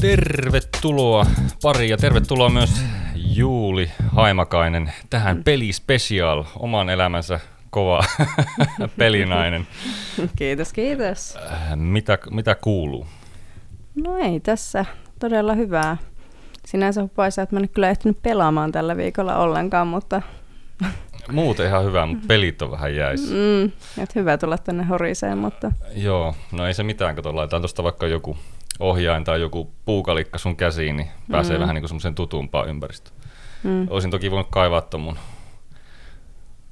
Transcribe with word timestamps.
Tervetuloa 0.00 1.26
pari 1.62 1.88
ja 1.88 1.96
tervetuloa 1.96 2.48
myös 2.48 2.82
Juuli 3.14 3.90
Haimakainen 4.08 4.92
tähän 5.10 5.44
pelispesiaal, 5.44 6.44
oman 6.56 6.90
elämänsä 6.90 7.40
kova 7.70 8.04
pelinainen. 8.98 9.66
Kiitos, 10.36 10.72
kiitos. 10.72 11.38
Mitä, 11.76 12.18
mitä 12.30 12.54
kuuluu? 12.54 13.06
No 13.94 14.16
ei 14.16 14.40
tässä, 14.40 14.84
todella 15.18 15.54
hyvää. 15.54 15.96
Sinänsä 16.70 17.02
hupaisa, 17.02 17.42
että 17.42 17.56
mä 17.56 17.60
en 17.60 17.68
kyllä 17.68 17.90
ehtinyt 17.90 18.22
pelaamaan 18.22 18.72
tällä 18.72 18.96
viikolla 18.96 19.36
ollenkaan, 19.36 19.86
mutta... 19.86 20.22
Muuten 21.32 21.66
ihan 21.66 21.84
hyvä, 21.84 22.06
mutta 22.06 22.24
pelit 22.28 22.62
on 22.62 22.70
vähän 22.70 22.94
jäissä. 22.94 23.34
Mm, 23.34 23.64
että 24.02 24.12
hyvä 24.20 24.38
tulla 24.38 24.58
tänne 24.58 24.84
horiseen, 24.84 25.38
mutta... 25.38 25.72
Joo, 25.96 26.34
no 26.52 26.66
ei 26.66 26.74
se 26.74 26.82
mitään, 26.82 27.16
kun 27.16 27.36
laitetaan 27.36 27.62
tuosta 27.62 27.82
vaikka 27.82 28.06
joku 28.06 28.36
ohjain 28.78 29.24
tai 29.24 29.40
joku 29.40 29.70
puukalikka 29.84 30.38
sun 30.38 30.56
käsiin, 30.56 30.96
niin 30.96 31.08
pääsee 31.30 31.56
mm. 31.56 31.60
vähän 31.60 31.74
niin 31.74 31.88
semmoiseen 31.88 32.14
tutumpaan 32.14 32.68
ympäristöön. 32.68 33.16
Mm. 33.62 33.86
Olisin 33.90 34.10
toki 34.10 34.30
voinut 34.30 34.48
kaivaa 34.50 34.80
tuon 34.80 35.00
mun 35.00 35.18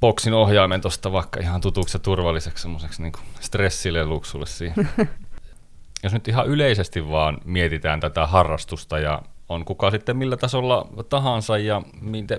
boksin 0.01 0.35
ohjaimen 0.35 0.80
tuosta 0.80 1.12
vaikka 1.12 1.41
ihan 1.41 1.60
tutuksi 1.60 1.96
ja 1.96 2.01
turvalliseksi 2.01 2.62
semmoiseksi 2.62 3.02
niin 3.02 3.12
stressileluksi 3.41 4.38
siihen. 4.45 4.88
Jos 6.02 6.12
nyt 6.12 6.29
ihan 6.29 6.46
yleisesti 6.46 7.09
vaan 7.09 7.38
mietitään 7.45 8.01
tätä 8.01 8.27
harrastusta 8.27 8.99
ja 8.99 9.23
on 9.48 9.65
kuka 9.65 9.91
sitten 9.91 10.16
millä 10.16 10.37
tasolla 10.37 10.88
tahansa 11.09 11.59
ja 11.59 11.83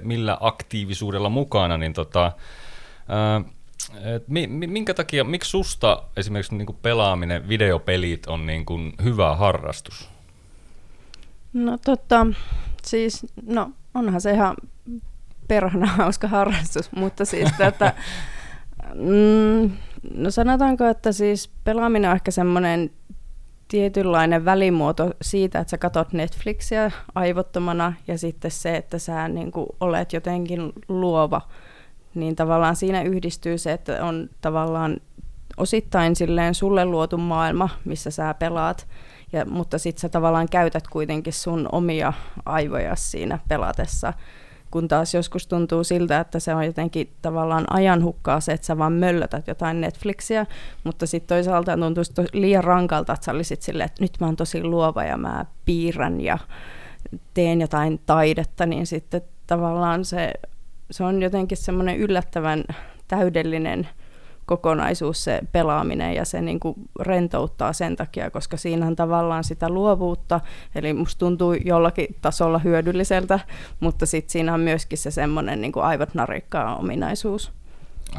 millä 0.02 0.38
aktiivisuudella 0.40 1.30
mukana, 1.30 1.78
niin 1.78 1.94
tota, 1.94 2.32
ää, 3.10 3.42
et 4.16 4.28
mi, 4.28 4.48
minkä 4.48 4.94
takia, 4.94 5.24
miksi 5.24 5.50
susta 5.50 6.04
esimerkiksi 6.18 6.56
niin 6.56 6.78
pelaaminen, 6.82 7.50
videopelit 7.50 8.28
on 8.28 8.46
niin 8.46 8.66
kuin 8.66 8.94
hyvä 9.04 9.36
harrastus? 9.36 10.10
No 11.54 11.78
tota, 11.86 12.28
siis, 12.84 13.26
no 13.46 13.72
onhan 13.94 14.22
se 14.22 14.32
ihan 14.32 14.56
perhana 15.48 15.88
hauska 15.98 16.28
harrastus, 16.28 16.92
mutta 16.92 17.26
siis 17.26 17.50
tätä, 17.58 17.94
mm, 18.94 19.72
no 20.14 20.32
sanotaanko, 20.32 20.86
että 20.86 21.12
siis 21.12 21.52
pelaaminen 21.64 22.10
on 22.10 22.16
ehkä 22.16 22.32
semmoinen 22.32 22.92
tietynlainen 23.70 24.46
välimuoto 24.46 25.12
siitä, 25.22 25.60
että 25.60 25.72
sä 25.72 25.78
katot 25.78 26.14
Netflixiä 26.14 26.92
aivottomana 27.16 27.94
ja 28.08 28.18
sitten 28.18 28.52
se, 28.52 28.76
että 28.76 29.00
sä 29.00 29.28
niin 29.28 29.52
kuin 29.52 29.68
olet 29.80 30.14
jotenkin 30.14 30.74
luova 30.88 31.42
niin 32.16 32.36
tavallaan 32.36 32.76
siinä 32.76 33.02
yhdistyy 33.02 33.58
se, 33.58 33.72
että 33.72 34.06
on 34.06 34.30
tavallaan 34.42 34.98
osittain 35.58 36.16
silleen 36.16 36.56
sulle 36.56 36.86
luotu 36.86 37.18
maailma, 37.18 37.70
missä 37.86 38.12
sä 38.12 38.34
pelaat, 38.34 38.88
ja, 39.34 39.46
mutta 39.46 39.78
sitten 39.78 40.02
sä 40.02 40.10
tavallaan 40.10 40.50
käytät 40.50 40.88
kuitenkin 40.88 41.34
sun 41.34 41.70
omia 41.72 42.14
aivoja 42.46 42.96
siinä 42.96 43.40
pelatessa, 43.48 44.14
kun 44.72 44.88
taas 44.88 45.14
joskus 45.14 45.48
tuntuu 45.48 45.84
siltä, 45.84 46.20
että 46.20 46.40
se 46.40 46.56
on 46.56 46.66
jotenkin 46.66 47.14
tavallaan 47.22 47.74
ajanhukkaa 47.74 48.40
se, 48.40 48.52
että 48.52 48.68
sä 48.68 48.78
vaan 48.78 48.94
möllötät 48.94 49.48
jotain 49.48 49.82
Netflixiä, 49.82 50.46
mutta 50.84 51.08
sitten 51.08 51.36
toisaalta 51.36 51.78
tuntuu 51.78 52.04
liian 52.34 52.64
rankalta, 52.64 53.14
että 53.14 53.26
sä 53.26 53.32
olisit 53.32 53.62
silleen, 53.62 53.86
että 53.86 54.04
nyt 54.04 54.12
mä 54.20 54.26
oon 54.26 54.36
tosi 54.36 54.64
luova 54.64 55.04
ja 55.04 55.18
mä 55.18 55.46
piirrän 55.66 56.22
ja 56.22 56.38
teen 57.34 57.62
jotain 57.62 58.02
taidetta, 58.06 58.66
niin 58.66 58.88
sitten 58.88 59.22
tavallaan 59.48 60.06
se 60.06 60.34
se 60.92 61.04
on 61.04 61.22
jotenkin 61.22 61.58
semmoinen 61.58 61.98
yllättävän 61.98 62.64
täydellinen 63.08 63.90
kokonaisuus 64.50 65.24
se 65.24 65.42
pelaaminen 65.52 66.16
ja 66.16 66.26
se 66.26 66.42
niin 66.42 66.60
kuin 66.60 66.76
rentouttaa 67.00 67.74
sen 67.74 67.96
takia, 67.96 68.32
koska 68.32 68.58
siinä 68.58 68.88
on 68.88 68.96
tavallaan 68.96 69.44
sitä 69.44 69.70
luovuutta, 69.70 70.40
eli 70.76 70.94
musta 70.94 71.20
tuntuu 71.20 71.54
jollakin 71.54 72.16
tasolla 72.22 72.60
hyödylliseltä, 72.60 73.40
mutta 73.80 74.06
sitten 74.06 74.32
siinä 74.32 74.54
on 74.54 74.60
myöskin 74.60 74.98
se 74.98 75.12
semmoinen 75.12 75.62
niin 75.62 75.72
aivot 75.82 76.14
narikkaa 76.14 76.76
ominaisuus. 76.76 77.52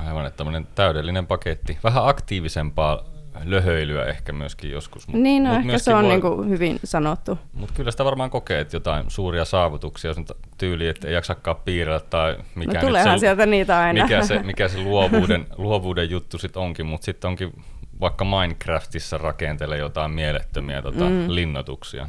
Aivan, 0.07 0.27
että 0.27 0.37
tämmöinen 0.37 0.67
täydellinen 0.75 1.27
paketti. 1.27 1.79
Vähän 1.85 2.09
aktiivisempaa 2.09 3.05
löhöilyä 3.45 4.05
ehkä 4.05 4.33
myöskin 4.33 4.71
joskus. 4.71 5.09
Mut, 5.09 5.21
niin, 5.21 5.45
no, 5.45 5.51
mut 5.51 5.59
ehkä 5.59 5.79
se 5.79 5.95
on 5.95 6.05
voi, 6.05 6.21
niin 6.21 6.49
hyvin 6.49 6.81
sanottu. 6.85 7.39
Mutta 7.53 7.75
kyllä 7.75 7.91
sitä 7.91 8.05
varmaan 8.05 8.31
kokee, 8.31 8.61
että 8.61 8.77
jotain 8.77 9.05
suuria 9.09 9.45
saavutuksia, 9.45 10.09
jos 10.09 10.17
tyyli, 10.59 10.89
että 10.89 11.09
ei 11.09 11.15
jaksakaan 11.15 11.57
piirrellä 11.57 12.01
tai 12.01 12.37
mikä 12.55 12.81
no, 12.81 12.87
tuleehan 12.87 13.19
se, 13.19 13.21
sieltä 13.21 13.47
niitä 13.47 13.79
aina. 13.79 14.03
Mikä 14.03 14.23
se, 14.23 14.43
mikä 14.53 14.69
se 14.69 14.79
luovuuden, 14.79 15.47
luovuuden 15.57 16.11
juttu 16.11 16.39
sitten 16.39 16.63
onkin, 16.63 16.87
mutta 16.87 17.05
sitten 17.05 17.29
onkin 17.29 17.53
vaikka 18.01 18.25
Minecraftissa 18.25 19.19
rakentelee 19.19 19.79
jotain 19.79 20.11
mielettömiä 20.11 20.83
tota, 20.83 21.05
mm. 21.05 21.25
linnoituksia. 21.29 22.09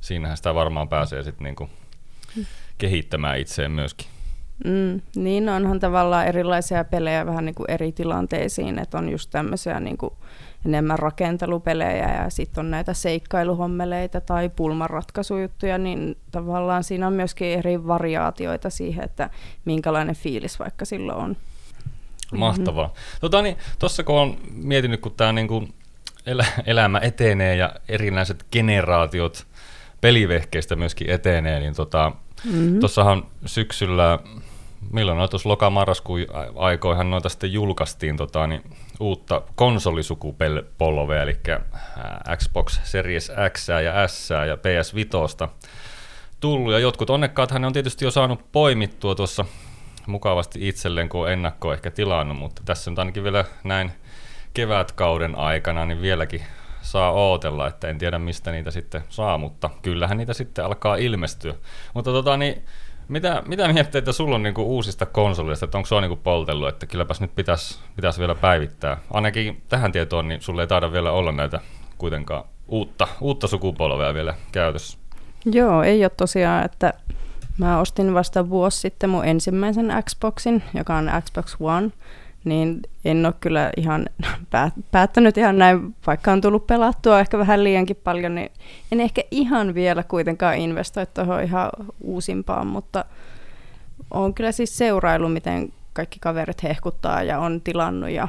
Siinähän 0.00 0.36
sitä 0.36 0.54
varmaan 0.54 0.88
pääsee 0.88 1.22
sitten 1.22 1.44
niinku 1.44 1.70
kehittämään 2.78 3.38
itseään 3.38 3.72
myöskin. 3.72 4.06
Mm, 4.64 5.00
niin 5.16 5.48
onhan 5.48 5.80
tavallaan 5.80 6.26
erilaisia 6.26 6.84
pelejä 6.84 7.26
vähän 7.26 7.44
niin 7.44 7.54
kuin 7.54 7.70
eri 7.70 7.92
tilanteisiin, 7.92 8.78
että 8.78 8.98
on 8.98 9.08
just 9.08 9.30
tämmöisiä 9.30 9.80
niin 9.80 9.96
kuin 9.98 10.12
enemmän 10.66 10.98
rakentelupelejä 10.98 12.22
ja 12.22 12.30
sitten 12.30 12.64
on 12.64 12.70
näitä 12.70 12.94
seikkailuhommeleita 12.94 14.20
tai 14.20 14.48
pulmanratkaisujuttuja, 14.48 15.78
niin 15.78 16.16
tavallaan 16.30 16.84
siinä 16.84 17.06
on 17.06 17.12
myöskin 17.12 17.48
eri 17.58 17.86
variaatioita 17.86 18.70
siihen, 18.70 19.04
että 19.04 19.30
minkälainen 19.64 20.14
fiilis 20.14 20.58
vaikka 20.58 20.84
silloin 20.84 21.18
on. 21.18 21.36
Mahtavaa. 22.36 22.86
Mm-hmm. 22.86 23.20
Tota, 23.20 23.42
niin, 23.42 23.56
tuossa 23.78 24.04
kun 24.04 24.18
on 24.18 24.36
mietinyt, 24.50 25.00
kun 25.00 25.14
tämä 25.16 25.32
niin 25.32 25.74
elä, 26.26 26.46
elämä 26.66 26.98
etenee 26.98 27.56
ja 27.56 27.74
erinäiset 27.88 28.46
generaatiot 28.52 29.46
pelivehkeistä 30.00 30.76
myöskin 30.76 31.10
etenee, 31.10 31.60
niin 31.60 31.74
tota, 31.74 32.12
mm-hmm. 32.44 32.80
tuossahan 32.80 33.26
syksyllä 33.46 34.18
milloin 34.92 35.18
on 35.18 35.28
tuossa 35.28 35.48
loka-marraskuun 35.48 36.20
aikoihan 36.56 37.10
noita 37.10 37.28
sitten 37.28 37.52
julkaistiin 37.52 38.16
tota, 38.16 38.46
niin 38.46 38.62
uutta 39.00 39.42
konsolisukupolvea, 39.54 41.22
eli 41.22 41.36
Xbox 42.36 42.80
Series 42.84 43.32
X 43.52 43.68
ja 43.68 44.08
S 44.08 44.30
ja 44.30 44.56
PS 44.56 44.94
Vitosta 44.94 45.48
tullut, 46.40 46.72
ja 46.72 46.78
jotkut 46.78 47.10
onnekkaathan 47.10 47.60
ne 47.60 47.66
on 47.66 47.72
tietysti 47.72 48.04
jo 48.04 48.10
saanut 48.10 48.52
poimittua 48.52 49.14
tuossa 49.14 49.44
mukavasti 50.06 50.68
itselleen, 50.68 51.08
kun 51.08 51.20
on 51.20 51.32
ennakkoa 51.32 51.74
ehkä 51.74 51.90
tilannut, 51.90 52.36
mutta 52.36 52.62
tässä 52.64 52.90
nyt 52.90 52.98
ainakin 52.98 53.24
vielä 53.24 53.44
näin 53.64 53.92
kevätkauden 54.54 55.34
aikana, 55.34 55.86
niin 55.86 56.02
vieläkin 56.02 56.42
saa 56.82 57.10
ootella, 57.12 57.66
että 57.66 57.88
en 57.88 57.98
tiedä 57.98 58.18
mistä 58.18 58.50
niitä 58.50 58.70
sitten 58.70 59.02
saa, 59.08 59.38
mutta 59.38 59.70
kyllähän 59.82 60.16
niitä 60.16 60.34
sitten 60.34 60.64
alkaa 60.64 60.96
ilmestyä. 60.96 61.54
Mutta 61.94 62.10
tota 62.10 62.36
niin, 62.36 62.64
mitä, 63.08 63.42
mitä 63.46 63.72
mietteitä 63.72 64.12
sulla 64.12 64.34
on 64.34 64.42
niinku 64.42 64.62
uusista 64.62 65.06
konsoleista, 65.06 65.64
että 65.64 65.78
onko 65.78 65.86
se 65.86 65.94
on 65.94 66.02
niinku 66.02 66.16
poltellut, 66.16 66.68
että 66.68 66.86
kylläpäs 66.86 67.20
nyt 67.20 67.34
pitäisi 67.34 67.78
pitäis 67.96 68.18
vielä 68.18 68.34
päivittää. 68.34 68.96
Ainakin 69.10 69.62
tähän 69.68 69.92
tietoon, 69.92 70.28
niin 70.28 70.40
sulle 70.40 70.62
ei 70.62 70.66
taida 70.66 70.92
vielä 70.92 71.12
olla 71.12 71.32
näitä 71.32 71.60
kuitenkaan 71.98 72.44
uutta, 72.68 73.08
uutta 73.20 73.46
sukupolvea 73.46 74.14
vielä 74.14 74.34
käytössä. 74.52 74.98
Joo, 75.44 75.82
ei 75.82 76.04
ole 76.04 76.10
tosiaan, 76.16 76.64
että 76.64 76.92
mä 77.58 77.80
ostin 77.80 78.14
vasta 78.14 78.50
vuosi 78.50 78.80
sitten 78.80 79.10
mun 79.10 79.24
ensimmäisen 79.24 79.92
Xboxin, 80.02 80.62
joka 80.74 80.96
on 80.96 81.10
Xbox 81.24 81.56
One, 81.60 81.90
niin 82.46 82.80
en 83.04 83.26
ole 83.26 83.34
kyllä 83.40 83.70
ihan 83.76 84.06
päättänyt 84.90 85.38
ihan 85.38 85.58
näin, 85.58 85.94
vaikka 86.06 86.32
on 86.32 86.40
tullut 86.40 86.66
pelattua 86.66 87.20
ehkä 87.20 87.38
vähän 87.38 87.64
liiankin 87.64 87.96
paljon, 88.04 88.34
niin 88.34 88.50
en 88.92 89.00
ehkä 89.00 89.22
ihan 89.30 89.74
vielä 89.74 90.02
kuitenkaan 90.02 90.56
investoi 90.56 91.06
tuohon 91.06 91.42
ihan 91.42 91.70
uusimpaan, 92.00 92.66
mutta 92.66 93.04
on 94.10 94.34
kyllä 94.34 94.52
siis 94.52 94.78
seurailu, 94.78 95.28
miten 95.28 95.72
kaikki 95.92 96.18
kaverit 96.20 96.62
hehkuttaa 96.62 97.22
ja 97.22 97.38
on 97.38 97.60
tilannut 97.60 98.10
ja 98.10 98.28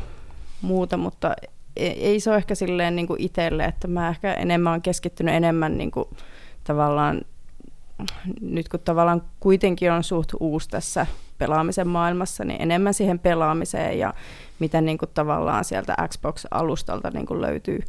muuta, 0.61 0.97
mutta 0.97 1.33
e-, 1.75 1.87
ei 1.87 2.19
se 2.19 2.29
ole 2.29 2.37
ehkä 2.37 2.55
silleen 2.55 2.95
niin 2.95 3.07
itselle, 3.17 3.65
että 3.65 3.87
mä 3.87 4.09
ehkä 4.09 4.33
enemmän 4.33 4.73
on 4.73 4.81
keskittynyt 4.81 5.35
enemmän 5.35 5.77
niin 5.77 5.91
kuin 5.91 6.09
tavallaan, 6.63 7.21
nyt 8.41 8.69
kun 8.69 8.79
tavallaan 8.79 9.21
kuitenkin 9.39 9.91
on 9.91 10.03
suht 10.03 10.29
uusi 10.39 10.69
tässä 10.69 11.07
pelaamisen 11.37 11.87
maailmassa, 11.87 12.45
niin 12.45 12.61
enemmän 12.61 12.93
siihen 12.93 13.19
pelaamiseen 13.19 13.99
ja 13.99 14.13
mitä 14.59 14.81
niin 14.81 14.97
kuin 14.97 15.11
tavallaan 15.13 15.65
sieltä 15.65 15.95
Xbox-alustalta 16.07 17.11
niin 17.13 17.25
kuin 17.25 17.41
löytyy. 17.41 17.79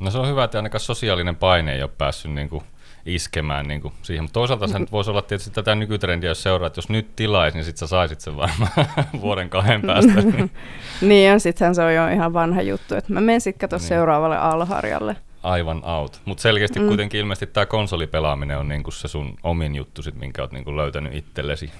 No 0.00 0.10
se 0.10 0.18
on 0.18 0.28
hyvä, 0.28 0.44
että 0.44 0.58
ainakaan 0.58 0.80
sosiaalinen 0.80 1.36
paine 1.36 1.74
ei 1.74 1.82
ole 1.82 1.90
päässyt 1.98 2.32
niin 2.32 2.48
kuin 2.48 2.62
iskemään 3.06 3.68
niin 3.68 3.82
kuin 3.82 3.94
siihen. 4.02 4.24
Mutta 4.24 4.34
toisaalta 4.34 4.68
se 4.68 4.78
nyt 4.78 4.92
voisi 4.92 5.10
olla 5.10 5.22
tietysti 5.22 5.50
tätä 5.50 5.74
nykytrendiä, 5.74 6.30
jos 6.30 6.42
seuraa, 6.42 6.66
että 6.66 6.78
jos 6.78 6.88
nyt 6.88 7.16
tilaisi, 7.16 7.56
niin 7.56 7.64
sitten 7.64 7.78
sä 7.78 7.86
saisit 7.86 8.20
sen 8.20 8.36
varmaan 8.36 8.70
vuoden 9.20 9.50
kahden 9.50 9.82
päästä. 9.82 10.12
Niin, 10.20 10.50
niin 11.08 11.28
ja 11.28 11.38
sittenhän 11.38 11.74
se 11.74 11.82
on 11.82 11.94
jo 11.94 12.08
ihan 12.08 12.32
vanha 12.32 12.62
juttu, 12.62 12.94
että 12.94 13.12
mä 13.12 13.20
menen 13.20 13.40
sitten 13.40 13.68
niin. 13.72 13.80
seuraavalle 13.80 14.38
alharjalle. 14.38 15.16
Aivan 15.42 15.84
out. 15.84 16.20
Mutta 16.24 16.42
selkeästi 16.42 16.80
mm. 16.80 16.86
kuitenkin 16.86 17.20
ilmeisesti 17.20 17.46
tämä 17.46 17.66
konsolipelaaminen 17.66 18.58
on 18.58 18.68
niinku 18.68 18.90
se 18.90 19.08
sun 19.08 19.36
omin 19.42 19.74
juttu, 19.74 20.02
sit, 20.02 20.14
minkä 20.14 20.42
oot 20.42 20.52
niinku 20.52 20.76
löytänyt 20.76 21.14
itsellesi 21.14 21.70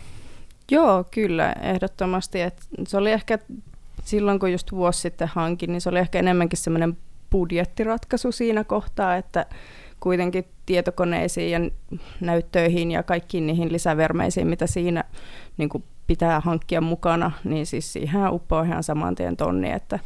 Joo, 0.71 1.05
kyllä, 1.11 1.53
ehdottomasti. 1.53 2.41
Et 2.41 2.69
se 2.87 2.97
oli 2.97 3.13
ehkä 3.13 3.39
silloin, 4.05 4.39
kun 4.39 4.53
just 4.53 4.73
vuosi 4.73 5.01
sitten 5.01 5.29
hankin, 5.29 5.73
niin 5.73 5.81
se 5.81 5.89
oli 5.89 5.99
ehkä 5.99 6.19
enemmänkin 6.19 6.59
semmoinen 6.59 6.97
budjettiratkaisu 7.31 8.33
siinä 8.33 8.65
kohtaa, 8.65 9.17
että 9.17 9.47
kuitenkin 10.01 10.45
tietokoneisiin 10.67 11.51
ja 11.51 11.71
näyttöihin 12.21 12.91
ja 12.91 13.03
kaikkiin 13.03 13.47
niihin 13.47 13.73
lisävermeisiin, 13.73 14.47
mitä 14.47 14.67
siinä 14.67 15.05
niin 15.57 15.71
pitää 16.07 16.41
hankkia 16.41 16.81
mukana, 16.81 17.31
niin 17.45 17.67
siis 17.67 17.93
siihen 17.93 18.31
uppoo 18.31 18.63
ihan 18.63 18.83
saman 18.83 19.15
tien 19.15 19.37
tonni, 19.37 19.71
että 19.71 19.99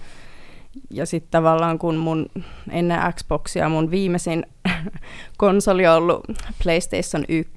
ja 0.90 1.06
sitten 1.06 1.30
tavallaan 1.30 1.78
kun 1.78 1.96
mun 1.96 2.26
ennen 2.70 3.00
Xboxia 3.12 3.69
mun 3.69 3.90
viimeisin 3.90 4.46
konsoli 5.36 5.86
on 5.86 5.96
ollut 5.96 6.20
PlayStation 6.62 7.24
1. 7.28 7.52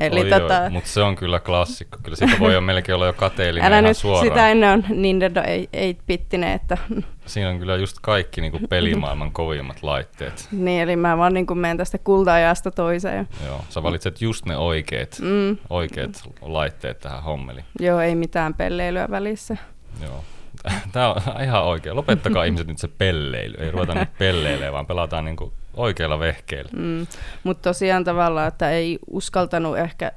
Eli 0.00 0.20
Oi 0.20 0.40
tota... 0.40 0.54
joo, 0.54 0.70
mutta 0.70 0.90
se 0.90 1.02
on 1.02 1.16
kyllä 1.16 1.40
klassikko. 1.40 1.98
Kyllä 2.02 2.16
siitä 2.16 2.38
voi 2.40 2.54
jo 2.54 2.60
melkein 2.60 2.94
olla 2.94 3.06
jo 3.06 3.12
kateellinen 3.12 3.66
Älä 3.66 3.78
ihan 3.78 3.88
nyt 3.88 3.96
suoraan. 3.96 4.26
sitä 4.26 4.50
ennen 4.50 4.70
on 4.70 4.84
Nintendo 4.88 5.40
8-bittinen. 5.40 6.54
Että... 6.54 6.78
Siinä 7.26 7.50
on 7.50 7.58
kyllä 7.58 7.76
just 7.76 7.96
kaikki 8.02 8.40
niin 8.40 8.52
kuin 8.52 8.68
pelimaailman 8.68 9.32
kovimmat 9.32 9.82
laitteet. 9.82 10.48
niin, 10.52 10.82
eli 10.82 10.96
mä 10.96 11.18
vaan 11.18 11.34
niin 11.34 11.46
kuin 11.46 11.58
menen 11.58 11.76
tästä 11.76 11.98
kulta-ajasta 11.98 12.70
toiseen. 12.70 13.28
Joo, 13.46 13.64
sä 13.68 13.82
valitset 13.82 14.20
just 14.20 14.46
ne 14.46 14.56
oikeat, 14.56 15.18
mm. 15.20 15.58
oikeat 15.70 16.22
laitteet 16.40 17.00
tähän 17.00 17.22
hommeliin. 17.22 17.64
Joo, 17.80 18.00
ei 18.00 18.14
mitään 18.14 18.54
pelleilyä 18.54 19.06
välissä. 19.10 19.56
Joo. 20.02 20.24
Tämä 20.92 21.08
on 21.08 21.42
ihan 21.42 21.64
oikein. 21.64 21.96
Lopettakaa 21.96 22.44
ihmiset 22.44 22.66
nyt 22.66 22.78
se 22.78 22.88
pelleily. 22.88 23.54
Ei 23.58 23.70
ruveta 23.70 23.94
nyt 23.94 24.18
pelleilemään, 24.18 24.72
vaan 24.72 24.86
pelataan 24.86 25.24
niin 25.24 25.36
kuin 25.36 25.52
oikeilla 25.74 26.18
vehkeillä. 26.18 26.70
Mm. 26.76 27.06
Mutta 27.44 27.62
tosiaan 27.62 28.04
tavallaan, 28.04 28.48
että 28.48 28.70
ei 28.70 28.98
uskaltanut 29.06 29.78
ehkä 29.78 30.12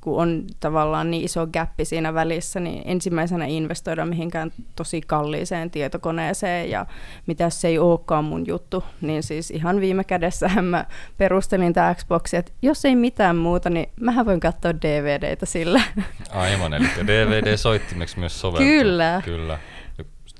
kun 0.00 0.22
on 0.22 0.44
tavallaan 0.60 1.10
niin 1.10 1.24
iso 1.24 1.46
gappi 1.46 1.84
siinä 1.84 2.14
välissä, 2.14 2.60
niin 2.60 2.82
ensimmäisenä 2.84 3.44
investoida 3.44 4.06
mihinkään 4.06 4.52
tosi 4.76 5.00
kalliiseen 5.00 5.70
tietokoneeseen 5.70 6.70
ja 6.70 6.86
mitä 7.26 7.50
se 7.50 7.68
ei 7.68 7.78
olekaan 7.78 8.24
mun 8.24 8.46
juttu, 8.46 8.84
niin 9.00 9.22
siis 9.22 9.50
ihan 9.50 9.80
viime 9.80 10.04
kädessä 10.04 10.48
mä 10.62 10.84
perustelin 11.18 11.72
tämä 11.72 11.94
Xboxi, 11.94 12.36
että 12.36 12.52
jos 12.62 12.84
ei 12.84 12.96
mitään 12.96 13.36
muuta, 13.36 13.70
niin 13.70 13.88
mähän 14.00 14.26
voin 14.26 14.40
katsoa 14.40 14.72
DVDtä 14.74 15.46
sillä. 15.46 15.82
Aivan, 16.30 16.74
eli 16.74 16.86
DVD-soittimeksi 17.06 18.18
myös 18.18 18.40
soveltuu. 18.40 18.66
Kyllä. 18.66 19.22
Kyllä. 19.24 19.58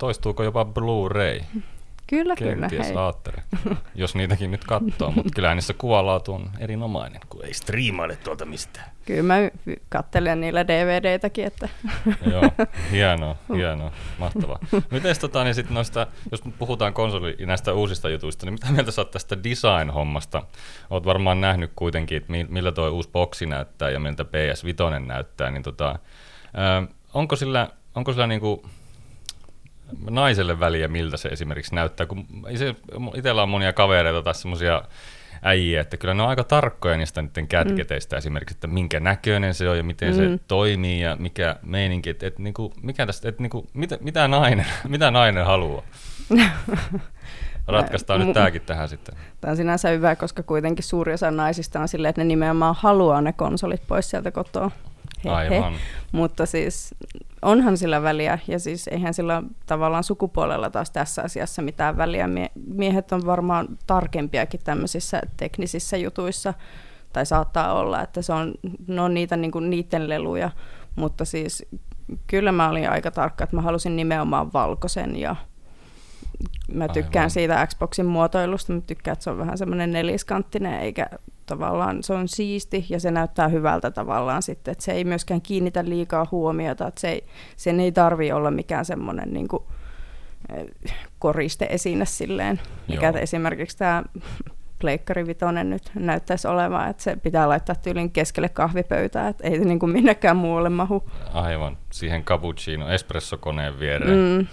Toistuuko 0.03 0.43
jopa 0.43 0.65
Blu-ray? 0.65 1.41
Kyllä, 2.07 2.37
kyllä. 2.37 2.69
Kenties 2.69 2.97
aattere, 2.97 3.43
jos 3.95 4.15
niitäkin 4.15 4.51
nyt 4.51 4.65
katsoo, 4.65 5.11
mutta 5.11 5.31
kyllä 5.35 5.55
niissä 5.55 5.75
kuvalaatu 5.75 6.35
on 6.35 6.51
erinomainen, 6.59 7.21
kun 7.29 7.45
ei 7.45 7.55
striimaile 7.55 8.17
tuolta 8.17 8.45
mistään. 8.45 8.91
Kyllä 9.07 9.23
mä 9.23 9.35
kattelen 9.89 10.41
niillä 10.41 10.67
DVDtäkin, 10.67 11.45
että... 11.45 11.69
Joo, 12.33 12.43
hienoa, 12.91 13.37
hienoa, 13.55 13.93
mahtavaa. 14.19 14.59
Miten 14.91 15.21
tota, 15.21 15.45
niin 15.45 15.55
sit 15.55 15.71
noista, 15.71 16.07
jos 16.31 16.43
puhutaan 16.59 16.95
konsoli 16.95 17.37
näistä 17.47 17.73
uusista 17.73 18.09
jutuista, 18.09 18.47
niin 18.47 18.55
mitä 18.55 18.67
mieltä 18.71 18.91
sä 18.91 19.01
oot 19.01 19.11
tästä 19.11 19.37
design-hommasta? 19.45 20.43
Oot 20.91 21.05
varmaan 21.07 21.41
nähnyt 21.41 21.73
kuitenkin, 21.77 22.17
että 22.17 22.33
millä 22.49 22.73
tuo 22.73 22.89
uusi 22.89 23.11
boksi 23.13 23.47
näyttää 23.47 23.91
ja 23.91 24.01
miltä 24.01 24.23
PS5 24.23 25.07
näyttää, 25.07 25.51
niin 25.51 25.63
tota, 25.63 25.99
onko 27.15 27.37
sillä, 27.37 27.69
onko 27.95 28.13
sillä 28.13 28.27
niinku, 28.27 28.63
naiselle 30.11 30.61
väliä, 30.61 30.89
miltä 30.89 31.17
se 31.17 31.29
esimerkiksi 31.29 31.75
näyttää, 31.75 32.07
kun 32.07 32.27
se, 32.57 32.75
itsellä 33.15 33.43
on 33.43 33.49
monia 33.49 33.73
kavereita 33.73 34.23
tai 34.23 34.35
semmoisia 34.35 34.83
äijiä, 35.43 35.81
että 35.81 35.97
kyllä 35.97 36.15
ne 36.15 36.23
on 36.23 36.29
aika 36.29 36.45
tarkkoja 36.45 36.97
niistä 36.97 37.23
niiden 37.23 37.49
kätketeistä 37.49 38.17
mm. 38.17 38.19
esimerkiksi, 38.19 38.57
että 38.57 38.67
minkä 38.67 39.01
näköinen 39.01 39.55
se 39.55 39.69
on 39.69 39.77
ja 39.77 39.85
miten 39.85 40.11
mm. 40.11 40.17
se 40.17 40.39
toimii 40.49 41.01
ja 41.01 41.17
mikä 41.17 41.57
meininki, 41.63 42.11
että, 42.11 42.27
että, 42.27 42.43
niin 42.43 42.55
kuin, 42.55 42.73
mikä 42.83 43.07
tästä, 43.07 43.29
että 43.29 43.43
niin 43.43 43.51
kuin, 43.51 43.69
mitä, 43.75 43.99
mitä, 44.01 44.29
nainen, 44.29 44.67
mitä 44.89 45.11
nainen 45.11 45.47
haluaa. 45.47 45.83
Ratkaistaan 47.67 48.21
nyt 48.21 48.35
tämäkin 48.35 48.63
tähän 48.63 48.89
sitten. 48.89 49.15
Tämä 49.41 49.51
on 49.51 49.57
sinänsä 49.57 49.89
hyvä, 49.89 50.17
koska 50.17 50.43
kuitenkin 50.43 50.85
suuri 50.85 51.13
osa 51.13 51.31
naisista 51.31 51.81
on 51.81 51.89
silleen, 51.89 52.11
että 52.11 52.21
ne 52.21 52.25
nimenomaan 52.25 52.75
haluaa 52.79 53.21
ne 53.21 53.33
konsolit 53.33 53.83
pois 53.87 54.11
sieltä 54.11 54.31
kotoa. 54.31 54.71
He, 55.25 55.31
Aivan. 55.31 55.73
He. 55.73 55.79
Mutta 56.13 56.47
siis 56.47 56.95
onhan 57.43 57.77
sillä 57.77 58.03
väliä, 58.03 58.39
ja 58.49 58.59
siis 58.59 58.89
eihän 58.89 59.15
sillä 59.15 59.43
tavallaan 59.67 60.05
sukupuolella 60.05 60.71
taas 60.71 60.91
tässä 60.91 61.23
asiassa 61.23 61.63
mitään 61.63 61.97
väliä. 61.97 62.29
Miehet 62.67 63.13
on 63.13 63.27
varmaan 63.27 63.69
tarkempiakin 63.87 64.61
tämmöisissä 64.65 65.21
teknisissä 65.37 65.97
jutuissa, 65.97 66.55
tai 67.13 67.27
saattaa 67.27 67.73
olla, 67.73 68.03
että 68.03 68.23
se 68.23 68.33
on, 68.33 68.55
ne 68.87 69.01
on 69.01 69.15
niitä 69.15 69.37
niin 69.37 69.51
kuin 69.51 69.71
niiden 69.71 70.09
leluja, 70.09 70.51
mutta 70.97 71.25
siis 71.25 71.67
kyllä 72.27 72.53
mä 72.53 72.69
olin 72.69 72.91
aika 72.91 73.11
tarkka, 73.11 73.45
että 73.45 73.57
mä 73.57 73.63
halusin 73.63 73.97
nimenomaan 73.97 74.53
valkoisen 74.53 75.17
ja 75.17 75.37
mä 76.73 76.89
tykkään 76.89 77.23
Aivan. 77.23 77.31
siitä 77.31 77.67
Xboxin 77.67 78.07
muotoilusta, 78.07 78.73
mä 78.73 78.81
tykkään, 78.81 79.13
että 79.13 79.23
se 79.23 79.31
on 79.31 79.39
vähän 79.39 79.59
semmoinen 79.59 79.93
neliskanttinen, 79.93 80.81
eikä 80.81 81.07
tavallaan 81.53 82.03
se 82.03 82.13
on 82.13 82.29
siisti 82.29 82.87
ja 82.89 83.01
se 83.01 83.11
näyttää 83.11 83.49
hyvältä 83.49 83.91
tavallaan 83.91 84.43
sitten, 84.43 84.73
että 84.73 84.85
se 84.85 84.93
ei 84.93 85.05
myöskään 85.05 85.41
kiinnitä 85.41 85.85
liikaa 85.85 86.27
huomiota, 86.31 86.87
että 86.87 87.01
se 87.01 87.09
ei, 87.09 87.25
sen 87.57 87.81
ei 87.81 87.93
tarvi 87.93 88.33
olla 88.33 88.51
mikään 88.51 88.85
semmoinen 88.85 89.33
niin 89.33 89.49
kuin, 89.49 89.63
eh, 90.57 90.67
koriste 91.19 91.67
esine 91.71 92.05
silleen, 92.05 92.61
mikä 92.89 93.07
Joo. 93.07 93.17
esimerkiksi 93.19 93.79
tämä 93.79 94.03
Pleikkari 94.79 95.27
Vitoinen 95.27 95.71
nyt 95.71 95.91
näyttäisi 95.95 96.49
olevan, 96.49 96.91
että 96.91 97.03
se 97.03 97.17
pitää 97.17 97.49
laittaa 97.49 97.75
tyylin 97.75 98.11
keskelle 98.11 98.49
kahvipöytää, 98.49 99.29
että 99.29 99.49
ei 99.49 99.59
se 99.59 99.65
niin 99.65 99.79
kuin 99.79 99.93
minnekään 99.93 100.37
muualle 100.37 100.69
mahu. 100.69 101.11
Aivan, 101.33 101.79
siihen 101.91 102.25
cappuccino 102.25 102.89
espressokoneen 102.89 103.81
viereen. 103.81 104.39
Mm. 104.39 104.47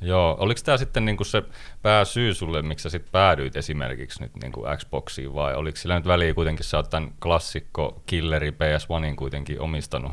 Joo, 0.00 0.36
oliko 0.38 0.60
tämä 0.64 0.78
sitten 0.78 1.04
niinku 1.04 1.24
se 1.24 1.42
pääsyy 1.82 2.34
sulle, 2.34 2.62
miksi 2.62 2.82
sä 2.82 2.90
sitten 2.90 3.12
päädyit 3.12 3.56
esimerkiksi 3.56 4.22
nyt 4.22 4.32
niinku 4.42 4.64
Xboxiin, 4.76 5.34
vai 5.34 5.54
oliko 5.54 5.76
sillä 5.76 5.96
nyt 5.96 6.06
väliä 6.06 6.34
kuitenkin, 6.34 6.64
sä 6.64 6.76
oot 6.76 6.90
tämän 6.90 7.12
klassikko 7.22 8.02
killeri 8.06 8.50
PS1 8.50 9.14
kuitenkin 9.16 9.60
omistanut 9.60 10.12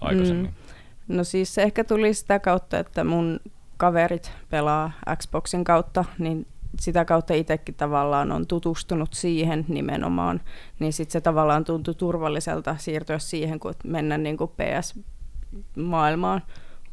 aikaisemmin? 0.00 0.50
Mm. 0.50 1.16
No 1.16 1.24
siis 1.24 1.54
se 1.54 1.62
ehkä 1.62 1.84
tuli 1.84 2.14
sitä 2.14 2.38
kautta, 2.38 2.78
että 2.78 3.04
mun 3.04 3.40
kaverit 3.76 4.32
pelaa 4.50 4.92
Xboxin 5.16 5.64
kautta, 5.64 6.04
niin 6.18 6.46
sitä 6.80 7.04
kautta 7.04 7.34
itsekin 7.34 7.74
tavallaan 7.74 8.32
on 8.32 8.46
tutustunut 8.46 9.12
siihen 9.12 9.64
nimenomaan, 9.68 10.40
niin 10.78 10.92
sitten 10.92 11.12
se 11.12 11.20
tavallaan 11.20 11.64
tuntui 11.64 11.94
turvalliselta 11.94 12.76
siirtyä 12.78 13.18
siihen, 13.18 13.60
kun 13.60 13.74
mennä 13.84 14.18
niin 14.18 14.36
kuin 14.36 14.50
PS-maailmaan. 14.50 16.42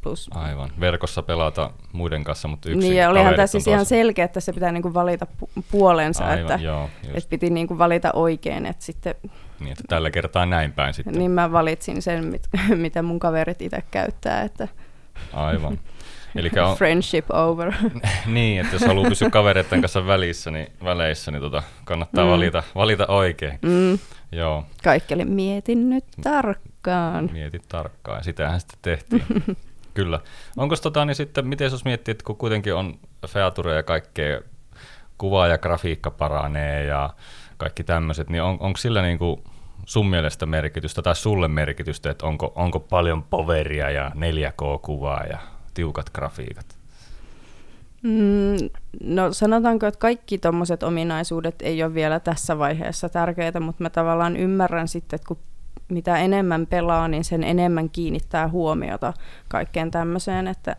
Plus. 0.00 0.30
Aivan. 0.34 0.70
Verkossa 0.80 1.22
pelata 1.22 1.70
muiden 1.92 2.24
kanssa, 2.24 2.48
mutta 2.48 2.70
yksin 2.70 2.80
Niin, 2.80 2.96
ja 2.96 3.10
olihan 3.10 3.34
tässä 3.34 3.52
siis 3.52 3.66
ihan 3.66 3.86
selkeä, 3.86 4.24
että 4.24 4.40
se 4.40 4.52
pitää 4.52 4.72
niinku 4.72 4.94
valita 4.94 5.26
pu- 5.42 5.62
puolensa, 5.70 6.24
Aivan, 6.24 6.40
että, 6.40 6.58
joo, 6.64 6.90
että 7.14 7.30
piti 7.30 7.50
niinku 7.50 7.78
valita 7.78 8.10
oikein. 8.12 8.66
Että 8.66 8.84
sitten, 8.84 9.14
niin, 9.60 9.72
että 9.72 9.84
tällä 9.88 10.10
kertaa 10.10 10.46
näin 10.46 10.72
päin 10.72 10.94
sitten. 10.94 11.14
Niin 11.14 11.30
mä 11.30 11.52
valitsin 11.52 12.02
sen, 12.02 12.24
mit, 12.24 12.48
mitä 12.74 13.02
mun 13.02 13.18
kaverit 13.18 13.62
itse 13.62 13.82
käyttää. 13.90 14.42
Että 14.42 14.68
Aivan. 15.32 15.78
Elikkä 16.36 16.66
on... 16.66 16.76
Friendship 16.78 17.30
over. 17.30 17.72
niin, 18.26 18.60
että 18.60 18.74
jos 18.74 18.82
haluaa 18.82 19.08
pysyä 19.08 19.30
kavereiden 19.30 19.80
kanssa 19.80 20.06
välissä, 20.06 20.50
niin, 20.50 20.72
väleissä, 20.84 21.30
niin 21.30 21.40
tota, 21.40 21.62
kannattaa 21.84 22.24
mm. 22.24 22.30
valita, 22.30 22.62
valita 22.74 23.06
oikein. 23.06 23.58
Mm. 23.62 23.98
Joo. 24.32 24.64
Kaikkelle 24.84 25.24
mietin 25.24 25.90
nyt 25.90 26.04
tarkkaan. 26.22 27.30
Mietit 27.32 27.68
tarkkaan, 27.68 28.18
ja 28.18 28.22
sitähän 28.22 28.60
sitten 28.60 28.78
tehtiin. 28.82 29.56
Kyllä. 29.94 30.20
Onko 30.56 30.76
tota, 30.76 31.04
niin 31.04 31.14
sitten, 31.14 31.46
miten 31.46 31.70
jos 31.70 31.84
miettii, 31.84 32.12
että 32.12 32.24
kun 32.24 32.36
kuitenkin 32.36 32.74
on 32.74 32.98
feature 33.26 33.74
ja 33.74 33.82
kaikkea, 33.82 34.40
kuva 35.18 35.46
ja 35.46 35.58
grafiikka 35.58 36.10
paranee 36.10 36.84
ja 36.84 37.10
kaikki 37.56 37.84
tämmöiset, 37.84 38.30
niin 38.30 38.42
on, 38.42 38.56
onko 38.60 38.76
sillä 38.76 39.02
niin 39.02 39.18
kuin 39.18 39.44
sun 39.86 40.10
mielestä 40.10 40.46
merkitystä 40.46 41.02
tai 41.02 41.16
sulle 41.16 41.48
merkitystä, 41.48 42.10
että 42.10 42.26
onko, 42.26 42.52
onko 42.54 42.80
paljon 42.80 43.22
poveria 43.22 43.90
ja 43.90 44.12
4K-kuvaa 44.14 45.24
ja 45.24 45.38
tiukat 45.74 46.10
grafiikat? 46.10 46.80
Mm, 48.02 48.70
no 49.04 49.32
sanotaanko, 49.32 49.86
että 49.86 49.98
kaikki 49.98 50.38
tuommoiset 50.38 50.82
ominaisuudet 50.82 51.54
ei 51.62 51.82
ole 51.82 51.94
vielä 51.94 52.20
tässä 52.20 52.58
vaiheessa 52.58 53.08
tärkeitä, 53.08 53.60
mutta 53.60 53.82
mä 53.82 53.90
tavallaan 53.90 54.36
ymmärrän 54.36 54.88
sitten, 54.88 55.16
että 55.16 55.28
kun 55.28 55.38
mitä 55.88 56.16
enemmän 56.16 56.66
pelaa, 56.66 57.08
niin 57.08 57.24
sen 57.24 57.44
enemmän 57.44 57.90
kiinnittää 57.90 58.48
huomiota 58.48 59.12
kaikkeen 59.48 59.90
tämmöiseen, 59.90 60.48
että 60.48 60.76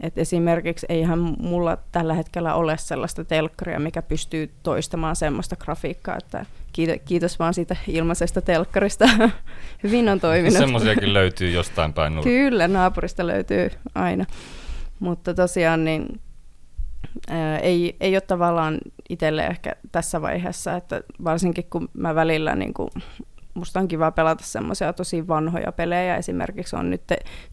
et 0.00 0.18
esimerkiksi 0.18 0.86
eihän 0.88 1.18
mulla 1.38 1.78
tällä 1.92 2.14
hetkellä 2.14 2.54
ole 2.54 2.76
sellaista 2.78 3.24
telkkaria, 3.24 3.80
mikä 3.80 4.02
pystyy 4.02 4.54
toistamaan 4.62 5.16
semmoista 5.16 5.56
grafiikkaa, 5.56 6.16
että 6.16 6.46
kiitos 7.04 7.38
vaan 7.38 7.54
siitä 7.54 7.76
ilmaisesta 7.88 8.40
telkkarista. 8.40 9.08
Hyvin 9.82 10.08
on 10.08 10.20
toiminut. 10.20 10.58
Semmoisiakin 10.58 11.12
löytyy 11.12 11.50
jostain 11.50 11.92
päin 11.92 12.14
nurkka. 12.14 12.30
Kyllä, 12.30 12.68
naapurista 12.68 13.26
löytyy 13.26 13.70
aina. 13.94 14.24
Mutta 15.00 15.34
tosiaan 15.34 15.84
niin, 15.84 16.20
ää, 17.28 17.58
ei, 17.58 17.96
ei 18.00 18.14
ole 18.14 18.20
tavallaan 18.20 18.78
itselle 19.08 19.46
ehkä 19.46 19.76
tässä 19.92 20.22
vaiheessa, 20.22 20.76
että 20.76 21.00
varsinkin 21.24 21.64
kun 21.70 21.88
mä 21.92 22.14
välillä 22.14 22.54
niin 22.54 22.74
kuin 22.74 22.90
musta 23.54 23.80
on 23.80 23.88
kiva 23.88 24.10
pelata 24.10 24.44
semmoisia 24.44 24.92
tosi 24.92 25.28
vanhoja 25.28 25.72
pelejä. 25.72 26.16
Esimerkiksi 26.16 26.76
on 26.76 26.90
nyt 26.90 27.02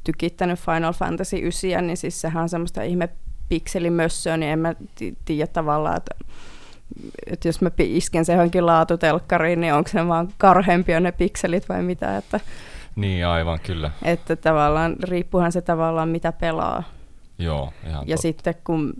tykittänyt 0.04 0.60
Final 0.60 0.94
Fantasy 0.94 1.38
9, 1.38 1.88
niin 1.88 1.98
siis 1.98 2.22
sehän 2.22 2.44
on 2.44 2.50
semmoista 2.50 2.82
ihme 2.82 3.10
pikselimössöä, 3.50 4.38
niin 4.38 4.52
en 4.52 4.60
mä 4.60 4.76
tiedä 5.26 5.48
tavallaan, 5.48 5.98
että, 5.98 6.16
että 7.28 7.48
jos 7.48 7.62
mä 7.62 7.72
isken 7.80 8.26
se 8.26 8.34
johonkin 8.34 8.66
laatutelkkariin, 8.66 9.62
niin 9.62 9.74
onko 9.74 9.90
se 9.90 10.08
vaan 10.08 10.30
karheampia 10.38 11.00
ne 11.00 11.12
pikselit 11.12 11.70
vai 11.70 11.84
mitä, 11.84 12.18
että 12.18 12.40
niin, 12.96 13.28
aivan, 13.28 13.60
kyllä. 13.60 13.92
Että 14.04 14.36
tavallaan, 14.36 14.96
riippuuhan 15.04 15.52
se 15.52 15.62
tavallaan 15.62 16.10
mitä 16.10 16.32
pelaa. 16.32 16.84
Joo, 17.40 17.74
ihan 17.88 18.08
Ja 18.08 18.16
totta. 18.16 18.22
sitten 18.22 18.56
kun 18.64 18.94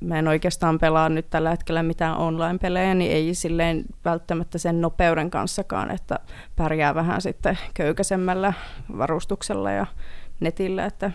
mä 0.00 0.18
en 0.18 0.28
oikeastaan 0.28 0.78
pelaa 0.78 1.08
nyt 1.08 1.30
tällä 1.30 1.50
hetkellä 1.50 1.82
mitään 1.82 2.16
online-pelejä, 2.16 2.94
niin 2.94 3.12
ei 3.12 3.34
silleen 3.34 3.84
välttämättä 4.04 4.58
sen 4.58 4.80
nopeuden 4.80 5.30
kanssakaan, 5.30 5.90
että 5.90 6.18
pärjää 6.56 6.94
vähän 6.94 7.20
sitten 7.20 7.58
köykäisemmällä 7.74 8.52
varustuksella 8.98 9.70
ja 9.70 9.86
netillä, 10.40 10.84
että 10.84 11.10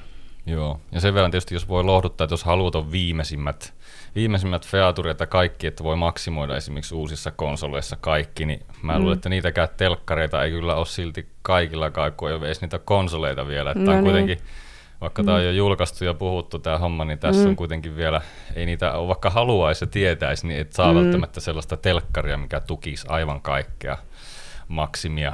Joo, 0.46 0.80
ja 0.92 1.00
sen 1.00 1.14
verran 1.14 1.32
tietysti, 1.32 1.56
jos 1.56 1.68
voi 1.68 1.84
lohduttaa, 1.84 2.26
että 2.26 2.34
jos 2.34 2.44
haluat 2.44 2.76
on 2.76 2.92
viimeisimmät, 2.92 3.74
viimeisimmät 4.16 4.68
featuret 4.68 5.20
ja 5.20 5.28
kaikki, 5.28 5.68
että 5.68 5.84
voi 5.84 5.96
maksimoida 5.96 6.58
esimerkiksi 6.58 6.96
uusissa 6.96 7.32
konsoleissa 7.32 7.98
kaikki, 8.02 8.46
niin 8.46 8.66
mä 8.82 8.94
mm. 8.94 9.00
luulen, 9.00 9.16
että 9.16 9.30
niitäkään 9.30 9.68
telkkareita 9.78 10.44
ei 10.44 10.52
kyllä 10.52 10.76
ole 10.76 10.86
silti 10.86 11.28
kaikilla 11.42 11.92
kun 12.18 12.30
ei 12.30 12.36
ole 12.36 12.46
edes 12.46 12.62
niitä 12.62 12.80
konsoleita 12.80 13.48
vielä. 13.48 13.72
Että 13.72 13.84
No 13.84 13.92
on 13.92 13.98
niin. 13.98 14.04
kuitenkin, 14.04 14.38
vaikka 15.04 15.24
tämä 15.24 15.38
on 15.38 15.46
jo 15.46 15.52
julkaistu 15.52 16.06
ja 16.06 16.14
puhuttu 16.14 16.60
tämä 16.60 16.78
homma, 16.78 17.06
niin 17.06 17.20
tässä 17.20 17.44
mm. 17.44 17.50
on 17.50 17.56
kuitenkin 17.56 17.96
vielä, 17.96 18.22
ei 18.56 18.66
niitä 18.66 18.94
ole, 18.94 19.08
vaikka 19.08 19.30
haluaisi 19.30 19.84
ja 19.84 19.88
tietäisi, 19.88 20.48
niin 20.48 20.60
et 20.60 20.74
saa 20.74 20.94
mm. 20.94 21.00
välttämättä 21.00 21.40
sellaista 21.40 21.78
telkkaria, 21.78 22.38
mikä 22.38 22.60
tukisi 22.60 23.08
aivan 23.10 23.42
kaikkea 23.42 23.98
maksimia 24.68 25.34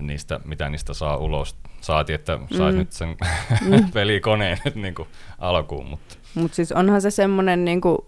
niistä, 0.00 0.40
mitä 0.44 0.68
niistä 0.68 0.94
saa 0.94 1.16
ulos. 1.16 1.56
Saati, 1.80 2.12
että 2.12 2.38
sais 2.56 2.74
Mm. 2.74 2.78
nyt 2.78 2.92
sen 2.92 3.08
mm. 3.08 3.90
pelikoneen 3.94 4.58
nyt 4.64 4.74
niin 4.74 4.94
kuin 4.94 5.08
alkuun, 5.38 5.86
mutta 5.86 6.16
Mutta 6.34 6.56
siis 6.56 6.72
onhan 6.72 7.02
se 7.02 7.10
semmoinen 7.10 7.64
niinku 7.64 8.06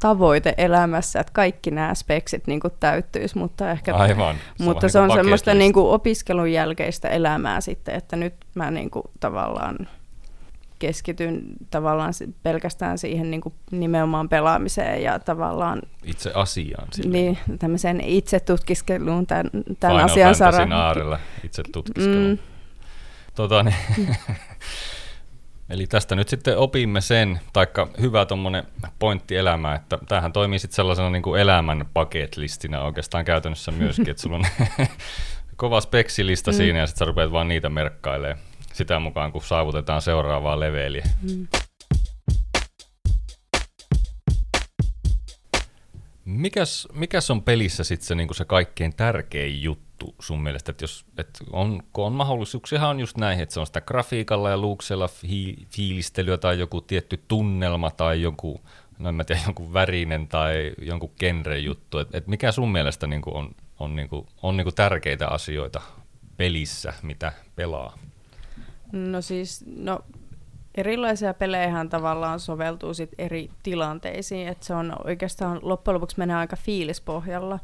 tavoite 0.00 0.54
elämässä, 0.58 1.20
että 1.20 1.32
kaikki 1.32 1.70
nämä 1.70 1.94
speksit 1.94 2.46
niinku 2.46 2.70
täyttyisi, 2.80 3.38
mutta 3.38 3.70
ehkä 3.70 3.94
aivan. 3.94 4.36
mutta 4.58 4.86
on 4.86 4.90
se 4.90 4.98
on 4.98 5.10
semmoista 5.12 5.50
list. 5.50 5.58
niinku 5.58 5.90
opiskelun 5.90 6.52
jälkeistä 6.52 7.08
elämää 7.08 7.60
sitten, 7.60 7.94
että 7.94 8.16
nyt 8.16 8.34
mä 8.54 8.70
niinku 8.70 9.02
tavallaan 9.20 9.76
keskityn 10.86 11.42
tavallaan 11.70 12.12
pelkästään 12.42 12.98
siihen 12.98 13.30
niinku 13.30 13.54
nimenomaan 13.70 14.28
pelaamiseen 14.28 15.02
ja 15.02 15.18
tavallaan 15.18 15.82
itse 16.04 16.32
asiaan. 16.34 16.88
silleen. 16.92 17.12
niin, 17.12 17.58
tämmöiseen 17.58 18.00
itse 18.00 18.40
tutkiskeluun 18.40 19.26
tämän, 19.26 19.50
tämän 19.80 19.96
Final 19.96 20.10
asian 20.10 20.34
saralla. 20.34 20.86
äärellä 20.86 21.18
itse 21.44 21.62
tutkiskelu. 21.72 22.28
Mm. 22.28 22.38
Tota, 23.34 23.62
niin, 23.62 23.76
Eli 25.70 25.86
tästä 25.86 26.16
nyt 26.16 26.28
sitten 26.28 26.58
opimme 26.58 27.00
sen, 27.00 27.40
taikka 27.52 27.88
hyvä 28.00 28.26
tuommoinen 28.26 28.64
pointti 28.98 29.36
elämään, 29.36 29.76
että 29.76 29.98
tämähän 30.08 30.32
toimii 30.32 30.58
sitten 30.58 30.76
sellaisena 30.76 31.10
niin 31.10 31.22
kuin 31.22 31.40
elämän 31.40 31.86
bucket 31.94 32.36
listinä 32.36 32.82
oikeastaan 32.82 33.24
käytännössä 33.24 33.72
myöskin, 33.72 34.10
että 34.10 34.22
sulla 34.22 34.36
on 34.36 34.44
kova 35.56 35.80
speksilista 35.80 36.50
mm. 36.50 36.56
siinä 36.56 36.78
ja 36.78 36.86
sitten 36.86 36.98
sä 36.98 37.04
rupeat 37.04 37.32
vaan 37.32 37.48
niitä 37.48 37.68
merkkailemaan 37.68 38.53
sitä 38.74 38.98
mukaan, 38.98 39.32
kun 39.32 39.42
saavutetaan 39.42 40.02
seuraavaa 40.02 40.60
leveliä. 40.60 41.04
mm. 41.22 41.46
Mikäs, 46.24 46.88
mikäs 46.92 47.30
on 47.30 47.42
pelissä 47.42 47.84
sitten 47.84 48.06
se, 48.06 48.14
niinku 48.14 48.34
se 48.34 48.44
kaikkein 48.44 48.96
tärkein 48.96 49.62
juttu 49.62 50.14
sun 50.20 50.42
mielestä, 50.42 50.70
että 50.70 50.84
jos 50.84 51.04
et 51.18 51.28
on, 51.52 51.82
kun 51.92 52.06
on 52.06 52.12
mahdollisuuksia 52.12 52.88
on 52.88 53.00
just 53.00 53.16
näihin, 53.16 53.42
että 53.42 53.52
se 53.52 53.60
on 53.60 53.66
sitä 53.66 53.80
grafiikalla 53.80 54.50
ja 54.50 54.58
luuksella 54.58 55.08
fi, 55.08 55.56
fiilistelyä 55.70 56.38
tai 56.38 56.58
joku 56.58 56.80
tietty 56.80 57.24
tunnelma 57.28 57.90
tai 57.90 58.22
joku, 58.22 58.60
no 58.98 59.08
en 59.08 59.14
mä 59.14 59.24
tiedä, 59.24 59.40
jonkun 59.44 59.72
värinen 59.72 60.28
tai 60.28 60.72
jonkun 60.82 61.12
genre 61.18 61.58
juttu, 61.58 61.98
että 61.98 62.18
et 62.18 62.26
mikä 62.26 62.52
sun 62.52 62.72
mielestä 62.72 63.06
niinku 63.06 63.36
on, 63.36 63.50
on, 63.78 63.96
niinku, 63.96 64.26
on 64.42 64.56
niinku 64.56 64.72
tärkeitä 64.72 65.28
asioita 65.28 65.80
pelissä, 66.36 66.92
mitä 67.02 67.32
pelaa? 67.56 67.98
No 68.94 69.22
siis, 69.22 69.64
no 69.76 70.00
erilaisia 70.74 71.34
pelejähän 71.34 71.88
tavallaan 71.88 72.40
soveltuu 72.40 72.94
sit 72.94 73.10
eri 73.18 73.50
tilanteisiin, 73.62 74.48
että 74.48 74.66
se 74.66 74.74
on 74.74 74.96
oikeastaan 75.04 75.58
loppujen 75.62 75.94
lopuksi 75.94 76.18
menee 76.18 76.36
aika 76.36 76.56
fiilispohjalla. 76.56 77.58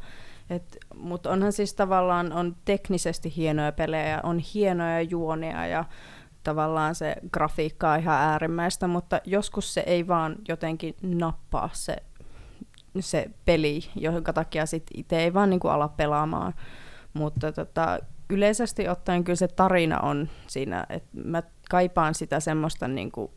Mutta 0.95 1.29
onhan 1.29 1.53
siis 1.53 1.73
tavallaan 1.73 2.33
on 2.33 2.55
teknisesti 2.65 3.33
hienoja 3.35 3.71
pelejä, 3.71 4.19
on 4.23 4.39
hienoja 4.39 5.01
juonia 5.01 5.67
ja 5.67 5.85
tavallaan 6.43 6.95
se 6.95 7.15
grafiikka 7.33 7.91
on 7.91 7.99
ihan 7.99 8.17
äärimmäistä, 8.17 8.87
mutta 8.87 9.21
joskus 9.25 9.73
se 9.73 9.83
ei 9.85 10.07
vaan 10.07 10.35
jotenkin 10.47 10.95
nappaa 11.01 11.69
se, 11.73 11.95
se 12.99 13.29
peli, 13.45 13.79
jonka 13.95 14.33
takia 14.33 14.65
sit 14.65 14.83
itse 14.93 15.19
ei 15.19 15.33
vaan 15.33 15.49
niinku 15.49 15.67
ala 15.67 15.87
pelaamaan. 15.87 16.53
Mutta 17.13 17.51
tota, 17.51 17.99
yleisesti 18.31 18.87
ottaen 18.87 19.23
kyllä 19.23 19.35
se 19.35 19.47
tarina 19.47 19.99
on 19.99 20.29
siinä, 20.47 20.85
että 20.89 21.09
mä 21.23 21.43
kaipaan 21.69 22.15
sitä 22.15 22.39
semmoista 22.39 22.87
niin 22.87 23.11
kuin, 23.11 23.31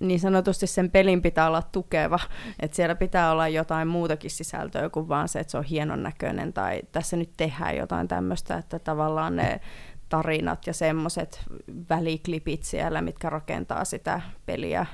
niin 0.00 0.20
sanotusti 0.20 0.66
sen 0.66 0.90
pelin 0.90 1.22
pitää 1.22 1.46
olla 1.46 1.62
tukeva, 1.62 2.18
että 2.60 2.76
siellä 2.76 2.94
pitää 2.94 3.32
olla 3.32 3.48
jotain 3.48 3.88
muutakin 3.88 4.30
sisältöä 4.30 4.90
kuin 4.90 5.08
vaan 5.08 5.28
se, 5.28 5.40
että 5.40 5.50
se 5.50 5.58
on 5.58 5.64
hienon 5.64 6.02
näköinen 6.02 6.52
tai 6.52 6.82
tässä 6.92 7.16
nyt 7.16 7.30
tehdään 7.36 7.76
jotain 7.76 8.08
tämmöistä, 8.08 8.56
että 8.56 8.78
tavallaan 8.78 9.36
ne 9.36 9.60
tarinat 10.08 10.66
ja 10.66 10.72
semmoiset 10.72 11.44
väliklipit 11.90 12.62
siellä, 12.62 13.02
mitkä 13.02 13.30
rakentaa 13.30 13.84
sitä 13.84 14.20
peliä, 14.46 14.86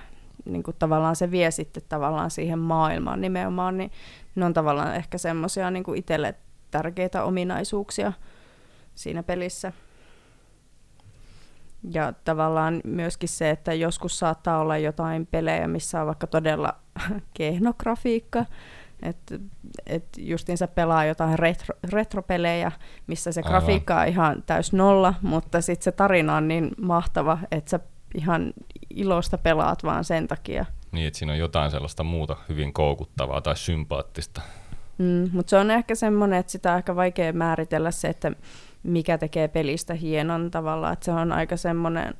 niin 0.45 0.63
kuin 0.63 0.77
tavallaan 0.79 1.17
se 1.17 1.31
vie 1.31 1.51
sitten 1.51 1.83
tavallaan 1.89 2.31
siihen 2.31 2.59
maailmaan 2.59 3.21
nimenomaan, 3.21 3.79
niin 3.79 3.91
ne 4.35 4.45
on 4.45 4.53
tavallaan 4.53 4.95
ehkä 4.95 5.19
semmoisia 5.19 5.71
niin 5.71 5.85
itselle 5.97 6.35
tärkeitä 6.71 7.25
ominaisuuksia 7.25 8.13
siinä 8.95 9.23
pelissä. 9.23 9.73
Ja 11.91 12.13
tavallaan 12.25 12.81
myöskin 12.85 13.29
se, 13.29 13.51
että 13.51 13.75
joskus 13.75 14.19
saattaa 14.19 14.59
olla 14.59 14.79
jotain 14.79 15.27
pelejä, 15.27 15.69
missä 15.69 16.01
on 16.01 16.07
vaikka 16.07 16.27
todella 16.27 16.75
kehno 17.35 17.75
grafiikka, 17.79 18.45
että 19.03 19.39
et 19.87 20.05
justiinsa 20.19 20.69
pelaa 20.69 21.05
jotain 21.05 21.39
retro, 21.39 21.75
retropelejä, 21.93 22.73
missä 23.07 23.33
se 23.33 23.41
Aivan. 23.41 23.51
grafiikka 23.51 24.01
on 24.01 24.09
ihan 24.09 24.43
täys 24.47 24.73
nolla, 24.73 25.15
mutta 25.23 25.61
sitten 25.61 25.85
se 25.85 25.93
tarina 25.93 26.37
on 26.37 26.49
niin 26.49 26.71
mahtava, 26.81 27.39
että 27.51 27.71
sä 27.71 27.81
ihan 28.15 28.53
ilosta 28.91 29.39
pelaat 29.39 29.85
vaan 29.85 30.05
sen 30.05 30.29
takia. 30.29 30.67
Niin, 30.93 31.07
että 31.07 31.19
siinä 31.19 31.33
on 31.33 31.39
jotain 31.39 31.71
sellaista 31.71 32.03
muuta 32.03 32.37
hyvin 32.49 32.73
koukuttavaa 32.73 33.41
tai 33.41 33.57
sympaattista. 33.57 34.43
Mm, 34.99 35.31
mutta 35.33 35.51
se 35.51 35.57
on 35.57 35.71
ehkä 35.71 35.95
semmoinen, 35.95 36.39
että 36.39 36.53
sitä 36.53 36.71
on 36.71 36.77
aika 36.77 36.97
vaikea 36.97 37.33
määritellä 37.33 37.91
se, 37.91 38.09
että 38.09 38.33
mikä 38.83 39.19
tekee 39.19 39.49
pelistä 39.49 39.95
hienon 39.95 40.51
tavalla, 40.51 40.93
että 40.93 41.05
se 41.05 41.13
on 41.13 41.33
aika 41.33 41.57
semmoinen 41.57 42.15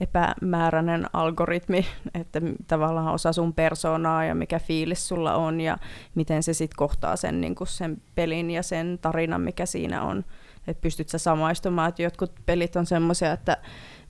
epämääräinen 0.00 1.06
algoritmi, 1.12 1.86
että 2.20 2.40
tavallaan 2.66 3.14
osa 3.14 3.32
sun 3.32 3.54
persoonaa 3.54 4.24
ja 4.24 4.34
mikä 4.34 4.58
fiilis 4.58 5.08
sulla 5.08 5.34
on 5.34 5.60
ja 5.60 5.78
miten 6.14 6.42
se 6.42 6.54
sitten 6.54 6.76
kohtaa 6.76 7.16
sen, 7.16 7.40
niin 7.40 7.54
sen 7.64 8.02
pelin 8.14 8.50
ja 8.50 8.62
sen 8.62 8.98
tarinan, 9.02 9.40
mikä 9.40 9.66
siinä 9.66 10.02
on. 10.02 10.24
Että 10.66 10.80
pystyt 10.80 11.08
sä 11.08 11.18
samaistumaan, 11.18 11.88
että 11.88 12.02
jotkut 12.02 12.32
pelit 12.46 12.76
on 12.76 12.86
semmoisia, 12.86 13.32
että 13.32 13.56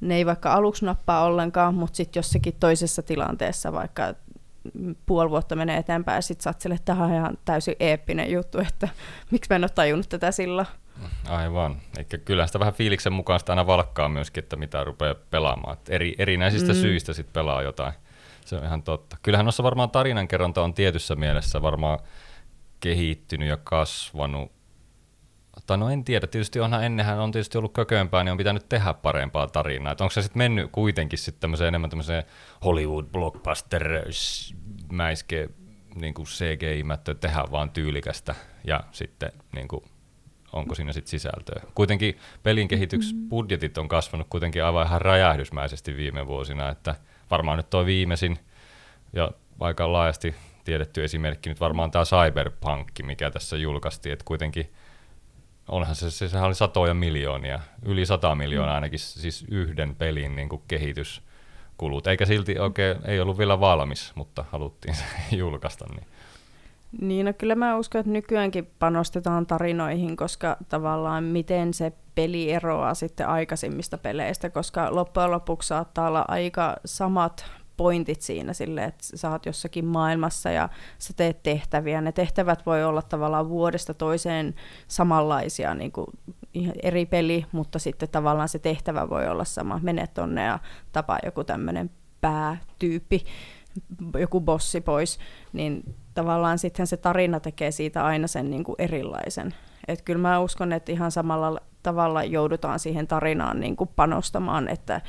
ne 0.01 0.17
ei 0.17 0.27
vaikka 0.27 0.53
aluksi 0.53 0.85
nappaa 0.85 1.25
ollenkaan, 1.25 1.75
mutta 1.75 1.97
sitten 1.97 2.19
jossakin 2.19 2.55
toisessa 2.61 3.03
tilanteessa 3.03 3.73
vaikka 3.73 4.15
puoli 5.07 5.31
vuotta 5.31 5.57
menee 5.57 5.79
eteenpäin 5.79 6.17
ja 6.17 6.23
sitten 6.23 6.43
sä 6.43 6.51
oot 6.51 6.61
sille, 6.61 6.75
että 6.75 6.85
tämä 6.85 7.05
on 7.05 7.15
ihan 7.15 7.39
täysin 7.45 7.77
eeppinen 7.81 8.33
juttu, 8.33 8.59
että 8.59 8.89
miksi 9.31 9.51
mä 9.51 9.57
en 9.57 9.65
ole 9.65 9.71
tajunnut 9.75 10.09
tätä 10.09 10.33
silloin. 10.33 10.67
Aivan. 11.29 11.81
Eikä 11.99 12.19
kyllä 12.19 12.47
sitä 12.47 12.59
vähän 12.59 12.75
fiiliksen 12.75 13.13
mukaan 13.13 13.41
sitä 13.41 13.53
aina 13.53 13.67
valkkaa 13.67 14.09
myöskin, 14.09 14.43
että 14.43 14.57
mitä 14.57 14.85
rupeaa 14.85 15.15
pelaamaan. 15.31 15.73
Et 15.73 15.89
eri, 15.89 16.15
erinäisistä 16.19 16.73
mm. 16.73 16.79
Syistä 16.79 17.13
sitten 17.13 17.33
pelaa 17.33 17.63
jotain. 17.63 17.93
Se 18.45 18.57
on 18.57 18.65
ihan 18.65 18.83
totta. 18.83 19.17
Kyllähän 19.23 19.45
noissa 19.45 19.63
varmaan 19.63 19.91
tarinankerronta 19.91 20.63
on 20.63 20.75
tietyssä 20.75 21.15
mielessä 21.15 21.63
varmaan 21.63 21.99
kehittynyt 22.81 23.49
ja 23.49 23.57
kasvanut. 23.57 24.53
Tai 25.67 25.79
no 25.79 25.91
en 25.91 26.05
tiedä, 26.05 26.27
tietysti 26.27 26.61
onhan 26.61 26.85
ennenhän 26.85 27.19
on 27.19 27.33
tietysti 27.33 27.59
ollut 27.59 27.73
kökömpää, 27.73 28.25
niin 28.25 28.33
on 28.33 28.39
pitänyt 28.39 28.69
tehdä 28.69 28.95
parempaa 28.95 29.47
tarinaa. 29.47 29.93
Et 29.93 30.01
onko 30.01 30.11
se 30.11 30.23
sitten 30.23 30.39
mennyt 30.39 30.71
kuitenkin 30.73 31.19
sitten 31.19 31.41
tämmöiseen 31.41 31.69
enemmän 31.69 31.91
tämmöiseen 31.91 32.25
Hollywood 32.65 33.05
blockbuster 33.05 33.89
mäiske 34.93 35.49
niin 35.95 36.15
kuin 36.15 36.27
CGI-mättö, 36.27 37.15
tehdä 37.15 37.45
vaan 37.51 37.71
tyylikästä 37.71 38.35
ja 38.65 38.81
sitten 38.93 39.33
niin 39.55 39.69
kuin, 39.69 39.85
onko 40.53 40.75
siinä 40.75 40.93
sitten 40.93 41.11
sisältöä. 41.11 41.63
Kuitenkin 41.75 42.19
pelin 42.43 42.69
kehitysbudjetit 42.69 43.79
on 43.79 43.89
kasvanut 43.89 44.27
kuitenkin 44.31 44.65
aivan 44.65 44.87
ihan 44.87 45.01
räjähdysmäisesti 45.01 45.97
viime 45.97 46.27
vuosina, 46.27 46.69
että 46.69 46.95
varmaan 47.31 47.57
nyt 47.57 47.71
tuo 47.71 47.87
viimeisin 47.87 48.39
ja 49.13 49.31
aika 49.61 49.93
laajasti 49.93 50.35
tiedetty 50.65 51.05
esimerkki 51.05 51.49
nyt 51.49 51.61
varmaan 51.61 51.91
tämä 51.91 52.05
Cyberpunk, 52.05 52.89
mikä 53.03 53.31
tässä 53.31 53.57
julkaistiin, 53.57 54.13
että 54.13 54.25
kuitenkin 54.25 54.73
onhan 55.69 55.95
se, 55.95 56.11
se, 56.11 56.29
sehän 56.29 56.47
oli 56.47 56.55
satoja 56.55 56.95
miljoonia, 56.95 57.61
yli 57.83 58.07
sata 58.07 58.35
miljoonaa 58.35 58.75
ainakin 58.75 58.99
siis 58.99 59.45
yhden 59.49 59.95
pelin 59.97 60.37
niin 60.37 60.49
kuin 60.49 60.63
kehityskulut, 60.69 62.07
eikä 62.07 62.27
silti 62.27 62.59
oikein, 62.59 62.97
ei 63.05 63.21
ollut 63.21 63.39
vielä 63.39 63.61
valmis, 63.61 64.13
mutta 64.15 64.45
haluttiin 64.53 64.95
se 64.95 65.05
julkaista. 65.37 65.87
Niin. 65.91 66.07
Niin, 67.01 67.27
no 67.27 67.33
kyllä 67.33 67.55
mä 67.55 67.77
uskon, 67.77 67.99
että 67.99 68.13
nykyäänkin 68.13 68.71
panostetaan 68.79 69.47
tarinoihin, 69.47 70.17
koska 70.17 70.57
tavallaan 70.69 71.25
miten 71.25 71.75
se 71.75 71.93
peli 72.15 72.53
eroaa 72.53 72.95
sitten 72.95 73.29
aikaisemmista 73.29 73.99
peleistä, 73.99 74.51
koska 74.51 74.95
loppujen 74.95 75.31
lopuksi 75.31 75.67
saattaa 75.67 76.09
olla 76.09 76.25
aika 76.29 76.77
samat 76.85 77.45
pointit 77.77 78.23
siinä 78.23 78.53
sille, 78.53 78.85
että 78.85 79.05
sä 79.15 79.31
oot 79.31 79.47
jossakin 79.47 79.85
maailmassa 79.85 80.51
ja 80.51 80.69
sä 80.99 81.13
teet 81.17 81.43
tehtäviä. 81.43 82.01
Ne 82.01 82.13
tehtävät 82.13 82.67
voi 82.67 82.85
olla 82.85 83.03
tavallaan 83.03 83.49
vuodesta 83.49 83.95
toiseen 83.95 84.55
samanlaisia, 84.89 85.75
niin 85.75 85.93
kuin 85.93 86.07
eri 86.83 87.07
peli, 87.07 87.47
mutta 87.53 87.79
sitten 87.79 88.09
tavallaan 88.09 88.49
se 88.49 88.59
tehtävä 88.59 89.11
voi 89.11 89.29
olla 89.29 89.45
sama. 89.45 89.81
Mene 89.83 90.07
tonne 90.07 90.45
ja 90.45 90.59
tapaa 90.93 91.19
joku 91.25 91.45
tämmöinen 91.45 91.91
päätyyppi, 92.21 93.25
joku 94.19 94.41
bossi 94.41 94.81
pois, 94.81 95.19
niin 95.53 95.95
tavallaan 96.15 96.59
sitten 96.59 96.87
se 96.87 96.97
tarina 96.97 97.41
tekee 97.41 97.71
siitä 97.71 98.05
aina 98.05 98.27
sen 98.27 98.51
niin 98.51 98.65
kuin 98.65 98.77
erilaisen. 98.79 99.55
Et 99.89 100.03
kyllä 100.03 100.21
mä 100.21 100.41
uskon, 100.41 100.73
että 100.73 100.93
ihan 100.93 101.11
samalla 101.11 101.61
tavalla 101.83 102.25
joudutaan 102.25 102.79
siihen 102.79 103.07
tarinaan 103.07 103.61
niin 103.61 103.77
kuin 103.77 103.91
panostamaan, 103.97 104.69
että 104.69 105.01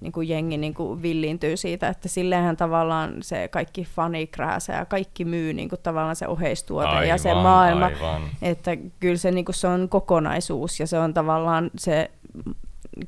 niin 0.00 0.12
kuin 0.12 0.28
jengi 0.28 0.56
niin 0.56 0.74
kuin 0.74 1.02
villiintyy 1.02 1.56
siitä, 1.56 1.88
että 1.88 2.08
silleenhän 2.08 2.56
tavallaan 2.56 3.14
se 3.20 3.48
kaikki 3.48 3.84
fanikrääsä 3.84 4.72
ja 4.72 4.84
kaikki 4.84 5.24
myy 5.24 5.52
niin 5.52 5.68
kuin 5.68 5.80
tavallaan 5.82 6.16
se 6.16 6.28
oheistuote 6.28 6.88
aivan, 6.88 7.08
ja 7.08 7.18
se 7.18 7.34
maailma, 7.34 7.86
aivan. 7.86 8.22
että 8.42 8.76
kyllä 9.00 9.16
se, 9.16 9.30
niin 9.30 9.44
kuin 9.44 9.54
se 9.54 9.68
on 9.68 9.88
kokonaisuus 9.88 10.80
ja 10.80 10.86
se 10.86 10.98
on 10.98 11.14
tavallaan 11.14 11.70
se 11.76 12.10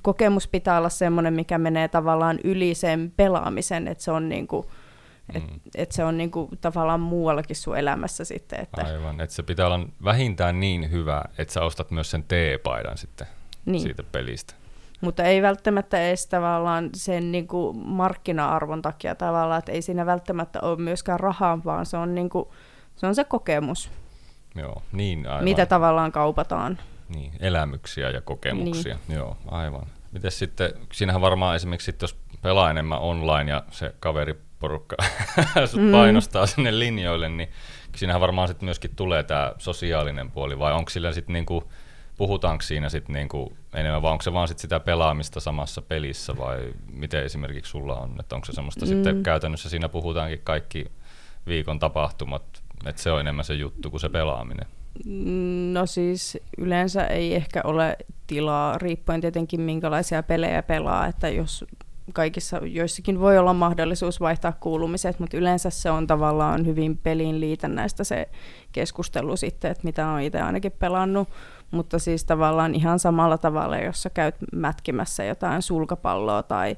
kokemus 0.03 0.49
pitää 0.49 0.79
olla 0.79 0.89
semmoinen, 0.89 1.35
mikä 1.35 1.59
menee 1.59 1.89
tavallaan 1.89 2.39
yli 2.45 2.75
sen 2.75 3.13
pelaamisen, 3.17 3.89
että 3.89 4.05
se 4.05 4.13
on 4.13 4.29
niin 4.29 4.47
kuin, 4.47 4.67
et, 5.35 5.51
mm. 5.51 5.61
et 5.75 5.93
se 5.93 6.05
on 6.05 6.17
niinku 6.17 6.49
tavallaan 6.61 7.01
muuallakin 7.01 7.57
sun 7.57 7.79
elämässä 7.79 8.25
sitten. 8.25 8.61
Että... 8.61 8.85
Aivan, 8.85 9.21
että 9.21 9.37
se 9.37 9.43
pitää 9.43 9.67
olla 9.67 9.81
vähintään 10.05 10.61
niin 10.61 10.91
hyvä, 10.91 11.25
että 11.39 11.55
sä 11.55 11.63
ostat 11.63 11.91
myös 11.91 12.11
sen 12.11 12.23
T-paidan 12.23 12.99
sitten 12.99 13.27
niin. 13.67 13.83
siitä 13.83 14.03
pelistä. 14.03 14.55
Mutta 15.01 15.25
ei 15.25 15.43
välttämättä 15.43 16.09
edes 16.09 16.27
tavallaan 16.27 16.91
sen 16.95 17.33
niinku 17.33 17.73
markkina-arvon 17.73 18.83
takia 18.83 19.15
tavallaan, 19.15 19.59
että 19.59 19.73
ei 19.73 19.83
siinä 19.83 20.07
välttämättä 20.07 20.61
ole 20.63 20.77
myöskään 20.77 21.21
rahaa, 21.21 21.65
vaan 21.65 21.87
se 21.87 21.97
on, 21.97 22.15
niinku, 22.15 22.55
se, 22.97 23.07
on 23.07 23.15
se 23.15 23.25
kokemus. 23.25 23.91
Joo, 24.55 24.83
niin 24.93 25.27
aivan. 25.27 25.45
Mitä 25.45 25.67
tavallaan 25.67 26.13
kaupataan. 26.13 26.79
Niin, 27.09 27.33
elämyksiä 27.41 28.11
ja 28.11 28.21
kokemuksia. 28.21 28.99
Niin. 29.09 29.19
Joo, 29.19 29.37
aivan. 29.47 29.87
Miten 30.13 30.31
sitten, 30.31 30.73
siinähän 30.93 31.21
varmaan 31.21 31.57
esimerkiksi 31.57 31.95
jos 32.03 32.19
pelaa 32.43 32.71
enemmän 32.71 33.01
online 33.01 33.51
ja 33.51 33.63
se 33.71 33.95
kaveri 34.01 34.41
porukka 34.61 34.97
mm. 35.77 35.93
painostaa 35.93 36.47
sinne 36.47 36.79
linjoille, 36.79 37.29
niin 37.29 37.49
siinähän 37.97 38.21
varmaan 38.21 38.49
sitten 38.49 38.67
myöskin 38.67 38.97
tulee 38.97 39.23
tämä 39.23 39.53
sosiaalinen 39.59 40.31
puoli, 40.31 40.59
vai 40.59 40.73
onko 40.73 40.91
sillä 40.91 41.13
sitten 41.13 41.33
niinku, 41.33 41.73
puhutaanko 42.17 42.63
siinä 42.63 42.89
sitten 42.89 43.15
niinku 43.15 43.57
enemmän, 43.75 44.03
vai 44.03 44.13
onko 44.13 44.23
se 44.23 44.33
vaan 44.33 44.49
sit 44.49 44.59
sitä 44.59 44.81
pelaamista 44.81 45.41
samassa 45.41 45.83
pelissä, 45.83 46.37
vai 46.37 46.73
miten 46.93 47.25
esimerkiksi 47.25 47.71
sulla 47.71 47.97
on, 47.97 48.17
että 48.21 48.35
onko 48.35 48.45
se 48.45 48.53
semmoista 48.53 48.87
mm. 48.87 48.89
sitten 48.89 49.23
käytännössä 49.23 49.69
siinä 49.69 49.89
puhutaankin 49.89 50.41
kaikki 50.45 50.87
viikon 51.47 51.79
tapahtumat, 51.79 52.43
että 52.87 53.03
se 53.03 53.11
on 53.11 53.21
enemmän 53.21 53.45
se 53.45 53.55
juttu 53.55 53.91
kuin 53.91 54.01
se 54.01 54.09
pelaaminen? 54.09 54.67
No 55.73 55.87
siis 55.87 56.39
yleensä 56.59 57.07
ei 57.07 57.35
ehkä 57.35 57.61
ole 57.65 57.97
tilaa, 58.27 58.79
riippuen 58.79 59.21
tietenkin 59.21 59.61
minkälaisia 59.61 60.23
pelejä 60.23 60.63
pelaa, 60.63 61.07
että 61.07 61.29
jos 61.29 61.65
kaikissa, 62.13 62.61
joissakin 62.63 63.21
voi 63.21 63.39
olla 63.39 63.55
mahdollisuus 63.55 64.21
vaihtaa 64.21 64.53
kuulumiset, 64.53 65.19
mutta 65.19 65.37
yleensä 65.37 65.71
se 65.71 65.91
on 65.91 66.07
tavallaan 66.07 66.67
hyvin 66.67 66.97
peliin 66.97 67.41
liitännäistä 67.41 68.05
se 68.05 68.29
keskustelu 68.73 69.37
sitten, 69.37 69.71
että 69.71 69.85
mitä 69.85 70.09
on 70.09 70.21
itse 70.21 70.41
ainakin 70.41 70.73
pelannut, 70.73 71.29
mutta 71.71 71.99
siis 71.99 72.25
tavallaan 72.25 72.75
ihan 72.75 72.99
samalla 72.99 73.39
tavalla, 73.39 73.79
jos 73.79 74.03
sä 74.03 74.11
käyt 74.11 74.35
mätkimässä 74.53 75.25
jotain 75.25 75.63
sulkapalloa 75.63 76.43
tai 76.43 76.77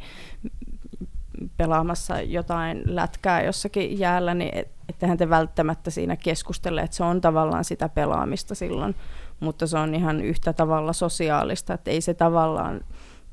pelaamassa 1.56 2.20
jotain 2.20 2.82
lätkää 2.86 3.42
jossakin 3.42 3.98
jäällä, 3.98 4.34
niin 4.34 4.64
ettehän 4.88 5.18
te 5.18 5.30
välttämättä 5.30 5.90
siinä 5.90 6.16
keskustele, 6.16 6.80
että 6.80 6.96
se 6.96 7.04
on 7.04 7.20
tavallaan 7.20 7.64
sitä 7.64 7.88
pelaamista 7.88 8.54
silloin, 8.54 8.94
mutta 9.40 9.66
se 9.66 9.78
on 9.78 9.94
ihan 9.94 10.20
yhtä 10.20 10.52
tavalla 10.52 10.92
sosiaalista, 10.92 11.74
että 11.74 11.90
ei 11.90 12.00
se 12.00 12.14
tavallaan 12.14 12.80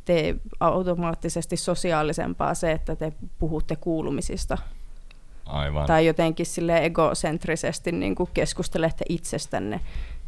tee 0.05 0.35
automaattisesti 0.59 1.57
sosiaalisempaa 1.57 2.53
se, 2.53 2.71
että 2.71 2.95
te 2.95 3.13
puhutte 3.39 3.75
kuulumisista. 3.75 4.57
Aivan. 5.45 5.87
Tai 5.87 6.05
jotenkin 6.05 6.45
sille 6.45 6.85
egocentrisesti 6.85 7.91
niin 7.91 8.15
kuin 8.15 8.29
keskustelette 8.33 9.05
itsestänne. 9.09 9.79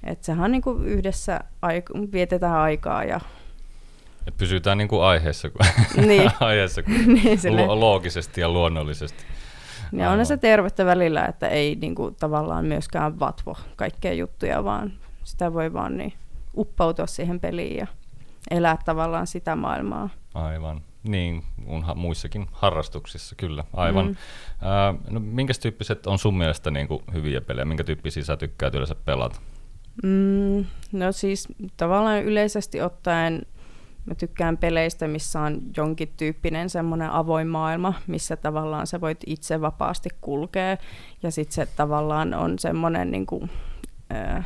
Että 0.04 0.26
sehän 0.26 0.52
niin 0.52 0.62
kuin 0.62 0.86
yhdessä 0.86 1.40
aik- 1.62 2.12
vietetään 2.12 2.58
aikaa 2.58 3.04
ja 3.04 3.20
et 4.28 4.38
pysytään 4.38 4.78
niin 4.78 4.88
kuin 4.88 5.02
aiheessa, 5.02 5.50
niin. 6.08 6.32
aiheessa 6.40 6.82
niin, 6.88 7.58
lo- 7.58 7.80
loogisesti 7.80 8.42
ja 8.42 8.50
luonnollisesti. 8.50 9.24
Ja 9.92 10.12
on 10.12 10.26
se 10.26 10.38
tervettä 10.38 10.86
välillä, 10.86 11.26
että 11.26 11.48
ei 11.48 11.76
niin 11.76 11.96
kuin, 11.96 12.16
tavallaan 12.16 12.66
myöskään 12.66 13.20
vatvo 13.20 13.58
kaikkea 13.76 14.14
juttuja, 14.14 14.64
vaan 14.64 14.94
sitä 15.24 15.54
voi 15.54 15.74
vaan 15.74 15.98
niin 15.98 16.14
uppautua 16.58 17.08
siihen 17.08 17.40
peliin 17.40 17.78
ja 17.78 17.88
elää 18.52 18.78
tavallaan 18.86 19.28
sitä 19.28 19.56
maailmaa. 19.56 20.10
Aivan. 20.34 20.82
Niin, 21.04 21.44
unha, 21.70 21.96
muissakin 21.96 22.48
harrastuksissa, 22.52 23.36
kyllä, 23.36 23.64
aivan. 23.74 24.08
Mm. 24.08 24.16
Ää, 24.62 24.94
no, 25.10 25.20
minkä 25.20 25.54
tyyppiset 25.62 26.08
on 26.08 26.20
sun 26.20 26.38
mielestä 26.38 26.72
niin 26.72 26.88
kuin, 26.88 27.04
hyviä 27.14 27.42
pelejä? 27.42 27.66
Minkä 27.66 27.84
tyyppisiä 27.84 28.24
sä 28.24 28.38
tykkäät 28.38 28.76
yleensä 28.76 28.96
pelata? 28.96 29.40
Mm, 30.04 30.66
no 30.92 31.12
siis 31.12 31.48
tavallaan 31.78 32.24
yleisesti 32.24 32.82
ottaen 32.82 33.46
mä 34.06 34.16
tykkään 34.16 34.58
peleistä, 34.58 35.08
missä 35.08 35.42
on 35.42 35.62
jonkin 35.78 36.14
tyyppinen 36.18 36.70
semmoinen 36.70 37.10
avoin 37.10 37.48
maailma, 37.48 37.94
missä 38.08 38.36
tavallaan 38.36 38.88
sä 38.88 39.02
voit 39.02 39.20
itse 39.26 39.62
vapaasti 39.62 40.10
kulkea. 40.22 40.78
Ja 41.24 41.32
sitten 41.32 41.56
se 41.56 41.66
tavallaan 41.76 42.34
on 42.34 42.60
semmoinen 42.60 43.12
niin 43.12 43.26
kuin, 43.26 43.50
äh, 44.14 44.46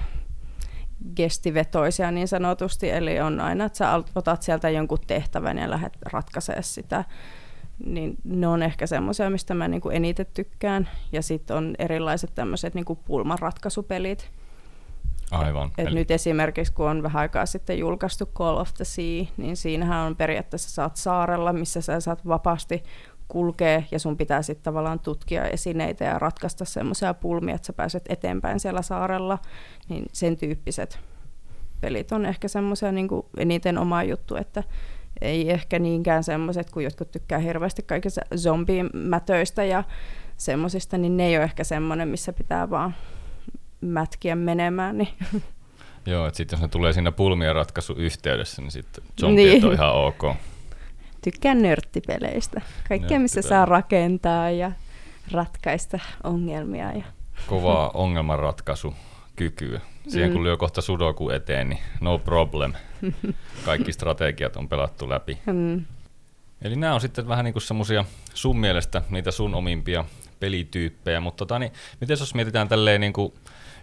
gestivetoisia 1.16 2.12
niin 2.12 2.28
sanotusti, 2.28 2.90
eli 2.90 3.20
on 3.20 3.40
aina, 3.40 3.66
että 3.66 3.78
sä 3.78 4.04
otat 4.16 4.42
sieltä 4.42 4.70
jonkun 4.70 5.00
tehtävän 5.08 5.58
ja 5.58 5.70
lähdet 5.70 5.98
ratkaisemaan 6.12 6.64
sitä. 6.64 7.04
Niin 7.86 8.16
ne 8.24 8.48
on 8.48 8.64
ehkä 8.64 8.88
semmoisia, 8.88 9.30
mistä 9.30 9.54
mä 9.54 9.68
niinku 9.68 9.90
eniten 9.90 10.26
tykkään. 10.34 10.90
Ja 11.12 11.22
sitten 11.22 11.58
on 11.58 11.76
erilaiset 11.80 12.32
tämmöiset 12.36 12.74
niinku 12.74 12.96
pulmanratkaisupelit. 12.96 14.32
Aivan. 15.32 15.68
Et, 15.68 15.74
et 15.78 15.88
Eli... 15.88 15.96
Nyt 15.96 16.12
esimerkiksi, 16.12 16.74
kun 16.74 16.90
on 16.90 17.04
vähän 17.04 17.22
aikaa 17.22 17.46
sitten 17.46 17.80
julkaistu 17.80 18.26
Call 18.26 18.58
of 18.58 18.74
the 18.74 18.86
Sea, 18.86 19.26
niin 19.38 19.58
siinähän 19.58 20.08
on 20.08 20.16
periaatteessa 20.16 20.70
saat 20.70 20.96
saarella, 20.96 21.54
missä 21.54 21.82
sä 21.82 22.00
saat 22.00 22.28
vapaasti 22.28 22.84
kulkee 23.28 23.86
ja 23.92 24.00
sun 24.00 24.18
pitää 24.18 24.42
sitten 24.42 24.64
tavallaan 24.64 25.00
tutkia 25.00 25.46
esineitä 25.46 26.04
ja 26.04 26.20
ratkaista 26.20 26.66
semmoisia 26.66 27.14
pulmia, 27.14 27.56
että 27.56 27.66
sä 27.66 27.74
pääset 27.74 28.04
eteenpäin 28.10 28.60
siellä 28.60 28.82
saarella, 28.82 29.40
niin 29.90 30.06
sen 30.14 30.38
tyyppiset 30.38 31.00
pelit 31.82 32.12
on 32.12 32.26
ehkä 32.26 32.48
semmoisia 32.48 32.92
niin 32.92 33.10
eniten 33.38 33.78
oma 33.78 34.04
juttu, 34.04 34.36
että 34.36 34.64
ei 35.22 35.52
ehkä 35.52 35.80
niinkään 35.80 36.24
semmoiset, 36.24 36.70
kun 36.70 36.84
jotkut 36.84 37.12
tykkää 37.12 37.40
hirveästi 37.40 37.84
kaikista 37.84 38.22
zombimätöistä 38.38 39.64
ja 39.64 39.84
semmoisista, 40.38 40.98
niin 40.98 41.18
ne 41.18 41.26
ei 41.28 41.38
ole 41.38 41.44
ehkä 41.44 41.64
semmoinen, 41.64 42.08
missä 42.08 42.34
pitää 42.34 42.70
vaan 42.70 42.96
mätkiä 43.82 44.36
menemään. 44.36 44.98
Niin. 44.98 45.14
Joo, 46.06 46.28
että 46.28 46.38
sitten 46.38 46.58
jos 46.58 46.62
ne 46.62 46.68
tulee 46.68 46.94
siinä 46.94 47.12
pulmien 47.12 47.56
ratkaisu 47.56 47.94
yhteydessä, 47.94 48.62
niin 48.62 48.72
sitten 48.72 49.04
zombiet 49.20 49.54
niin. 49.54 49.66
on 49.66 49.74
ihan 49.74 49.94
ok 49.94 50.36
tykkään 51.26 51.62
nörttipeleistä. 51.62 52.62
Kaikkea, 52.90 53.20
missä 53.20 53.42
saa 53.42 53.66
rakentaa 53.66 54.50
ja 54.50 54.72
ratkaista 55.32 56.00
ongelmia. 56.24 56.92
Ja... 56.92 57.04
Kovaa 57.48 57.90
ongelmanratkaisukykyä. 57.94 59.82
Siihen 60.08 60.32
kun 60.32 60.42
mm. 60.42 60.44
lyö 60.44 60.58
kohta 60.58 60.82
sudoku 60.82 61.30
eteen, 61.30 61.70
niin 61.70 61.80
no 62.02 62.20
problem. 62.20 62.74
Kaikki 63.66 63.94
strategiat 63.94 64.56
on 64.56 64.70
pelattu 64.70 65.10
läpi. 65.10 65.38
Mm. 65.46 65.86
Eli 66.62 66.76
nämä 66.76 66.94
on 66.94 67.02
sitten 67.02 67.28
vähän 67.28 67.46
niin 67.46 67.54
kuin 67.54 67.64
semmosia 67.64 68.06
sun 68.34 68.60
mielestä 68.60 69.02
niitä 69.10 69.32
sun 69.32 69.56
omimpia 69.56 70.06
pelityyppejä, 70.40 71.20
mutta 71.20 71.38
tota, 71.38 71.60
niin, 71.60 71.72
miten 72.02 72.18
jos 72.20 72.36
mietitään 72.36 72.68
tälleen 72.68 73.02
niin 73.02 73.14
kuin 73.14 73.34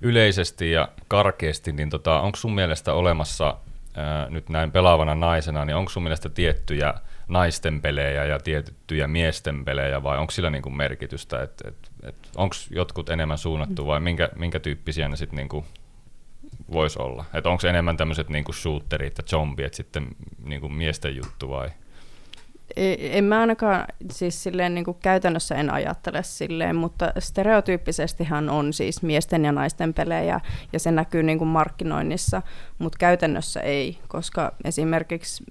yleisesti 0.02 0.70
ja 0.70 0.88
karkeasti, 1.09 1.72
niin 1.72 1.90
tota, 1.90 2.20
onko 2.20 2.37
sun 2.37 2.55
mielestä 2.55 2.92
olemassa 2.92 3.57
ää, 3.94 4.28
nyt 4.31 4.48
näin 4.48 4.72
pelaavana 4.72 5.14
naisena, 5.14 5.64
niin 5.64 5.76
onko 5.76 5.90
sun 5.90 6.02
mielestä 6.02 6.28
tiettyjä 6.28 6.94
naisten 7.32 7.80
pelejä 7.80 8.24
ja 8.24 8.38
tiettyjä 8.38 9.08
miesten 9.08 9.64
pelejä, 9.64 10.02
vai 10.02 10.18
onko 10.18 10.30
sillä 10.30 10.50
niin 10.50 10.62
kuin 10.62 10.76
merkitystä, 10.76 11.42
että 11.42 11.68
et, 11.68 11.90
et, 12.02 12.14
onko 12.36 12.56
jotkut 12.70 13.10
enemmän 13.10 13.38
suunnattu 13.38 13.86
vai 13.86 14.00
minkä, 14.00 14.28
minkä 14.36 14.60
tyyppisiä 14.60 15.08
ne 15.08 15.16
sitten 15.16 15.36
niin 15.36 15.64
voisi 16.72 16.98
olla? 17.02 17.24
Että 17.34 17.50
onko 17.50 17.66
enemmän 17.66 17.96
tämmöiset 17.96 18.28
niinku 18.28 18.52
shooterit 18.52 19.18
ja 19.18 19.24
zombiet 19.24 19.74
sitten 19.74 20.06
niinku 20.44 20.68
miesten 20.68 21.16
juttu 21.16 21.48
vai? 21.48 21.68
En 22.98 23.24
mä 23.24 23.40
ainakaan 23.40 23.84
siis 24.10 24.42
silleen 24.42 24.74
niin 24.74 24.84
kuin 24.84 24.96
käytännössä 25.02 25.54
en 25.54 25.72
ajattele 25.72 26.22
silleen, 26.22 26.76
mutta 26.76 27.12
stereotyyppisestihan 27.18 28.50
on 28.50 28.72
siis 28.72 29.02
miesten 29.02 29.44
ja 29.44 29.52
naisten 29.52 29.94
pelejä 29.94 30.40
ja 30.72 30.78
se 30.78 30.90
näkyy 30.90 31.22
niin 31.22 31.38
kuin 31.38 31.48
markkinoinnissa, 31.48 32.42
mutta 32.78 32.98
käytännössä 32.98 33.60
ei, 33.60 33.98
koska 34.08 34.52
esimerkiksi 34.64 35.44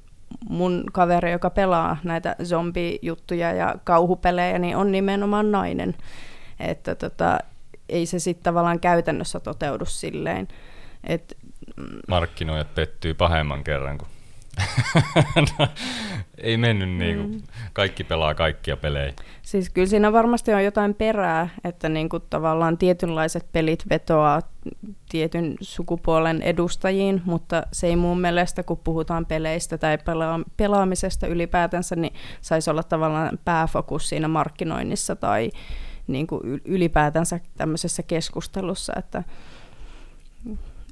mun 0.50 0.84
kaveri, 0.94 1.32
joka 1.32 1.50
pelaa 1.50 1.98
näitä 2.04 2.36
zombijuttuja 2.44 3.54
ja 3.54 3.76
kauhupelejä, 3.84 4.60
niin 4.60 4.78
on 4.78 4.92
nimenomaan 4.92 5.52
nainen. 5.52 5.96
Että 6.60 6.96
tota, 6.96 7.40
ei 7.90 8.06
se 8.06 8.20
sitten 8.20 8.44
tavallaan 8.44 8.80
käytännössä 8.80 9.40
toteudu 9.40 9.86
silleen. 9.86 10.48
Et, 11.04 11.38
Markkinoijat 12.08 12.76
pettyy 12.76 13.14
pahemman 13.14 13.64
kerran, 13.64 13.98
kun 13.98 14.08
no, 15.36 15.68
ei 16.38 16.58
mennyt 16.58 16.90
niin 16.90 17.18
kuin 17.18 17.32
mm. 17.32 17.42
kaikki 17.74 18.04
pelaa 18.04 18.36
kaikkia 18.36 18.78
pelejä. 18.78 19.14
Siis 19.42 19.70
kyllä 19.70 19.88
siinä 19.88 20.14
varmasti 20.14 20.54
on 20.54 20.64
jotain 20.64 20.94
perää, 20.94 21.50
että 21.64 21.90
niin 21.90 22.10
kuin 22.10 22.24
tavallaan 22.30 22.78
tietynlaiset 22.78 23.46
pelit 23.52 23.84
vetoaa 23.90 24.42
tietyn 25.10 25.56
sukupuolen 25.62 26.42
edustajiin, 26.42 27.22
mutta 27.26 27.64
se 27.72 27.88
ei 27.88 27.96
mun 27.96 28.22
mielestä, 28.22 28.64
kun 28.64 28.78
puhutaan 28.78 29.26
peleistä 29.26 29.78
tai 29.78 29.96
pela- 29.98 30.50
pelaamisesta 30.58 31.28
ylipäätänsä, 31.28 31.96
niin 31.96 32.14
saisi 32.42 32.70
olla 32.70 32.84
tavallaan 32.84 33.40
pääfokus 33.46 34.10
siinä 34.10 34.28
markkinoinnissa 34.28 35.16
tai 35.16 35.52
niin 36.08 36.28
kuin 36.28 36.62
ylipäätänsä 36.66 37.40
tämmöisessä 37.58 38.04
keskustelussa, 38.04 38.94
että 38.98 39.24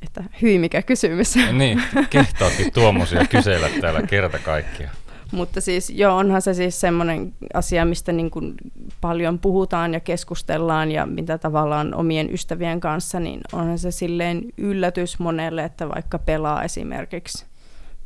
että 0.03 0.23
hyi 0.41 0.59
mikä 0.59 0.81
kysymys. 0.81 1.35
Niin, 1.51 1.83
kehtaatkin 2.09 2.73
tuommoisia 2.73 3.25
kysellä 3.25 3.69
täällä 3.81 4.01
kerta 4.01 4.39
kaikkia. 4.39 4.89
Mutta 5.31 5.61
siis 5.61 5.89
joo, 5.89 6.17
onhan 6.17 6.41
se 6.41 6.53
siis 6.53 6.81
semmoinen 6.81 7.33
asia, 7.53 7.85
mistä 7.85 8.11
niin 8.11 8.31
kuin 8.31 8.55
paljon 9.01 9.39
puhutaan 9.39 9.93
ja 9.93 9.99
keskustellaan 9.99 10.91
ja 10.91 11.05
mitä 11.05 11.37
tavallaan 11.37 11.93
omien 11.93 12.33
ystävien 12.33 12.79
kanssa, 12.79 13.19
niin 13.19 13.41
onhan 13.53 13.79
se 13.79 13.91
silleen 13.91 14.41
yllätys 14.57 15.19
monelle, 15.19 15.63
että 15.63 15.89
vaikka 15.89 16.19
pelaa 16.19 16.63
esimerkiksi 16.63 17.45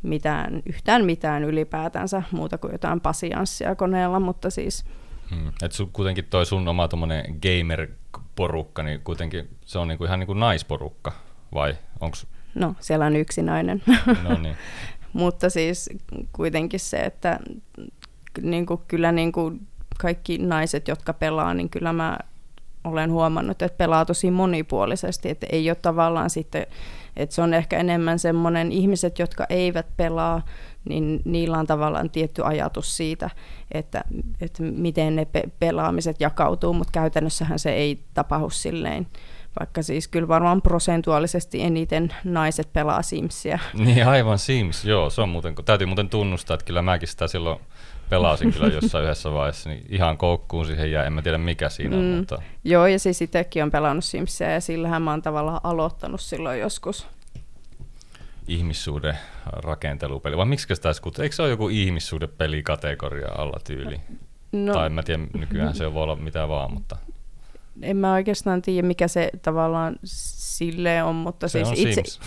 mitään, 0.02 0.62
yhtään 0.66 1.04
mitään 1.04 1.44
ylipäätänsä 1.44 2.22
muuta 2.30 2.58
kuin 2.58 2.72
jotain 2.72 3.00
pasianssia 3.00 3.74
koneella, 3.74 4.20
mutta 4.20 4.50
siis... 4.50 4.84
Hmm. 5.30 5.52
Et 5.62 5.72
sun, 5.72 5.90
kuitenkin 5.92 6.24
toi 6.24 6.46
sun 6.46 6.68
oma 6.68 6.88
gamer-porukka, 7.42 8.82
niin 8.82 9.00
kuitenkin 9.04 9.48
se 9.64 9.78
on 9.78 9.88
niinku 9.88 10.04
ihan 10.04 10.18
niinku 10.18 10.34
naisporukka 10.34 11.12
vai 11.54 11.76
onko... 12.00 12.16
No, 12.54 12.74
siellä 12.80 13.06
on 13.06 13.16
yksi 13.16 13.42
nainen. 13.42 13.82
no 14.22 14.38
niin. 14.38 14.56
Mutta 15.12 15.50
siis 15.50 15.90
kuitenkin 16.32 16.80
se, 16.80 16.96
että 16.96 17.40
niin 18.42 18.66
kuin, 18.66 18.80
kyllä 18.88 19.12
niin 19.12 19.32
kuin 19.32 19.66
kaikki 19.98 20.38
naiset, 20.38 20.88
jotka 20.88 21.12
pelaa, 21.12 21.54
niin 21.54 21.70
kyllä 21.70 21.92
mä 21.92 22.18
olen 22.84 23.12
huomannut, 23.12 23.62
että 23.62 23.76
pelaa 23.78 24.04
tosi 24.04 24.30
monipuolisesti, 24.30 25.30
että 25.30 25.46
ei 25.52 25.70
ole 25.70 25.74
tavallaan 25.74 26.30
sitten, 26.30 26.66
että 27.16 27.34
se 27.34 27.42
on 27.42 27.54
ehkä 27.54 27.78
enemmän 27.78 28.18
semmoinen 28.18 28.72
ihmiset, 28.72 29.18
jotka 29.18 29.46
eivät 29.48 29.86
pelaa, 29.96 30.42
niin 30.88 31.22
niillä 31.24 31.58
on 31.58 31.66
tavallaan 31.66 32.10
tietty 32.10 32.42
ajatus 32.44 32.96
siitä, 32.96 33.30
että, 33.72 34.04
että 34.40 34.62
miten 34.62 35.16
ne 35.16 35.24
pe- 35.24 35.48
pelaamiset 35.58 36.20
jakautuu, 36.20 36.72
mutta 36.72 36.92
käytännössähän 36.92 37.58
se 37.58 37.72
ei 37.72 38.04
tapahdu 38.14 38.50
silleen 38.50 39.06
vaikka 39.60 39.82
siis 39.82 40.08
kyllä 40.08 40.28
varmaan 40.28 40.62
prosentuaalisesti 40.62 41.62
eniten 41.62 42.14
naiset 42.24 42.72
pelaa 42.72 43.02
Simsia. 43.02 43.58
Niin 43.84 44.06
aivan 44.06 44.38
Sims, 44.38 44.84
joo, 44.84 45.10
se 45.10 45.20
on 45.20 45.28
muuten, 45.28 45.54
täytyy 45.64 45.86
muuten 45.86 46.08
tunnustaa, 46.08 46.54
että 46.54 46.66
kyllä 46.66 46.82
mäkin 46.82 47.08
sitä 47.08 47.28
silloin 47.28 47.60
pelasin 48.10 48.52
kyllä 48.52 48.66
jossain 48.80 49.04
yhdessä 49.04 49.32
vaiheessa, 49.32 49.70
niin 49.70 49.86
ihan 49.88 50.18
koukkuun 50.18 50.66
siihen 50.66 50.92
ja 50.92 51.04
en 51.04 51.12
mä 51.12 51.22
tiedä 51.22 51.38
mikä 51.38 51.68
siinä 51.68 51.96
on. 51.96 52.02
Mm. 52.02 52.10
Mutta... 52.10 52.42
Joo, 52.64 52.86
ja 52.86 52.98
siis 52.98 53.22
itsekin 53.22 53.62
on 53.62 53.70
pelannut 53.70 54.04
Simsia 54.04 54.50
ja 54.50 54.60
sillähän 54.60 55.02
mä 55.02 55.10
oon 55.10 55.22
tavallaan 55.22 55.60
aloittanut 55.62 56.20
silloin 56.20 56.60
joskus. 56.60 57.06
Ihmissuuden 58.48 59.18
rakentelupeli, 59.46 60.36
vai 60.36 60.46
miksi 60.46 60.74
sitä 60.74 60.88
edes 60.88 61.02
Eikö 61.20 61.34
se 61.34 61.42
ole 61.42 61.50
joku 61.50 61.68
ihmissuuden 61.68 62.28
pelikategoria 62.28 63.28
alla 63.38 63.60
tyyli? 63.66 64.00
No. 64.52 64.72
Tai 64.72 64.86
en 64.86 64.92
mä 64.92 65.02
tiedä, 65.02 65.22
nykyään 65.38 65.74
se 65.74 65.94
voi 65.94 66.02
olla 66.02 66.16
mitä 66.16 66.48
vaan, 66.48 66.72
mutta 66.72 66.96
en 67.82 67.96
mä 67.96 68.12
oikeastaan 68.12 68.62
tiedä, 68.62 68.88
mikä 68.88 69.08
se 69.08 69.30
tavallaan 69.42 69.96
sille 70.04 71.02
on, 71.02 71.14
mutta 71.14 71.48
se 71.48 71.64
siis 71.64 71.68
on 71.68 71.88
itse... 71.88 72.02
Sims. 72.04 72.20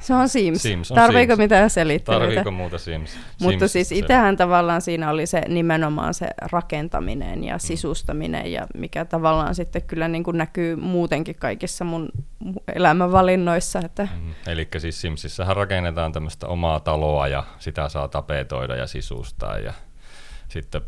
Se 0.00 0.14
on 0.14 0.28
Sims. 0.28 0.62
Sims 0.62 0.90
on 0.90 0.94
Tarviiko 0.94 1.32
Sims. 1.32 1.38
mitään 1.38 1.70
selittelyä? 1.70 2.20
Tarviiko 2.20 2.50
muuta 2.50 2.78
Sims? 2.78 3.16
Mutta 3.40 3.58
Sims 3.58 3.72
siis 3.72 3.88
se- 3.88 3.94
itsehän 3.94 4.36
tavallaan 4.36 4.80
siinä 4.80 5.10
oli 5.10 5.26
se 5.26 5.42
nimenomaan 5.48 6.14
se 6.14 6.26
rakentaminen 6.42 7.44
ja 7.44 7.58
sisustaminen 7.58 8.52
ja 8.52 8.66
mikä 8.74 9.04
tavallaan 9.04 9.54
sitten 9.54 9.82
kyllä 9.82 10.08
niin 10.08 10.24
kuin 10.24 10.38
näkyy 10.38 10.76
muutenkin 10.76 11.34
kaikissa 11.34 11.84
mun 11.84 12.08
elämänvalinnoissa. 12.74 13.80
Että... 13.84 14.08
Mm. 14.20 14.34
Eli 14.46 14.68
siis 14.78 15.00
Simsissähän 15.00 15.56
rakennetaan 15.56 16.12
tämmöistä 16.12 16.46
omaa 16.46 16.80
taloa 16.80 17.28
ja 17.28 17.44
sitä 17.58 17.88
saa 17.88 18.08
tapetoida 18.08 18.76
ja 18.76 18.86
sisustaa 18.86 19.58
ja 19.58 19.72
sitten 20.48 20.80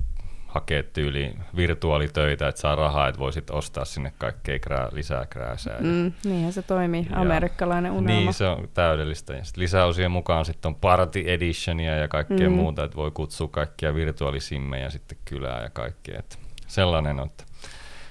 hakea 0.56 0.82
tyyliin 0.82 1.38
virtuaalitöitä, 1.56 2.48
että 2.48 2.60
saa 2.60 2.74
rahaa, 2.74 3.08
että 3.08 3.18
voisit 3.18 3.50
ostaa 3.50 3.84
sinne 3.84 4.12
kaikkea 4.18 4.58
krää, 4.58 4.88
lisää 4.92 5.26
krääsää. 5.26 5.76
Mm, 5.80 6.12
niinhän 6.24 6.52
se 6.52 6.62
toimii, 6.62 7.06
Ja- 7.10 7.20
amerikkalainen 7.20 7.92
unelma. 7.92 8.20
Niin, 8.20 8.34
se 8.34 8.46
on 8.46 8.68
täydellistä. 8.74 9.32
Ja 9.34 9.44
sit 9.44 9.56
lisäosien 9.56 10.10
mukaan 10.10 10.44
sitten 10.44 10.68
on 10.68 10.74
Party 10.74 11.22
Editionia 11.26 11.96
ja 11.96 12.08
kaikkea 12.08 12.50
Mm. 12.50 12.56
muuta, 12.56 12.84
että 12.84 12.96
voi 12.96 13.10
kutsua 13.10 13.48
kaikkia 13.48 13.94
virtuaalisimmejä 13.94 14.90
sitten 14.90 15.18
kylään 15.24 15.62
ja 15.62 15.70
kaikkea. 15.70 16.18
Että 16.18 16.36
sellainen 16.66 17.20
on. 17.20 17.30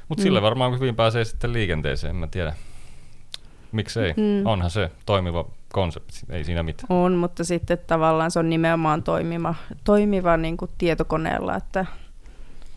Mutta 0.09 0.21
Mm. 0.21 0.23
sillä 0.23 0.41
varmaan 0.41 0.73
hyvin 0.75 0.95
pääsee 0.95 1.23
sitten 1.25 1.53
liikenteeseen, 1.53 2.09
en 2.09 2.15
mä 2.15 2.27
tiedä. 2.27 2.53
Miksei? 3.71 4.13
Mm. 4.17 4.45
Onhan 4.45 4.69
se 4.69 4.91
toimiva 5.05 5.45
konsepti, 5.73 6.19
ei 6.29 6.43
siinä 6.43 6.63
mitään. 6.63 6.87
On, 6.89 7.13
mutta 7.13 7.43
sitten 7.43 7.77
tavallaan 7.87 8.31
se 8.31 8.39
on 8.39 8.49
nimenomaan 8.49 9.03
toimiva, 9.03 9.55
toimiva 9.83 10.37
niin 10.37 10.57
kuin 10.57 10.71
tietokoneella, 10.77 11.55
että 11.55 11.85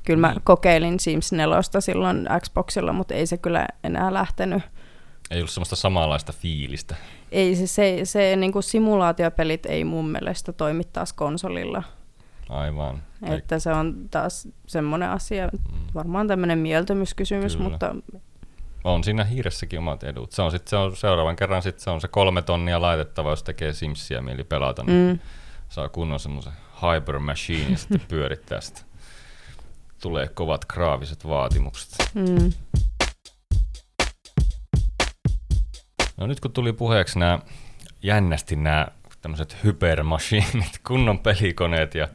kyllä 0.09 0.21
mä 0.21 0.33
Niin. 0.33 0.43
kokeilin 0.45 1.01
Sims 1.01 1.33
4 1.33 1.81
silloin 1.81 2.29
Xboxilla, 2.41 2.93
mutta 2.93 3.15
ei 3.15 3.27
se 3.27 3.37
kyllä 3.39 3.67
enää 3.85 4.15
lähtenyt. 4.15 4.63
Ei 5.31 5.39
ollut 5.39 5.51
semmoista 5.51 5.77
samanlaista 5.77 6.33
fiilistä. 6.33 6.95
Ei 7.33 7.57
se, 7.57 7.67
se, 7.67 8.01
se 8.05 8.37
niin 8.37 8.53
kuin 8.53 8.63
simulaatiopelit 8.63 9.67
ei 9.67 9.85
mun 9.85 10.09
mielestä 10.11 10.53
toimi 10.53 10.85
taas 10.85 11.13
konsolilla. 11.13 11.83
Aivan. 12.49 13.03
Ei- 13.27 13.35
Että 13.37 13.59
se 13.59 13.73
on 13.73 13.95
taas 14.11 14.49
semmoinen 14.67 15.11
asia, 15.11 15.47
Mm. 15.49 15.79
varmaan 15.95 16.29
tämmöinen 16.29 16.59
mieltymyskysymys, 16.59 17.57
Kyllä. 17.57 17.71
mutta 17.71 17.95
On 18.85 19.05
siinä 19.05 19.25
hiiressäkin 19.25 19.79
omat 19.79 20.03
edut. 20.05 20.33
Se 20.33 20.43
on, 20.43 20.51
sit, 20.51 20.69
se 20.69 20.77
on 20.77 20.97
seuraavan 20.97 21.37
kerran 21.37 21.63
sit 21.63 21.79
se 21.79 21.91
on 21.91 22.01
se 22.01 22.09
kolme 22.09 22.43
tonnia 22.43 22.81
laitettava, 22.81 23.31
jos 23.31 23.43
tekee 23.43 23.73
Simsia 23.73 24.23
mieli 24.23 24.45
pelata, 24.45 24.85
niin 24.85 25.13
mm, 25.13 25.19
saa 25.69 25.89
kunnon 25.89 26.21
semmoisen 26.21 26.53
hyper 26.95 27.19
machine 27.19 27.71
ja 27.71 27.77
sitten 27.79 28.01
pyörittää 28.09 28.61
sitä. 28.61 28.81
Tulee 30.03 30.29
kovat 30.29 30.65
graafiset 30.65 31.29
vaatimukset. 31.29 31.91
mm, 32.15 32.53
No 36.17 36.27
nyt 36.27 36.41
kun 36.41 36.53
tuli 36.53 36.73
puheeksi 36.73 37.19
nämä 37.19 37.39
jännästi 38.03 38.57
nämä 38.57 38.87
tämmöiset 39.21 39.57
hypermachinit, 39.65 40.79
kunnon 40.89 41.19
pelikoneet 41.19 41.95
ja 41.95 42.09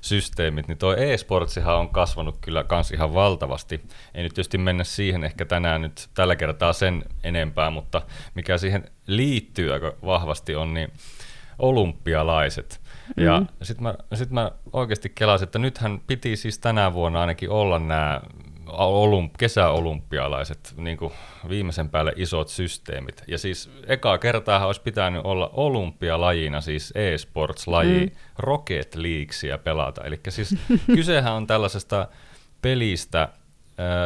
systeemit, 0.00 0.68
niin 0.68 0.78
toi 0.78 1.12
e-sportsihan 1.12 1.76
on 1.76 1.88
kasvanut 1.88 2.38
kyllä 2.40 2.64
kans 2.64 2.90
ihan 2.90 3.14
valtavasti. 3.14 3.80
Ei 4.14 4.22
nyt 4.22 4.34
tietysti 4.34 4.58
mennä 4.58 4.84
siihen 4.84 5.24
ehkä 5.24 5.44
tänään 5.44 5.82
nyt 5.82 6.08
tällä 6.14 6.36
kertaa 6.36 6.72
sen 6.72 7.04
enempää, 7.24 7.70
mutta 7.70 8.02
mikä 8.34 8.58
siihen 8.58 8.90
liittyy 9.06 9.72
aika 9.72 9.92
vahvasti 10.04 10.54
on 10.54 10.74
niin 10.74 10.92
olympialaiset. 11.58 12.80
Ja 13.16 13.40
Mhm. 13.40 13.48
sitten 13.62 13.82
mä, 13.82 13.94
sit 14.14 14.30
mä 14.30 14.50
oikeasti 14.72 15.08
kelasin, 15.14 15.44
että 15.46 15.58
nythän 15.58 16.00
piti 16.06 16.36
siis 16.36 16.58
tänä 16.58 16.92
vuonna 16.92 17.20
ainakin 17.20 17.50
olla 17.50 17.78
nämä 17.78 18.20
olymp- 18.68 19.30
kesäolympialaiset 19.38 20.74
niin 20.76 20.96
kuin 20.96 21.12
viimeisen 21.48 21.88
päälle 21.90 22.12
isot 22.16 22.48
systeemit. 22.48 23.22
Ja 23.28 23.38
siis 23.38 23.70
ekaa 23.86 24.18
kertaa 24.18 24.66
olisi 24.66 24.80
pitänyt 24.82 25.20
olla 25.24 25.50
olympialajina, 25.52 26.60
siis 26.60 26.92
e-sports-laji, 26.96 28.06
Mm. 28.06 28.10
Rocket 28.38 28.94
Leaguesia 28.94 29.58
pelata. 29.58 30.04
Eli 30.04 30.20
siis 30.28 30.56
kysehän 30.86 31.32
on 31.32 31.46
tällaisesta 31.46 32.08
pelistä, 32.62 33.28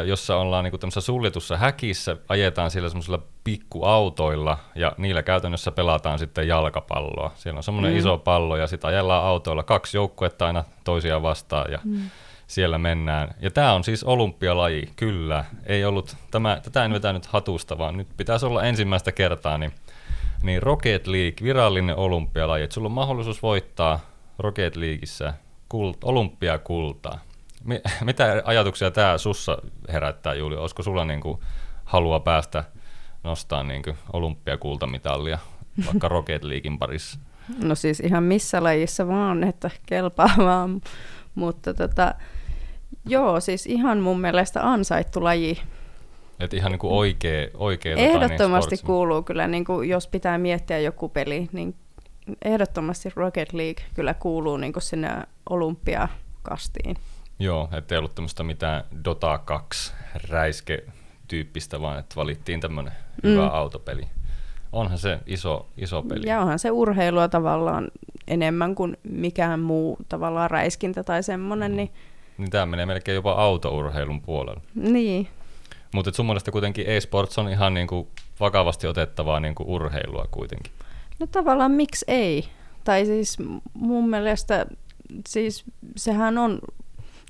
jossa 0.06 0.37
ollaan 0.37 0.64
niinku 0.64 0.78
tämmöisessä 0.78 1.00
suljetussa 1.00 1.56
häkissä, 1.56 2.16
ajetaan 2.28 2.70
siellä 2.70 2.88
semmoisilla 2.88 3.22
pikkuautoilla 3.44 4.58
ja 4.74 4.92
niillä 4.98 5.22
käytännössä 5.22 5.72
pelataan 5.72 6.18
sitten 6.18 6.48
jalkapalloa. 6.48 7.32
Siellä 7.35 7.58
on 7.58 7.62
semmoinen 7.62 7.92
Mm. 7.92 7.98
iso 7.98 8.18
pallo 8.18 8.56
ja 8.56 8.66
sitten 8.66 8.88
ajellaan 8.88 9.24
autoilla 9.24 9.62
kaksi 9.62 9.96
joukkuetta 9.96 10.46
aina 10.46 10.64
toisiaan 10.85 11.22
vastaan 11.22 11.72
ja 11.72 11.78
mm. 11.85 12.00
siellä 12.46 12.78
mennään. 12.78 13.35
Ja 13.40 13.50
tämä 13.50 13.72
on 13.72 13.85
siis 13.85 14.04
olympialaji, 14.04 14.88
kyllä. 14.96 15.44
Ei 15.66 15.85
ollut, 15.85 16.16
tämä, 16.30 16.61
tätä 16.62 16.85
en 16.85 16.92
vetänyt 16.92 17.26
hatusta, 17.26 17.78
vaan 17.78 17.96
nyt 17.96 18.08
pitäisi 18.16 18.46
olla 18.46 18.62
ensimmäistä 18.62 19.12
kertaa, 19.12 19.58
niin 19.58 19.72
Niin 20.42 20.62
Rocket 20.62 21.06
League, 21.06 21.37
virallinen 21.42 21.96
olympialaji, 21.96 22.64
että 22.64 22.74
sulla 22.74 22.87
on 22.87 22.92
mahdollisuus 22.92 23.42
voittaa 23.42 24.00
Rocket 24.38 24.76
Leagueissä 24.76 25.35
kult, 25.68 26.04
olympiakultaa. 26.04 27.18
Mi- 27.64 27.81
mitä 28.05 28.42
ajatuksia 28.44 28.90
tämä 28.90 29.18
sussa 29.18 29.59
herättää, 29.92 30.35
Julia? 30.35 30.61
Olisiko 30.61 30.83
sulla 30.83 31.05
niinku 31.05 31.42
halua 31.85 32.20
päästä 32.20 32.64
nostaa 33.25 33.62
niinku 33.62 33.90
olympiakultamitalia 34.12 35.38
vaikka 35.87 36.09
Rocket 36.14 36.44
Leaguein 36.44 36.79
parissa? 36.79 37.18
No 37.62 37.75
siis 37.75 38.01
ihan 38.01 38.22
missä 38.22 38.62
lajissa 38.62 39.09
vaan, 39.09 39.44
että 39.44 39.70
kelpaa 39.87 40.35
vaan. 40.46 40.81
Mutta 41.35 41.75
tota, 41.75 42.14
joo, 43.07 43.40
siis 43.40 43.66
ihan 43.66 43.98
mun 43.98 44.20
mielestä 44.20 44.70
ansaittu 44.70 45.25
laji. 45.25 45.59
Et 46.40 46.55
ihan 46.55 46.72
niinku 46.72 46.98
oikea, 46.98 47.48
oikea 47.55 47.96
tota, 47.96 48.09
Ehdottomasti 48.09 48.70
niin, 48.75 48.81
sports- 48.81 48.87
kuuluu 48.87 49.22
kyllä, 49.22 49.48
niin 49.48 49.64
kuin 49.64 49.88
jos 49.88 50.07
pitää 50.07 50.38
miettiä 50.38 50.79
joku 50.79 51.09
peli, 51.09 51.48
niin 51.53 51.75
ehdottomasti 52.44 53.12
Rocket 53.16 53.53
League 53.53 53.85
kyllä 53.94 54.14
kuuluu 54.14 54.57
niin 54.57 54.72
kuin 54.72 54.83
sinne 54.83 55.09
olympiakastiin. 55.51 56.96
Joo, 57.42 57.68
ettei 57.72 57.98
ollut 57.98 58.14
tämmöistä 58.14 58.42
mitään 58.42 58.85
Dota 59.05 59.38
2 59.38 59.92
räiske-tyyppistä, 60.31 61.81
vaan 61.81 61.98
että 61.98 62.16
valittiin 62.16 62.61
tämmöinen 62.61 62.92
mm. 63.22 63.31
hyvä 63.31 63.46
autopeli. 63.46 64.02
Onhan 64.72 64.98
se 64.98 65.18
iso, 65.26 65.66
iso 65.76 66.02
peli. 66.02 66.28
Ja 66.28 66.40
onhan 66.40 66.59
se 66.59 66.70
urheilua 66.70 67.28
tavallaan 67.28 67.88
enemmän 68.28 68.74
kuin 68.74 68.96
mikään 69.02 69.61
muu 69.61 69.98
tavallaan 70.09 70.50
räiskintä 70.50 71.05
tai 71.05 71.22
semmoinen, 71.22 71.70
Mm. 71.72 71.76
niin, 71.76 71.90
Niin 72.38 72.50
tämä 72.50 72.66
menee 72.66 72.87
melkein 72.87 73.14
jopa 73.14 73.33
autourheilun 73.33 74.20
puolelle. 74.22 74.61
niin. 74.74 75.28
Mutta 75.94 76.12
sun 76.12 76.26
mielestä 76.26 76.50
kuitenkin 76.50 76.87
e-sports 76.88 77.38
on 77.38 77.48
ihan 77.48 77.74
niinku 77.74 78.09
vakavasti 78.40 78.87
otettavaa 78.87 79.40
niinku 79.40 79.64
urheilua 79.74 80.28
kuitenkin. 80.31 80.72
No 81.18 81.26
tavallaan 81.26 81.70
miksi 81.70 82.05
ei? 82.09 82.48
Tai 82.85 83.07
siis 83.07 83.38
mun 83.74 84.09
mielestä 84.11 84.66
siis 85.28 85.64
sehän 85.96 86.38
on 86.38 86.59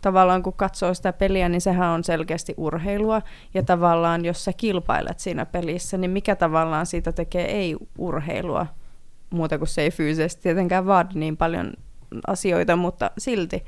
tavallaan 0.03 0.43
kun 0.43 0.53
katsoo 0.53 0.95
sitä 0.95 1.13
peliä, 1.13 1.49
niin 1.49 1.61
sehän 1.61 1.89
on 1.91 2.05
selkeästi 2.05 2.55
urheilua. 2.57 3.23
Ja 3.55 3.63
tavallaan 3.63 4.25
jos 4.25 4.45
sä 4.45 4.53
kilpailet 4.53 5.19
siinä 5.21 5.47
pelissä, 5.47 5.99
niin 5.99 6.11
mikä 6.11 6.37
tavallaan 6.37 6.87
siitä 6.87 7.13
tekee 7.13 7.45
ei-urheilua? 7.45 8.67
Muuta 9.31 9.59
kuin 9.59 9.69
se 9.69 9.83
ei 9.83 9.91
fyysisesti 9.91 10.43
tietenkään 10.43 10.87
vaadi 10.87 11.15
niin 11.15 11.37
paljon 11.37 11.73
asioita, 12.27 12.77
mutta 12.77 13.11
silti. 13.19 13.65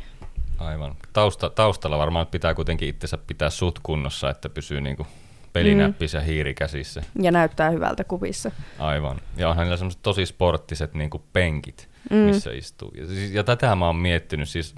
Aivan. 0.58 0.94
Tausta, 1.12 1.50
taustalla 1.50 1.98
varmaan 1.98 2.26
pitää 2.26 2.54
kuitenkin 2.54 2.88
itsensä 2.88 3.18
pitää 3.26 3.50
sut 3.50 3.78
kunnossa, 3.82 4.30
että 4.30 4.48
pysyy 4.48 4.80
niinku 4.80 5.06
pelinäppis 5.52 6.14
ja 6.14 6.20
hiiri 6.20 6.54
käsissä. 6.54 7.02
Ja 7.20 7.30
näyttää 7.32 7.70
hyvältä 7.70 8.04
kuvissa. 8.04 8.50
Aivan. 8.78 9.16
Ja 9.36 9.48
onhan 9.48 9.64
niillä 9.64 9.76
semmoiset 9.76 10.02
tosi 10.02 10.26
sporttiset 10.26 10.94
niinku 10.94 11.22
penkit, 11.32 11.88
Mm. 12.10 12.16
missä 12.16 12.50
istuu. 12.50 12.90
Ja, 12.96 13.06
siis, 13.06 13.32
ja 13.32 13.44
tätä 13.44 13.76
mä 13.76 13.86
oon 13.86 13.96
miettinyt 13.96 14.48
siis 14.48 14.74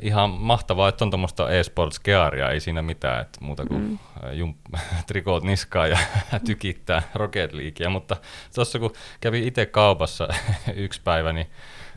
ihan 0.00 0.30
mahtavaa, 0.30 0.88
että 0.88 1.04
on 1.04 1.10
tuommoista 1.10 1.50
e-sports 1.50 2.00
gearia, 2.00 2.50
ei 2.50 2.60
siinä 2.60 2.82
mitään, 2.82 3.20
että 3.20 3.38
muuta 3.40 3.66
kuin 3.66 3.80
mm. 3.80 3.98
jum, 4.32 4.54
trikoot 5.06 5.44
niskaa 5.44 5.86
ja 5.86 5.98
tykittää 6.46 7.02
Rocket 7.14 7.52
Leaguea, 7.52 7.90
mutta 7.90 8.16
tuossa 8.54 8.78
kun 8.78 8.92
kävi 9.20 9.46
itse 9.46 9.66
kaupassa 9.66 10.28
yksi 10.74 11.00
päivä, 11.04 11.32
niin 11.32 11.46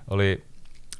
oli, 0.09 0.43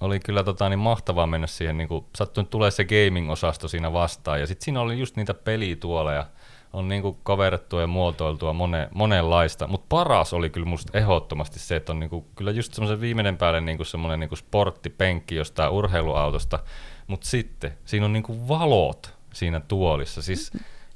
oli 0.02 0.20
kyllä 0.20 0.44
tota, 0.44 0.70
niin 0.70 0.80
mahtavaa 0.80 1.28
mennä 1.28 1.48
siihen, 1.48 1.78
niin 1.78 1.88
kuin, 1.88 2.06
sattui 2.16 2.44
tulee 2.44 2.72
se 2.72 2.84
gaming-osasto 2.84 3.68
siinä 3.68 3.94
vastaan, 3.94 4.40
ja 4.40 4.48
sitten 4.48 4.66
siinä 4.66 4.82
oli 4.82 5.00
just 5.00 5.16
niitä 5.16 5.34
pelituoleja, 5.34 6.26
on 6.74 6.88
niinku 6.88 7.14
kaverettua 7.24 7.82
ja 7.82 7.88
muotoiltua 7.88 8.54
mone, 8.54 8.90
monenlaista, 8.94 9.68
mutta 9.68 9.86
paras 9.90 10.34
oli 10.34 10.50
kyllä 10.50 10.68
musta 10.68 10.98
ehdottomasti 10.98 11.60
se, 11.60 11.76
että 11.76 11.92
on 11.92 12.00
niinku, 12.00 12.26
kyllä 12.36 12.52
just 12.52 12.74
semmoisen 12.74 13.02
viimeinen 13.02 13.38
päälle 13.38 13.62
niinku 13.62 13.84
semmoinen 13.84 14.20
niinku 14.20 14.36
sporttipenkki 14.36 15.36
jostain 15.36 15.72
urheiluautosta, 15.72 16.60
mutta 17.08 17.28
sitten 17.28 17.78
siinä 17.86 18.06
on 18.06 18.14
niinku 18.14 18.48
valot 18.48 19.14
siinä 19.34 19.60
tuolissa, 19.60 20.22
siis 20.22 20.52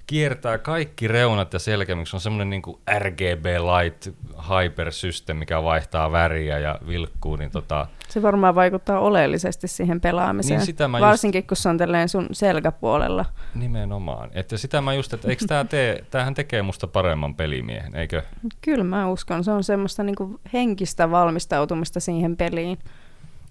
kiertää 0.08 0.58
kaikki 0.58 1.08
reunat 1.08 1.54
ja 1.54 1.60
selkämyksi, 1.60 2.16
on 2.16 2.22
semmoinen 2.22 2.50
niinku 2.50 2.82
RGB 3.00 3.46
Light 3.46 4.08
Hyper 4.50 4.92
System, 4.92 5.38
mikä 5.38 5.64
vaihtaa 5.64 6.12
väriä 6.12 6.60
ja 6.60 6.80
vilkkuu, 6.88 7.36
niin 7.36 7.52
tota, 7.52 7.88
Se 8.10 8.22
varmaan 8.22 8.56
vaikuttaa 8.56 9.00
oleellisesti 9.00 9.68
siihen 9.68 10.02
pelaamiseen. 10.02 10.58
Niin 10.58 10.66
sitä 10.66 10.88
mä 10.88 10.98
just- 10.98 11.06
Varsinkin 11.08 11.48
kun 11.48 11.58
se 11.58 11.70
on 11.70 11.78
sun 12.08 12.28
selkäpuolella. 12.32 13.26
nimenomaan. 13.56 14.30
Että 14.34 14.58
sitä 14.58 14.82
mä 14.82 14.94
just, 14.94 15.14
että 15.14 15.28
eikö 15.30 15.46
tämä 15.48 15.66
tee, 15.66 16.04
tämähän 16.12 16.34
tekee 16.34 16.62
musta 16.62 16.88
paremman 16.88 17.36
pelimiehen, 17.36 17.96
eikö? 17.96 18.22
Kyllä 18.62 18.84
mä 18.84 19.08
uskon, 19.10 19.44
se 19.44 19.52
on 19.52 19.64
semmoista 19.64 20.04
niinku 20.04 20.40
henkistä 20.54 21.12
valmistautumista 21.12 22.00
siihen 22.00 22.38
peliin. 22.38 22.78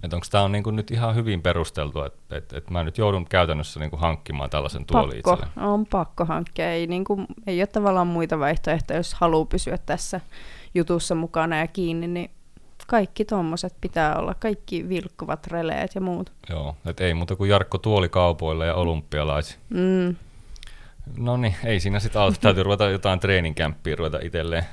Että 0.02 0.16
onko 0.16 0.26
tämä 0.30 0.44
on 0.44 0.52
niinku 0.52 0.70
nyt 0.70 0.90
ihan 0.90 1.14
hyvin 1.14 1.42
perusteltua, 1.42 2.06
että 2.06 2.36
et, 2.36 2.52
et 2.52 2.70
mä 2.70 2.84
nyt 2.84 2.98
joudun 2.98 3.24
käytännössä 3.24 3.80
niinku 3.80 3.96
hankkimaan 3.96 4.50
tällaisen 4.50 4.86
tuoli 4.86 5.20
Pakko, 5.22 5.32
itselle. 5.32 5.66
on 5.68 5.86
pakko 5.86 6.24
hankkia. 6.24 6.72
Ei, 6.72 6.86
niinku, 6.86 7.24
ei 7.46 7.60
ole 7.60 7.66
tavallaan 7.66 8.06
muita 8.06 8.38
vaihtoehtoja, 8.38 8.96
jos 8.98 9.14
haluaa 9.14 9.44
pysyä 9.44 9.78
tässä 9.78 10.20
jutussa 10.74 11.14
mukana 11.14 11.58
ja 11.58 11.66
kiinni, 11.66 12.06
niin 12.06 12.30
kaikki 12.86 13.24
tommoset 13.24 13.74
pitää 13.80 14.16
olla, 14.18 14.34
kaikki 14.34 14.88
vilkkuvat 14.88 15.46
releet 15.46 15.94
ja 15.94 16.00
muut. 16.00 16.32
Joo, 16.50 16.76
että 16.86 17.04
ei 17.04 17.14
muuta 17.14 17.36
kuin 17.36 17.50
Jarkko 17.50 17.78
tuoli 17.78 18.08
kaupoille 18.08 18.66
ja 18.66 18.74
olympialaisi. 18.74 19.56
Mm. 19.68 20.16
No 21.18 21.36
niin, 21.36 21.56
ei 21.64 21.80
siinä 21.80 22.00
sitten 22.00 22.22
auta. 22.22 22.40
Täytyy 22.40 22.62
ruveta 22.62 22.90
jotain 22.90 23.20
treeninkämppiä 23.20 23.96
ruveta 23.96 24.18
itselleen 24.22 24.64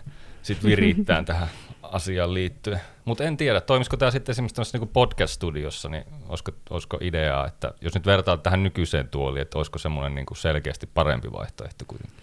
sit 0.41 0.63
virittään 0.63 1.25
tähän 1.25 1.47
asiaan 1.93 2.33
liittyen. 2.33 2.81
Mutta 3.05 3.23
en 3.23 3.37
tiedä, 3.37 3.61
toimisiko 3.61 3.97
tämä 3.97 4.11
sitten 4.11 4.33
esimerkiksi 4.33 4.61
niinku 4.73 4.89
podcast-studiossa, 4.93 5.89
niin 5.89 6.03
olisiko, 6.29 6.51
olisiko 6.69 6.97
ideaa, 7.01 7.47
että 7.47 7.73
jos 7.81 7.93
nyt 7.93 8.05
vertaat 8.05 8.43
tähän 8.43 8.63
nykyiseen 8.63 9.07
tuoliin, 9.07 9.41
että 9.41 9.57
olisiko 9.57 9.79
semmoinen 9.79 10.15
niinku 10.15 10.35
selkeästi 10.35 10.89
parempi 10.93 11.31
vaihtoehto 11.31 11.85
kuitenkin. 11.87 12.17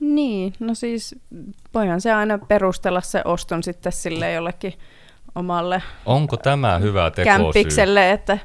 Niin, 0.00 0.52
no 0.60 0.74
siis 0.74 1.14
voihan 1.74 2.00
se 2.00 2.12
aina 2.12 2.38
perustella 2.38 3.00
se 3.00 3.22
oston 3.24 3.62
sitten 3.62 3.92
sille 3.92 4.32
jollekin 4.32 4.74
omalle 5.34 5.82
Onko 6.06 6.36
tämä 6.36 6.78
hyvä 6.78 7.10
tekosyy? 7.10 7.24
kämppikselle, 7.24 8.10
että, 8.10 8.38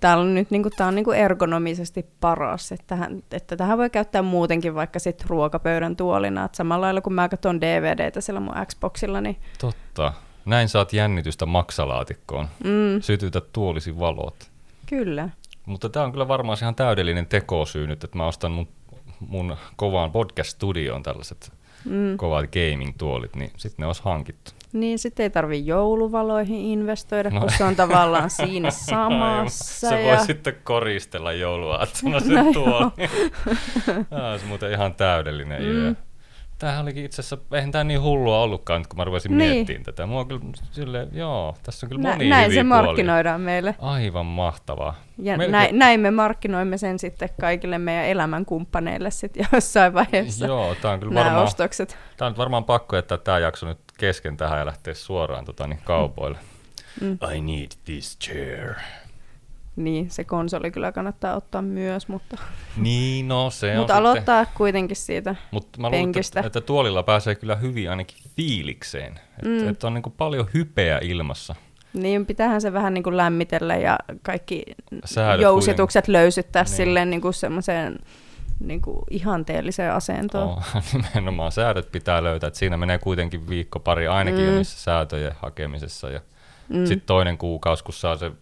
tää 0.00 0.16
on 0.18 0.34
nyt 0.34 0.50
niinku, 0.50 0.70
tää 0.70 0.86
on 0.86 0.94
niinku 0.94 1.10
ergonomisesti 1.10 2.06
paras, 2.20 2.72
että 2.72 2.84
tähän, 2.86 3.22
että 3.32 3.56
tähän 3.56 3.78
voi 3.78 3.90
käyttää 3.90 4.22
muutenkin 4.22 4.74
vaikka 4.74 4.98
sit 4.98 5.24
ruokapöydän 5.26 5.96
tuolina, 5.96 6.44
että 6.44 6.56
samalla 6.56 6.84
lailla 6.84 7.00
kun 7.00 7.14
mä 7.14 7.28
katson 7.28 7.60
DVDtä 7.60 8.20
sillä 8.20 8.40
mun 8.40 8.54
Xboxilla, 8.66 9.20
niin 9.20 9.36
Totta. 9.58 10.12
Näin 10.44 10.68
saat 10.68 10.92
jännitystä 10.92 11.46
maksalaatikkoon. 11.46 12.48
mm, 12.64 13.00
Sytytä 13.00 13.40
tuolisi 13.52 13.98
valot. 13.98 14.50
kyllä. 14.86 15.28
Mutta 15.66 15.88
tämä 15.88 16.04
on 16.04 16.12
kyllä 16.12 16.28
varmaan 16.28 16.58
ihan 16.62 16.74
täydellinen 16.74 17.26
tekosyy 17.26 17.86
nyt, 17.86 18.04
että 18.04 18.16
mä 18.18 18.26
ostan 18.26 18.52
mun, 18.52 18.68
mun 19.20 19.56
kovaan 19.76 20.12
podcast-studioon 20.12 21.02
tällaiset 21.02 21.52
Mm. 21.84 22.16
kovat 22.16 22.44
gaming-tuolit, 22.44 23.36
niin 23.36 23.50
sitten 23.56 23.82
ne 23.82 23.86
olisi 23.86 24.02
hankittu. 24.04 24.50
Niin 24.74 24.98
sitten 24.98 25.24
ei 25.24 25.30
tarvi 25.30 25.66
jouluvaloihin 25.66 26.56
investoida, 26.60 27.30
No. 27.30 27.34
no. 27.34 27.40
kun 27.40 27.50
se 27.50 27.64
on 27.64 27.76
tavallaan 27.76 28.30
siinä 28.30 28.70
samassa. 28.90 29.88
Se 29.88 30.02
ja... 30.02 30.16
voi 30.16 30.26
sitten 30.26 30.54
koristella 30.64 31.32
jouluaattona 31.32 32.20
sen 32.20 32.34
No 32.34 32.42
no 32.42 32.52
tuoli. 32.52 33.08
Tämä 34.10 34.30
olisi 34.30 34.44
muuten 34.46 34.72
ihan 34.72 34.94
täydellinen 34.94 35.62
Mm. 35.62 35.68
idea. 35.80 35.92
Tämähän 36.58 36.82
olikin 36.82 37.04
itse 37.04 37.20
asiassa, 37.22 37.38
eihän 37.52 37.70
tämä 37.72 37.84
niin 37.84 38.00
hullua 38.02 38.40
ollutkaan, 38.40 38.80
nyt 38.80 38.86
kun 38.86 38.96
mä 38.96 39.04
rupesin 39.04 39.38
Niin. 39.38 39.50
miettimään 39.50 39.82
tätä. 39.84 40.06
Mua 40.06 40.20
on 40.20 40.28
kyllä 40.28 40.40
silleen, 40.72 41.08
joo, 41.12 41.56
tässä 41.62 41.86
on 41.86 41.88
kyllä 41.90 42.02
Nä, 42.02 42.12
moni 42.12 42.28
näin 42.28 42.50
se 42.50 42.54
puolia. 42.54 42.64
markkinoidaan 42.64 43.40
meille. 43.40 43.74
Aivan 43.78 44.26
mahtavaa. 44.26 44.94
Ja 45.18 45.36
Melkein- 45.36 45.52
näin, 45.52 45.78
näin 45.78 46.00
me 46.00 46.10
markkinoimme 46.10 46.78
sen 46.78 46.98
sitten 46.98 47.28
kaikille 47.40 47.78
meidän 47.78 48.04
elämänkumppaneille 48.04 49.10
sitten 49.10 49.46
jossain 49.52 49.94
vaiheessa. 49.94 50.46
Joo, 50.46 50.74
tämä 50.82 50.94
on 50.94 51.00
kyllä 51.00 51.14
varmaan, 51.14 51.48
tää 52.16 52.28
on 52.28 52.36
varmaan 52.36 52.64
pakko 52.64 52.96
jättää 52.96 53.18
tämä 53.18 53.38
jakso 53.38 53.66
nyt 53.66 53.78
kesken 53.98 54.36
tähän 54.36 54.58
ja 54.58 54.66
lähteä 54.66 54.94
suoraan 54.94 55.44
tota, 55.44 55.66
niin 55.66 55.80
kaupoille. 55.84 56.38
Mm. 57.00 57.18
I 57.34 57.40
need 57.40 57.70
this 57.84 58.18
chair. 58.18 58.74
Niin, 59.76 60.10
se 60.10 60.24
konsoli 60.24 60.70
kyllä 60.70 60.92
kannattaa 60.92 61.36
ottaa 61.36 61.62
myös, 61.62 62.08
mutta, 62.08 62.36
Niin, 62.76 63.28
no 63.28 63.50
se 63.50 63.70
on 63.72 63.76
mutta 63.76 63.92
sitten... 63.94 63.96
aloittaa 63.96 64.46
kuitenkin 64.46 64.96
siitä. 64.96 65.34
Mutta 65.50 65.80
mä 65.80 65.90
luulen, 65.90 66.12
että, 66.20 66.40
että 66.46 66.60
tuolilla 66.60 67.02
pääsee 67.02 67.34
kyllä 67.34 67.56
hyvin 67.56 67.90
ainakin 67.90 68.16
fiilikseen. 68.36 69.12
Että 69.12 69.48
Mm. 69.62 69.68
et 69.68 69.84
on 69.84 69.94
niin 69.94 70.02
kuin 70.02 70.14
paljon 70.16 70.48
hypeä 70.54 70.98
ilmassa. 71.02 71.54
Niin 71.92 72.26
pitäähän 72.26 72.60
se 72.60 72.72
vähän 72.72 72.94
niin 72.94 73.04
kuin 73.04 73.16
lämmitellä 73.16 73.76
ja 73.76 73.98
kaikki 74.22 74.62
Säädöt 75.04 75.42
jousitukset 75.42 76.08
löysyttää 76.08 76.62
Niin. 76.62 76.76
silleen 76.76 77.10
niin 77.10 77.20
kuin 77.20 77.34
semmoiseen 77.34 77.98
niin 78.60 78.80
kuin 78.82 78.98
ihanteelliseen 79.10 79.92
asentoon. 79.92 80.48
Oh, 80.48 80.64
nimenomaan 81.14 81.52
säädöt 81.52 81.92
pitää 81.92 82.24
löytää. 82.24 82.48
Et 82.48 82.54
siinä 82.54 82.76
menee 82.76 82.98
kuitenkin 82.98 83.48
viikko 83.48 83.80
pari 83.80 84.06
ainakin 84.08 84.40
mm. 84.44 84.48
Mm. 84.48 84.54
niissä 84.54 84.78
säätöjen 84.82 85.32
hakemisessa. 85.42 86.10
Ja 86.10 86.20
Mm. 86.68 86.86
sitten 86.86 87.06
toinen 87.06 87.38
kuukausi, 87.38 87.84
kun 87.84 87.94
saa 87.94 88.16
se 88.16 88.32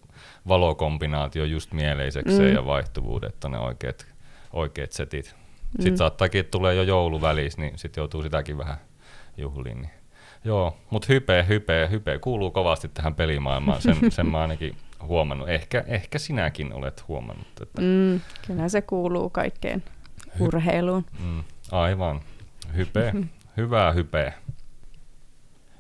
valokombinaatio 0.49 1.45
just 1.45 1.73
mieleisekseen 1.73 2.49
Mm. 2.49 2.55
ja 2.55 2.67
vaihtuvuudet, 2.67 3.35
että 3.35 3.49
ne 3.49 3.59
oikeat, 3.59 4.07
oikeat 4.53 4.93
setit. 4.93 5.35
Mm. 5.79 5.83
Sitten 5.83 5.99
saattaakin, 5.99 6.41
että 6.41 6.51
tulee 6.51 6.75
jo 6.75 6.83
jouluvälis, 6.83 7.59
niin 7.59 7.79
sitten 7.79 8.03
joutuu 8.03 8.23
sitäkin 8.23 8.59
vähän 8.59 8.77
juhliin. 9.37 9.81
Niin 9.83 9.91
Joo, 10.45 10.77
mutta 10.91 11.07
hype, 11.09 11.45
hype, 11.49 11.89
hype 11.91 12.19
kuuluu 12.19 12.51
kovasti 12.51 12.89
tähän 12.89 13.15
pelimaailmaan, 13.15 13.83
sen, 13.83 13.97
sen 14.13 14.27
mä 14.27 14.41
ainakin 14.41 14.77
huomannut. 15.03 15.49
Ehkä, 15.49 15.85
ehkä 15.87 16.19
sinäkin 16.19 16.73
olet 16.73 17.09
huomannut. 17.09 17.47
Että... 17.63 17.81
Mm, 17.83 18.21
kyllä 18.47 18.69
se 18.69 18.83
kuuluu 18.83 19.31
kaikkeen 19.31 19.83
urheiluun. 20.41 21.05
Mm, 21.19 21.45
aivan, 21.73 22.21
hype, 22.77 23.13
hyvää 23.57 23.93
hypeä. 23.93 24.33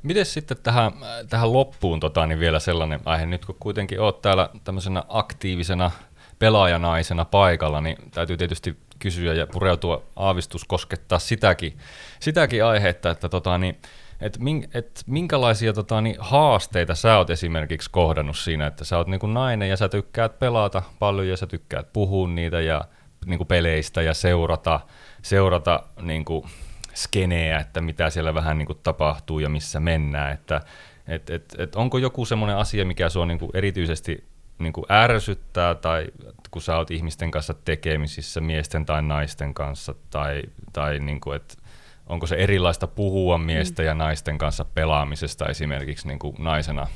Miten 0.03 0.27
sitten 0.27 0.57
tähän, 0.62 0.93
tähän 1.31 1.53
loppuun 1.53 2.01
tota, 2.01 2.27
niin 2.27 2.38
vielä 2.38 2.61
sellainen 2.61 3.01
aihe, 3.05 3.27
nyt 3.27 3.45
kun 3.45 3.57
kuitenkin 3.61 4.01
olet 4.01 4.23
täällä 4.23 4.49
tämmöisenä 4.65 5.05
aktiivisena 5.09 5.91
pelaajanaisena 6.38 7.25
paikalla, 7.25 7.81
niin 7.81 7.97
täytyy 8.11 8.37
tietysti 8.37 8.77
kysyä 8.99 9.35
ja 9.35 9.47
pureutua 9.47 10.03
aavistus 10.17 10.65
koskettaa 10.65 11.19
sitäkin, 11.19 11.79
sitäkin 12.21 12.65
aihetta, 12.65 13.11
että 13.11 13.29
tota, 13.29 13.59
niin, 13.59 13.79
et, 14.21 14.38
mink, 14.38 14.77
et 14.77 15.03
minkälaisia 15.07 15.73
tota, 15.73 16.01
niin, 16.01 16.17
haasteita 16.19 16.95
sä 16.95 17.19
oot 17.19 17.31
esimerkiksi 17.31 17.91
kohdannut 17.91 18.37
siinä, 18.37 18.67
että 18.67 18.85
sä 18.85 18.99
oot 18.99 19.07
niin 19.07 19.21
kuin 19.21 19.35
nainen 19.35 19.69
ja 19.69 19.77
sä 19.77 19.88
tykkäät 19.88 20.38
pelata 20.38 20.83
paljon 20.99 21.29
ja 21.29 21.37
sä 21.37 21.47
tykkäät 21.47 21.93
puhua 21.93 22.29
niitä 22.29 22.61
ja 22.61 22.85
niin 23.26 23.38
kuin 23.38 23.48
peleistä 23.48 24.02
ja 24.02 24.14
seurata, 24.14 24.80
seurata 25.22 25.82
niin 26.02 26.24
kuin 26.24 26.44
skeneä, 26.94 27.58
että 27.58 27.80
mitä 27.80 28.11
siellä 28.11 28.35
vähän 28.35 28.58
niin 28.58 28.66
kuin 28.66 28.78
tapahtuu 28.82 29.38
ja 29.38 29.48
missä 29.48 29.80
mennään, 29.80 30.32
että 30.32 30.61
et, 31.06 31.30
et, 31.30 31.54
et 31.58 31.76
onko 31.76 31.98
joku 31.98 32.24
semmoinen 32.24 32.56
asia, 32.56 32.85
mikä 32.85 33.08
sua 33.08 33.26
niin 33.26 33.38
kuin 33.38 33.50
erityisesti 33.54 34.24
niin 34.58 34.72
kuin 34.72 34.87
ärsyttää 34.90 35.74
tai 35.74 36.06
kun 36.50 36.62
sä 36.62 36.76
oot 36.76 36.90
ihmisten 36.90 37.30
kanssa 37.30 37.54
tekemisissä, 37.54 38.40
miesten 38.40 38.87
tai 38.87 39.02
naisten 39.02 39.54
kanssa, 39.54 39.94
tai, 40.11 40.42
tai 40.72 40.98
niin 40.98 41.20
kuin, 41.20 41.37
että 41.37 41.54
onko 42.06 42.26
se 42.26 42.35
erilaista 42.35 42.87
puhua 42.87 43.38
miesten 43.38 43.85
mm. 43.85 43.88
ja 43.88 43.94
naisten 43.94 44.38
kanssa 44.38 44.64
pelaamisesta 44.64 45.46
esimerkiksi 45.46 46.08
niin 46.08 46.18
kuin 46.18 46.37
naisena? 46.38 46.87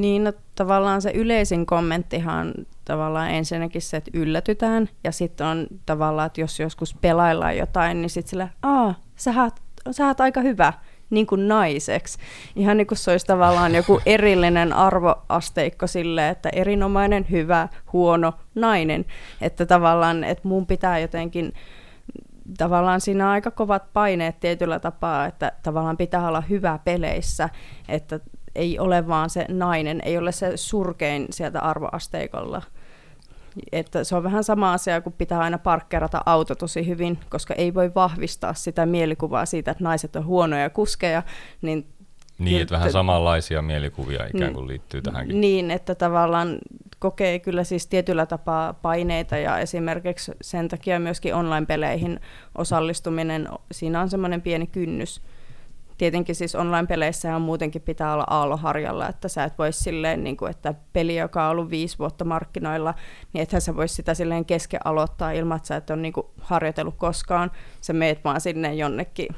Niin, 0.00 0.24
no, 0.24 0.32
tavallaan 0.54 1.02
se 1.02 1.10
yleisin 1.10 1.66
kommenttihan 1.66 2.54
tavallaan 2.84 3.30
ensinnäkin 3.30 3.82
se, 3.82 3.96
että 3.96 4.10
yllätytään, 4.14 4.88
ja 5.04 5.12
sitten 5.12 5.46
on 5.46 5.66
tavallaan, 5.86 6.26
että 6.26 6.40
jos 6.40 6.60
joskus 6.60 6.94
pelaillaan 7.00 7.56
jotain, 7.56 8.02
niin 8.02 8.10
sitten 8.10 8.30
sillä, 8.30 8.48
aa, 8.62 8.94
sä 9.16 9.42
oot, 9.42 9.54
sä 9.90 10.06
oot 10.06 10.20
aika 10.20 10.40
hyvä, 10.40 10.72
niin 11.10 11.26
kuin 11.26 11.48
naiseksi. 11.48 12.18
Ihan 12.56 12.76
niin 12.76 12.86
kuin 12.86 12.98
se 12.98 13.10
olisi 13.10 13.26
tavallaan 13.26 13.74
joku 13.74 14.00
erillinen 14.06 14.72
arvoasteikko 14.72 15.86
sille, 15.86 16.28
että 16.28 16.48
erinomainen, 16.48 17.26
hyvä, 17.30 17.68
huono, 17.92 18.32
nainen. 18.54 19.04
Että 19.40 19.66
tavallaan, 19.66 20.24
että 20.24 20.48
mun 20.48 20.66
pitää 20.66 20.98
jotenkin 20.98 21.52
tavallaan 22.58 23.00
siinä 23.00 23.24
on 23.24 23.30
aika 23.30 23.50
kovat 23.50 23.92
paineet 23.92 24.40
tietyllä 24.40 24.78
tapaa, 24.78 25.26
että 25.26 25.52
tavallaan 25.62 25.96
pitää 25.96 26.28
olla 26.28 26.40
hyvä 26.40 26.78
peleissä, 26.84 27.48
että 27.88 28.20
ei 28.54 28.78
ole 28.78 29.08
vaan 29.08 29.30
se 29.30 29.46
nainen, 29.48 30.00
ei 30.04 30.18
ole 30.18 30.32
se 30.32 30.56
surkein 30.56 31.26
sieltä 31.30 31.60
arvoasteikolla. 31.60 32.62
Että 33.72 34.04
se 34.04 34.16
on 34.16 34.22
vähän 34.22 34.44
sama 34.44 34.72
asia, 34.72 35.00
kun 35.00 35.12
pitää 35.12 35.40
aina 35.40 35.58
parkkerata 35.58 36.22
auto 36.26 36.54
tosi 36.54 36.86
hyvin, 36.86 37.18
koska 37.28 37.54
ei 37.54 37.74
voi 37.74 37.94
vahvistaa 37.94 38.54
sitä 38.54 38.86
mielikuvaa 38.86 39.46
siitä, 39.46 39.70
että 39.70 39.84
naiset 39.84 40.16
on 40.16 40.26
huonoja 40.26 40.70
kuskeja, 40.70 41.22
niin 41.62 41.86
niin, 42.38 42.62
että 42.62 42.74
vähän 42.74 42.92
samanlaisia 42.92 43.62
mielikuvia 43.62 44.26
ikään 44.34 44.54
kuin 44.54 44.68
liittyy 44.68 45.02
tähänkin. 45.02 45.40
Niin, 45.40 45.70
että 45.70 45.94
tavallaan 45.94 46.58
kokee 46.98 47.38
kyllä 47.38 47.64
siis 47.64 47.86
tietyllä 47.86 48.26
tapaa 48.26 48.72
paineita 48.72 49.36
ja 49.36 49.58
esimerkiksi 49.58 50.32
sen 50.40 50.68
takia 50.68 51.00
myöskin 51.00 51.34
online-peleihin 51.34 52.20
osallistuminen, 52.58 53.48
siinä 53.72 54.00
on 54.00 54.10
semmoinen 54.10 54.42
pieni 54.42 54.66
kynnys, 54.66 55.22
tietenkin 55.98 56.34
siis 56.34 56.54
online-peleissä 56.54 57.36
on 57.36 57.42
muutenkin 57.42 57.82
pitää 57.82 58.12
olla 58.14 58.24
aalloharjalla, 58.30 59.08
että 59.08 59.28
sä 59.28 59.44
et 59.44 59.58
voi 59.58 59.72
silleen, 59.72 60.24
niin 60.24 60.36
kuin, 60.36 60.50
että 60.50 60.74
peli, 60.92 61.16
joka 61.16 61.44
on 61.44 61.50
ollut 61.50 61.70
viisi 61.70 61.98
vuotta 61.98 62.24
markkinoilla, 62.24 62.94
niin 63.32 63.42
ethän 63.42 63.60
sä 63.60 63.76
voi 63.76 63.88
sitä 63.88 64.14
silleen 64.14 64.44
kesken 64.44 64.80
aloittaa 64.84 65.30
ilman, 65.30 65.56
että 65.56 65.66
sä 65.66 65.76
et 65.76 65.90
ole 65.90 66.00
niin 66.00 66.12
kuin, 66.12 66.26
harjoitellut 66.40 66.94
koskaan. 66.96 67.50
Sä 67.80 67.92
meet 67.92 68.24
vaan 68.24 68.40
sinne 68.40 68.74
jonnekin 68.74 69.28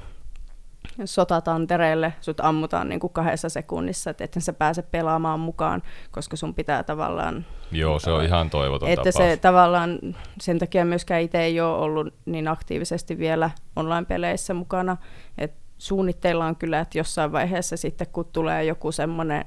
sotatantereelle, 1.04 2.14
sut 2.20 2.40
ammutaan 2.40 2.88
niin 2.88 3.00
kuin 3.00 3.12
kahdessa 3.12 3.48
sekunnissa, 3.48 4.10
että 4.10 4.24
ethän 4.24 4.42
sä 4.42 4.52
pääse 4.52 4.82
pelaamaan 4.82 5.40
mukaan, 5.40 5.82
koska 6.10 6.36
sun 6.36 6.54
pitää 6.54 6.82
tavallaan... 6.82 7.46
Joo, 7.72 7.98
se 7.98 8.10
on 8.10 8.24
ihan 8.24 8.50
toivoton 8.50 8.88
Että 8.88 9.12
tapaus. 9.12 9.30
se 9.30 9.36
tavallaan, 9.36 9.98
sen 10.40 10.58
takia 10.58 10.84
myöskään 10.84 11.22
itse 11.22 11.40
ei 11.40 11.60
ole 11.60 11.78
ollut 11.78 12.14
niin 12.26 12.48
aktiivisesti 12.48 13.18
vielä 13.18 13.50
online-peleissä 13.76 14.54
mukana, 14.54 14.96
että 15.38 15.65
suunnitteilla 15.78 16.46
on 16.46 16.56
kyllä, 16.56 16.80
että 16.80 16.98
jossain 16.98 17.32
vaiheessa 17.32 17.76
sitten 17.76 18.06
kun 18.12 18.28
tulee 18.32 18.64
joku 18.64 18.92
semmoinen 18.92 19.44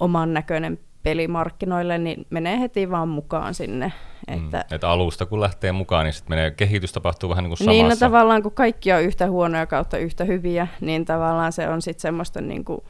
oman 0.00 0.34
näköinen 0.34 0.78
pelimarkkinoille, 1.02 1.98
niin 1.98 2.26
menee 2.30 2.60
heti 2.60 2.90
vaan 2.90 3.08
mukaan 3.08 3.54
sinne. 3.54 3.92
Että, 4.28 4.64
mm, 4.68 4.74
että 4.74 4.88
alusta 4.88 5.26
kun 5.26 5.40
lähtee 5.40 5.72
mukaan, 5.72 6.04
niin 6.04 6.12
sitten 6.12 6.36
menee, 6.36 6.50
kehitys 6.50 6.92
tapahtuu 6.92 7.30
vähän 7.30 7.44
niin 7.44 7.50
kuin 7.50 7.58
samassa. 7.58 7.72
Niin, 7.72 7.88
no 7.88 7.96
tavallaan 7.96 8.42
kun 8.42 8.52
kaikki 8.52 8.92
on 8.92 9.02
yhtä 9.02 9.30
huonoja 9.30 9.66
kautta 9.66 9.98
yhtä 9.98 10.24
hyviä, 10.24 10.68
niin 10.80 11.04
tavallaan 11.04 11.52
se 11.52 11.68
on 11.68 11.82
sitten 11.82 12.02
semmoista 12.02 12.40
niin 12.40 12.64
kuin, 12.64 12.80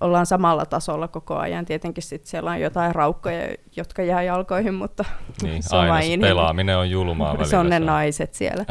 ollaan 0.00 0.26
samalla 0.26 0.66
tasolla 0.66 1.08
koko 1.08 1.36
ajan. 1.36 1.64
Tietenkin 1.64 2.02
sitten 2.02 2.30
siellä 2.30 2.50
on 2.50 2.60
jotain 2.60 2.94
raukkoja, 2.94 3.54
jotka 3.76 4.02
jää 4.02 4.22
jalkoihin, 4.22 4.74
mutta 4.74 5.04
niin, 5.42 5.62
se 5.62 5.76
on 5.76 5.90
aina 5.90 6.06
se 6.06 6.18
pelaaminen 6.20 6.76
on 6.76 6.90
julmaa 6.90 7.28
välillä. 7.32 7.44
Se 7.44 7.56
on 7.56 7.70
ne 7.70 7.78
naiset 7.78 8.34
siellä, 8.34 8.64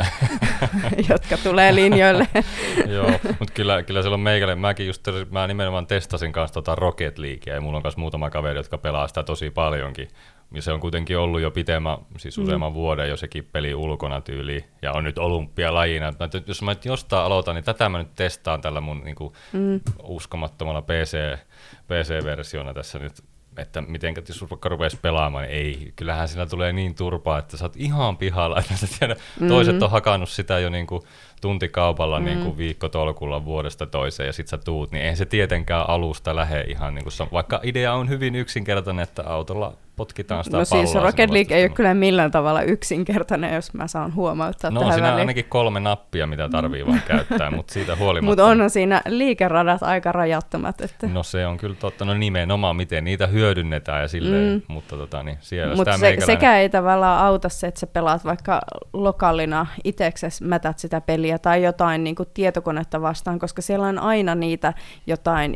jotka 1.09 1.37
tulee 1.43 1.75
linjoille. 1.75 2.27
Joo, 2.95 3.11
mutta 3.39 3.53
kyllä, 3.53 3.83
kyllä 3.83 4.01
siellä 4.01 4.15
on 4.15 4.19
meikälle. 4.19 4.55
Mäkin 4.55 4.87
just, 4.87 5.07
mä 5.31 5.47
nimenomaan 5.47 5.87
testasin 5.87 6.31
kanssa 6.31 6.53
tota 6.53 6.75
Rocket 6.75 7.17
Leaguea 7.17 7.55
ja 7.55 7.61
mulla 7.61 7.77
on 7.77 7.83
myös 7.83 7.97
muutama 7.97 8.29
kaveri, 8.29 8.59
jotka 8.59 8.77
pelaa 8.77 9.07
sitä 9.07 9.23
tosi 9.23 9.49
paljonkin. 9.49 10.07
Ja 10.53 10.61
se 10.61 10.71
on 10.71 10.79
kuitenkin 10.79 11.17
ollut 11.17 11.41
jo 11.41 11.51
pitemmän, 11.51 11.97
siis 12.17 12.37
mm. 12.37 12.43
useamman 12.43 12.71
mm. 12.71 12.73
vuoden 12.73 13.09
jo 13.09 13.17
sekin 13.17 13.49
peli 13.51 13.75
ulkona 13.75 14.21
tyyli, 14.21 14.65
ja 14.81 14.91
on 14.91 15.03
nyt 15.03 15.17
olympialajina. 15.17 16.13
Mä, 16.19 16.29
jos 16.47 16.61
mä 16.61 16.71
nyt 16.71 16.85
jostain 16.85 17.25
aloitan, 17.25 17.55
niin 17.55 17.63
tätä 17.63 17.89
mä 17.89 17.97
nyt 17.97 18.15
testaan 18.15 18.61
tällä 18.61 18.81
mun 18.81 19.01
niin 19.03 19.15
kuin, 19.15 19.33
mm. 19.53 19.81
uskomattomalla 20.03 20.81
PC, 20.81 21.37
PC-versiona 21.87 22.73
tässä 22.73 22.99
nyt 22.99 23.13
että 23.57 23.81
miten 23.81 24.13
jos 24.27 24.49
vaikka 24.49 24.69
rupeaisi 24.69 24.97
pelaamaan, 25.01 25.43
niin 25.43 25.55
ei, 25.55 25.93
kyllähän 25.95 26.27
siinä 26.27 26.45
tulee 26.45 26.73
niin 26.73 26.95
turpaa, 26.95 27.39
että 27.39 27.57
sä 27.57 27.65
oot 27.65 27.75
ihan 27.77 28.17
pihalla, 28.17 28.59
että 28.59 28.77
sä 28.77 28.87
tiedä, 28.99 29.13
mm-hmm. 29.13 29.47
toiset 29.47 29.83
on 29.83 29.91
hakannut 29.91 30.29
sitä 30.29 30.59
jo 30.59 30.69
niin 30.69 30.87
kuin 30.87 31.01
tuntikaupalla 31.43 32.19
mm. 32.19 32.25
niin 32.25 32.43
kuin 32.43 32.57
viikkotolkulla 32.57 33.45
vuodesta 33.45 33.85
toiseen 33.85 34.27
ja 34.27 34.33
sit 34.33 34.47
sä 34.47 34.57
tuut, 34.57 34.91
niin 34.91 35.05
ei 35.05 35.15
se 35.15 35.25
tietenkään 35.25 35.89
alusta 35.89 36.35
lähde 36.35 36.61
ihan 36.61 36.95
niin 36.95 37.03
kuin, 37.03 37.27
vaikka 37.31 37.59
idea 37.63 37.93
on 37.93 38.09
hyvin 38.09 38.35
yksinkertainen, 38.35 39.03
että 39.03 39.23
autolla 39.25 39.73
potkitaan 39.95 40.43
sitä 40.43 40.57
No 40.57 40.65
siis 40.65 40.95
Rocket 40.95 41.29
League 41.29 41.57
ei 41.57 41.63
ole 41.63 41.69
kyllä 41.69 41.93
millään 41.93 42.31
tavalla 42.31 42.61
yksinkertainen, 42.61 43.53
jos 43.53 43.73
mä 43.73 43.87
saan 43.87 44.15
huomauttaa 44.15 44.71
no, 44.71 44.79
tähän 44.79 44.93
siinä 44.93 45.07
väliin. 45.07 45.19
ainakin 45.19 45.45
kolme 45.49 45.79
nappia, 45.79 46.27
mitä 46.27 46.49
tarvii 46.49 46.85
vaan 46.85 47.01
käyttää, 47.07 47.51
mutta 47.51 47.73
siitä 47.73 47.95
huolimatta. 47.95 48.31
Mutta 48.31 48.63
on 48.63 48.69
siinä 48.69 49.01
liikeradat 49.07 49.83
aika 49.83 50.11
rajattomat. 50.11 50.81
Että... 50.81 51.07
No 51.07 51.23
se 51.23 51.47
on 51.47 51.57
kyllä 51.57 51.75
totta, 51.75 52.05
no 52.05 52.13
nimenomaan 52.13 52.75
miten 52.75 53.03
niitä 53.03 53.27
hyödynnetään 53.27 54.01
ja 54.01 54.07
silleen, 54.07 54.53
mm. 54.53 54.61
mutta 54.67 54.97
tota, 54.97 55.23
niin 55.23 55.37
siellä 55.41 55.75
Mut 55.75 55.85
sitä 55.85 55.97
se, 55.97 56.01
meikäläinen... 56.01 56.25
sekä 56.25 56.57
ei 56.57 56.69
tavallaan 56.69 57.25
auta 57.25 57.49
se, 57.49 57.67
että 57.67 57.79
sä 57.79 57.87
pelaat 57.87 58.25
vaikka 58.25 58.61
lokaalina 58.93 59.65
itseksesi 59.83 60.43
mätät 60.43 60.79
sitä 60.79 61.01
peliä 61.01 61.32
tai 61.39 61.63
jotain 61.63 62.03
niin 62.03 62.15
kuin 62.15 62.29
tietokonetta 62.33 63.01
vastaan, 63.01 63.39
koska 63.39 63.61
siellä 63.61 63.87
on 63.87 63.99
aina 63.99 64.35
niitä 64.35 64.73
jotain 65.07 65.55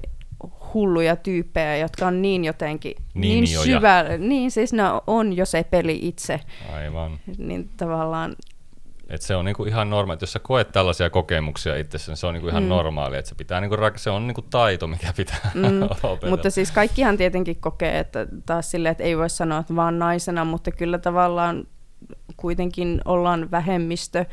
hulluja 0.74 1.16
tyyppejä, 1.16 1.78
jotka 1.78 2.08
on 2.08 2.22
niin 2.22 2.46
jotenkin 2.46 2.96
niin, 3.14 3.44
niin 3.44 3.64
syvä, 3.64 4.04
niin 4.18 4.52
siis 4.52 4.74
ne 4.74 4.84
on 5.08 5.38
jo 5.38 5.46
se 5.46 5.64
peli 5.64 6.00
itse. 6.02 6.40
Aivan. 6.74 7.20
Niin 7.38 7.70
tavallaan 7.78 8.36
et 9.10 9.22
se 9.22 9.36
on 9.36 9.46
niinku 9.46 9.66
ihan 9.66 9.90
normaali, 9.90 10.16
että 10.16 10.24
jos 10.24 10.34
sä 10.34 10.40
koet 10.40 10.72
tällaisia 10.72 11.10
kokemuksia 11.10 11.76
itsessä, 11.76 12.12
niin 12.12 12.18
se 12.18 12.28
on 12.28 12.34
niinku 12.34 12.50
ihan 12.50 12.64
mm. 12.64 12.70
normaali, 12.70 13.18
että 13.18 13.30
se, 13.30 13.36
pitää 13.36 13.62
niinku, 13.62 13.76
se 13.96 14.10
on 14.10 14.28
niinku 14.28 14.42
taito, 14.42 14.88
mikä 14.88 15.14
pitää 15.18 15.52
mm. 15.54 15.82
opetella. 16.04 16.30
Mutta 16.30 16.50
siis 16.50 16.72
kaikkihan 16.72 17.18
tietenkin 17.18 17.56
kokee, 17.56 18.00
että 18.00 18.28
taas 18.46 18.72
silleen, 18.72 18.92
että 18.92 19.04
ei 19.04 19.18
voi 19.18 19.30
sanoa, 19.30 19.60
että 19.60 19.76
vaan 19.76 20.00
naisena, 20.00 20.46
mutta 20.46 20.72
kyllä 20.72 20.98
tavallaan 20.98 21.68
kuitenkin 22.38 23.02
ollaan 23.06 23.52
vähemmistö, 23.52 24.26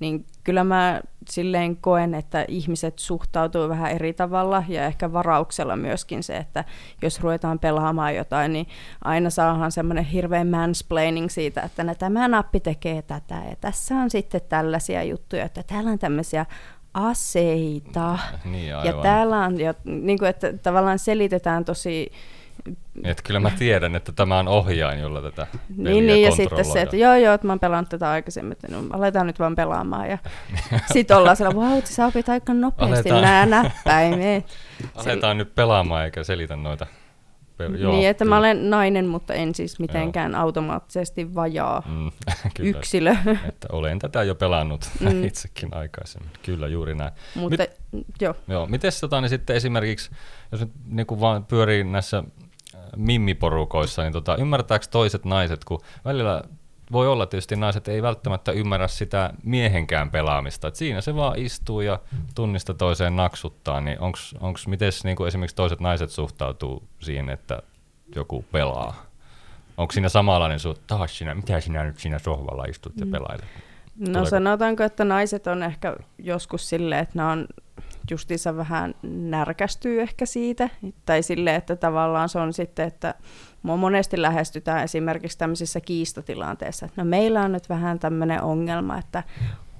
niin 0.00 0.26
kyllä 0.44 0.64
mä 0.64 1.00
silleen 1.28 1.76
koen, 1.76 2.14
että 2.14 2.44
ihmiset 2.48 2.98
suhtautuu 2.98 3.68
vähän 3.68 3.90
eri 3.90 4.12
tavalla 4.12 4.64
ja 4.68 4.86
ehkä 4.86 5.12
varauksella 5.12 5.76
myöskin 5.76 6.22
se, 6.22 6.36
että 6.36 6.64
jos 7.02 7.20
ruvetaan 7.20 7.58
pelaamaan 7.58 8.16
jotain, 8.16 8.52
niin 8.52 8.66
aina 9.04 9.30
saahan 9.30 9.72
semmoinen 9.72 10.04
hirveä 10.04 10.44
mansplaining 10.44 11.28
siitä, 11.28 11.62
että 11.62 11.84
no, 11.84 11.94
tämä 11.94 12.28
nappi 12.28 12.60
tekee 12.60 13.02
tätä 13.02 13.42
ja 13.50 13.56
tässä 13.60 13.94
on 13.94 14.10
sitten 14.10 14.40
tällaisia 14.48 15.02
juttuja, 15.02 15.44
että 15.44 15.62
täällä 15.62 15.90
on 15.90 15.98
tämmöisiä 15.98 16.46
aseita. 16.94 18.18
Niin, 18.44 18.68
ja 18.68 18.92
täällä 19.02 19.38
on, 19.38 19.60
jo, 19.60 19.74
niin 19.84 20.18
kuin, 20.18 20.28
että 20.28 20.52
tavallaan 20.52 20.98
selitetään 20.98 21.64
tosi 21.64 22.12
Et 23.04 23.22
kyllä 23.22 23.40
mä 23.40 23.50
tiedän, 23.58 23.96
että 23.96 24.12
tämä 24.12 24.38
on 24.38 24.48
ohjain, 24.48 25.00
jolla 25.00 25.22
tätä 25.22 25.46
Niin, 25.76 26.06
niin 26.06 26.22
ja 26.22 26.30
sitten 26.30 26.64
se, 26.64 26.80
että 26.82 26.96
joo 26.96 27.16
joo, 27.16 27.34
että 27.34 27.46
mä 27.46 27.52
oon 27.52 27.60
pelannut 27.60 27.88
tätä 27.88 28.10
aikaisemmin, 28.10 28.52
että 28.52 28.68
no, 28.68 28.82
aletaan 28.90 29.26
nyt 29.26 29.38
vaan 29.38 29.54
pelaamaan. 29.56 30.10
Ja 30.10 30.18
sitten 30.92 31.16
ollaan 31.16 31.36
siellä, 31.36 31.54
vau, 31.54 31.64
wow, 31.70 31.80
sä 31.84 32.06
opit 32.06 32.28
aika 32.28 32.54
nopeasti 32.54 33.10
Aletaan. 33.10 33.22
nämä 33.22 33.62
näppäimet. 33.62 34.44
Aletaan 34.94 35.38
nyt 35.38 35.54
pelaamaan 35.54 36.04
eikä 36.04 36.24
selitä 36.24 36.56
noita. 36.56 36.86
Pel- 37.62 37.76
joo, 37.78 37.92
niin, 37.92 38.08
että 38.08 38.24
kyllä. 38.24 38.34
mä 38.34 38.38
olen 38.38 38.70
nainen, 38.70 39.06
mutta 39.06 39.34
en 39.34 39.54
siis 39.54 39.78
mitenkään 39.80 40.34
automaattisesti 40.34 41.34
vajaa 41.34 41.82
Mm, 41.88 42.10
kyllä, 42.56 42.70
yksilö. 42.78 43.10
että 43.48 43.68
olen 43.72 43.98
tätä 43.98 44.22
jo 44.22 44.34
pelannut 44.34 44.90
Mm. 45.00 45.24
itsekin 45.24 45.74
aikaisemmin. 45.74 46.30
Kyllä, 46.42 46.68
juuri 46.68 46.94
näin. 46.94 47.12
mutta 47.34 47.64
joo, 48.20 48.34
Joo, 48.48 48.66
miten 48.66 48.92
tota, 49.00 49.20
niin 49.20 49.28
sitten 49.28 49.56
esimerkiksi, 49.56 50.10
jos 50.52 50.60
nyt 50.60 50.70
niin 50.86 51.06
kuin 51.06 51.20
vaan 51.20 51.44
pyörii 51.44 51.84
näissä 51.84 52.24
mimmiporukoissa, 52.96 54.02
niin 54.02 54.12
tota, 54.12 54.36
ymmärtääkö 54.36 54.86
toiset 54.90 55.24
naiset, 55.24 55.64
kun 55.64 55.80
välillä 56.04 56.42
voi 56.92 57.08
olla 57.08 57.26
tietysti 57.26 57.56
naiset 57.56 57.88
ei 57.88 58.02
välttämättä 58.02 58.52
ymmärrä 58.52 58.88
sitä 58.88 59.30
miehenkään 59.44 60.10
pelaamista, 60.10 60.68
että 60.68 60.78
siinä 60.78 61.00
se 61.00 61.16
vaan 61.16 61.38
istuu 61.38 61.80
ja 61.80 61.98
tunnista 62.34 62.74
toiseen 62.74 63.16
naksuttaa, 63.16 63.80
niin 63.80 64.00
onko 64.00 64.58
miten 64.66 64.92
niin 65.04 65.26
esimerkiksi 65.26 65.56
toiset 65.56 65.80
naiset 65.80 66.10
suhtautuu 66.10 66.82
siihen, 67.00 67.30
että 67.30 67.62
joku 68.14 68.44
pelaa? 68.52 69.06
Onko 69.76 69.92
siinä 69.92 70.08
samanlainen 70.08 70.60
suhte, 70.60 70.82
taas 70.86 71.18
sinä, 71.18 71.34
mitä 71.34 71.60
sinä 71.60 71.84
nyt 71.84 71.98
siinä 71.98 72.18
sohvalla 72.18 72.64
istut 72.64 72.92
ja 73.00 73.06
pelailet? 73.06 73.44
No 73.96 74.06
Tuleeko- 74.06 74.30
sanotaanko, 74.30 74.82
että 74.82 75.04
naiset 75.04 75.46
on 75.46 75.62
ehkä 75.62 75.96
joskus 76.18 76.68
silleen, 76.68 77.00
että 77.00 77.18
ne 77.18 77.24
on 77.24 77.46
justiinsa 78.10 78.56
vähän 78.56 78.94
närkästyy 79.02 80.00
ehkä 80.02 80.26
siitä, 80.26 80.68
tai 81.06 81.22
silleen, 81.22 81.56
että 81.56 81.76
tavallaan 81.76 82.28
se 82.28 82.38
on 82.38 82.52
sitten, 82.52 82.86
että 82.86 83.14
mua 83.62 83.76
monesti 83.76 84.22
lähestytään 84.22 84.84
esimerkiksi 84.84 85.38
tämmöisissä 85.38 85.80
kiistatilanteissa, 85.80 86.86
että 86.86 87.02
no 87.02 87.08
meillä 87.08 87.42
on 87.42 87.52
nyt 87.52 87.68
vähän 87.68 87.98
tämmöinen 87.98 88.42
ongelma, 88.42 88.98
että 88.98 89.22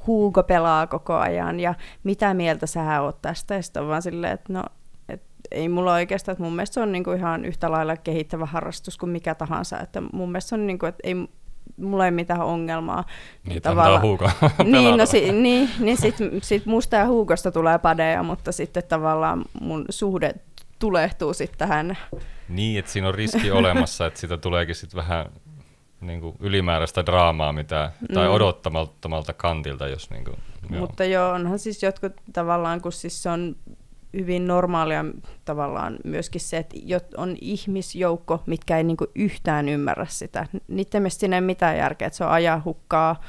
Hugo 0.07 0.43
pelaa 0.43 0.87
koko 0.87 1.15
ajan, 1.15 1.61
ja 1.61 1.75
mitä 2.05 2.35
mieltä 2.35 2.67
sä 2.67 3.01
oot 3.01 3.23
tästä, 3.23 3.55
ja 3.55 3.63
sitten 3.63 3.83
on 3.83 3.89
vaan 3.89 4.03
silleen, 4.03 4.33
että 4.33 4.53
no, 4.53 4.65
et 5.09 5.23
ei 5.51 5.69
mulla 5.69 5.93
oikeastaan, 5.93 6.33
että 6.33 6.45
mun 6.45 6.53
mielestä 6.53 6.75
se 6.75 6.81
on 6.81 6.93
niinku 6.93 7.11
ihan 7.13 7.45
yhtä 7.45 7.71
lailla 7.71 7.97
kehittävä 7.97 8.47
harrastus 8.47 8.99
kuin 8.99 9.11
mikä 9.11 9.35
tahansa, 9.35 9.81
että 9.81 10.01
mun 10.13 10.29
mielestä 10.29 10.49
se 10.49 10.55
on 10.55 10.67
niinku, 10.67 10.87
että 10.87 11.01
ei, 11.05 11.15
mulla 11.77 12.05
ei 12.05 12.11
mitään 12.11 12.41
ongelmaa. 12.41 13.05
Niin, 13.47 13.61
antaa 13.65 14.01
huukaa 14.01 14.33
niin, 14.65 14.97
no 14.97 15.07
si, 15.07 15.33
niin, 15.33 15.71
niin 15.79 15.97
sit, 15.97 16.17
sit 16.43 16.67
musta 16.67 16.97
ja 16.97 17.07
Huukosta 17.07 17.53
tulee 17.53 17.79
padeja, 17.79 18.23
mutta 18.23 18.53
sitten 18.53 18.83
tavallaan 18.89 19.45
mun 19.61 19.85
suhde 19.91 20.35
tulehtuu 20.79 21.35
sitten 21.35 21.59
tähän. 21.59 21.99
Niin, 22.49 22.79
että 22.79 22.91
siinä 22.91 23.09
on 23.09 23.15
riski 23.15 23.51
olemassa, 23.61 24.07
että 24.07 24.21
siitä 24.21 24.37
tuleekin 24.37 24.75
sitten 24.75 24.97
vähän 24.97 25.27
niin 26.01 26.21
kuin 26.21 26.37
ylimääräistä 26.41 27.07
draamaa 27.07 27.53
mitä, 27.53 27.93
tai 28.15 28.29
Mm. 28.29 28.35
odottamattomalta 28.35 29.33
kantilta, 29.33 29.89
jos 29.89 30.11
niin 30.11 30.25
kuin, 30.25 30.37
joo. 30.71 30.81
Mutta 30.81 31.05
joo, 31.05 31.31
onhan 31.31 31.59
siis 31.59 31.83
jotkut 31.83 32.13
tavallaan, 32.33 32.81
kun 32.81 32.93
siis 32.93 33.23
se 33.23 33.31
on 33.31 33.57
hyvin 34.13 34.47
normaalia 34.47 35.05
tavallaan 35.45 35.99
myöskin 36.05 36.41
se, 36.41 36.57
että 36.57 36.77
on 37.17 37.37
ihmisjoukko, 37.41 38.43
mitkä 38.47 38.77
ei 38.77 38.85
niinku 38.85 39.07
yhtään 39.15 39.69
ymmärrä 39.69 40.07
sitä. 40.09 40.47
Niiden 40.69 41.03
mielestä 41.03 41.21
siinä 41.21 41.37
ei 41.37 41.41
mitään 41.41 41.77
järkeä, 41.77 42.07
että 42.07 42.17
se 42.17 42.25
on 42.25 42.31
ajaa 42.31 42.63
hukkaa, 42.65 43.21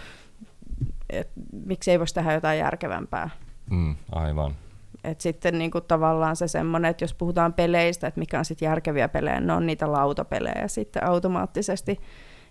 et 1.10 1.30
miksi 1.66 1.92
ei 1.92 2.00
voisi 2.00 2.14
tehdä 2.14 2.34
jotain 2.34 2.60
järkevämpää. 2.60 3.30
Mm, 3.70 3.96
aivan. 4.12 4.56
Et 5.04 5.22
sitten 5.22 5.58
niinku 5.58 5.82
tavallaan 5.82 6.36
se 6.36 6.48
semmoinen, 6.48 6.92
että 6.92 7.04
jos 7.04 7.14
puhutaan 7.14 7.54
peleistä, 7.54 8.08
että 8.08 8.20
mikä 8.20 8.40
on 8.40 8.46
sitten 8.46 8.66
järkeviä 8.66 9.10
pelejä, 9.10 9.40
ne 9.40 9.54
on 9.54 9.66
niitä 9.66 9.92
lautapelejä 9.92 10.68
sitten 10.68 11.08
automaattisesti, 11.08 12.00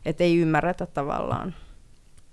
että 0.04 0.24
ei 0.24 0.38
ymmärretä 0.38 0.86
tavallaan. 0.86 1.54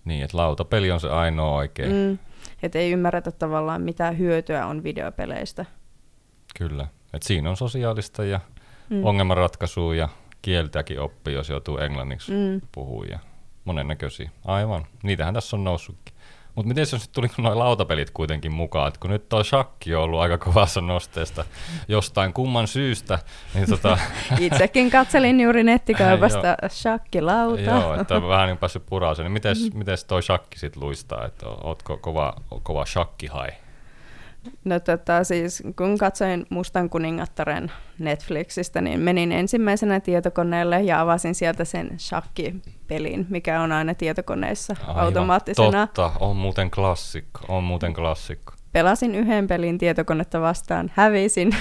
Niin, 0.06 0.24
että 0.24 0.38
lautapeli 0.38 0.92
on 0.92 1.00
se 1.00 1.10
ainoa 1.10 1.56
oikein. 1.56 1.92
Mm, 1.92 2.18
että 2.64 2.80
ei 2.80 2.92
ymmärretä 2.92 3.32
tavallaan 3.32 3.82
mitä 3.82 4.12
hyötyä 4.12 4.66
on 4.66 4.84
videopeleistä. 4.84 5.66
Kyllä. 6.58 6.88
Et 7.14 7.24
siinä 7.24 7.50
on 7.50 7.58
sosiaalista 7.58 8.24
ja 8.24 8.40
Mm. 8.90 8.96
mm. 8.96 9.06
ongelmanratkaisua 9.06 9.96
ja 9.96 10.10
kieltäkin 10.42 11.00
oppii, 11.00 11.34
jos 11.34 11.50
joutuu 11.50 11.78
englanniksi 11.78 12.32
mm. 12.32 12.38
Mm. 12.38 12.62
puhua 12.72 13.06
ja 13.06 13.20
monennäköisiä. 13.66 14.30
Aivan. 14.46 14.86
Niitähän 15.04 15.34
tässä 15.34 15.56
on 15.56 15.64
noussutkin. 15.64 16.16
Mutta 16.56 16.68
miten 16.68 16.86
se 16.86 17.00
sitten 17.00 17.14
tuli 17.14 17.28
noin 17.38 17.60
lautapelit 17.60 18.10
kuitenkin 18.12 18.54
mukaan, 18.54 18.88
että 18.88 19.00
kun 19.00 19.10
nyt 19.10 19.30
tuo 19.30 19.44
shakki 19.44 19.96
on 19.96 20.04
ollut 20.04 20.20
aika 20.20 20.38
kovassa 20.38 20.82
nosteesta 20.82 21.46
jostain 21.88 22.34
kumman 22.34 22.68
syystä, 22.68 23.20
niin 23.54 23.70
tota, 23.70 23.98
Itsekin 24.40 24.92
katselin 24.92 25.40
juuri 25.40 25.64
nettikaupasta 25.64 26.58
shakkilauta. 26.70 27.62
Joo, 27.62 27.94
että 28.02 28.22
vähän 28.28 28.48
niin 28.48 28.58
päässyt 28.58 28.86
puraaseen. 28.86 29.24
Niin 29.24 29.32
mites, 29.34 29.74
mites 29.74 30.06
toi 30.06 30.24
shakki 30.24 30.60
sit 30.60 30.76
luistaa? 30.76 31.26
Että 31.26 31.46
ootko 31.50 31.98
kova, 31.98 32.34
kova 32.64 32.86
shakkihai? 32.86 33.50
No 34.66 34.80
tota, 34.80 35.24
siis 35.24 35.64
kun 35.76 35.98
katsoin 35.98 36.46
Mustan 36.50 36.90
kuningattaren 36.90 37.72
Netflixistä, 38.00 38.82
niin 38.82 39.00
menin 39.00 39.32
ensimmäisenä 39.32 40.00
tietokoneelle 40.00 40.82
ja 40.82 41.02
avasin 41.02 41.36
sieltä 41.36 41.66
sen 41.66 42.00
shakkipelin, 42.00 43.26
mikä 43.30 43.62
on 43.62 43.72
aina 43.72 43.94
tietokoneissa 43.94 44.76
Aivan. 44.88 45.04
automaattisena. 45.04 45.88
Totta, 45.88 46.12
on 46.20 46.36
muuten 46.36 46.72
klassikko. 46.72 47.40
On 47.48 47.64
muuten 47.64 47.94
klassikko. 47.94 48.54
Pelasin 48.72 49.16
yhden 49.16 49.48
pelin 49.48 49.78
tietokonetta 49.78 50.42
vastaan, 50.42 50.92
hävisin. 50.96 51.56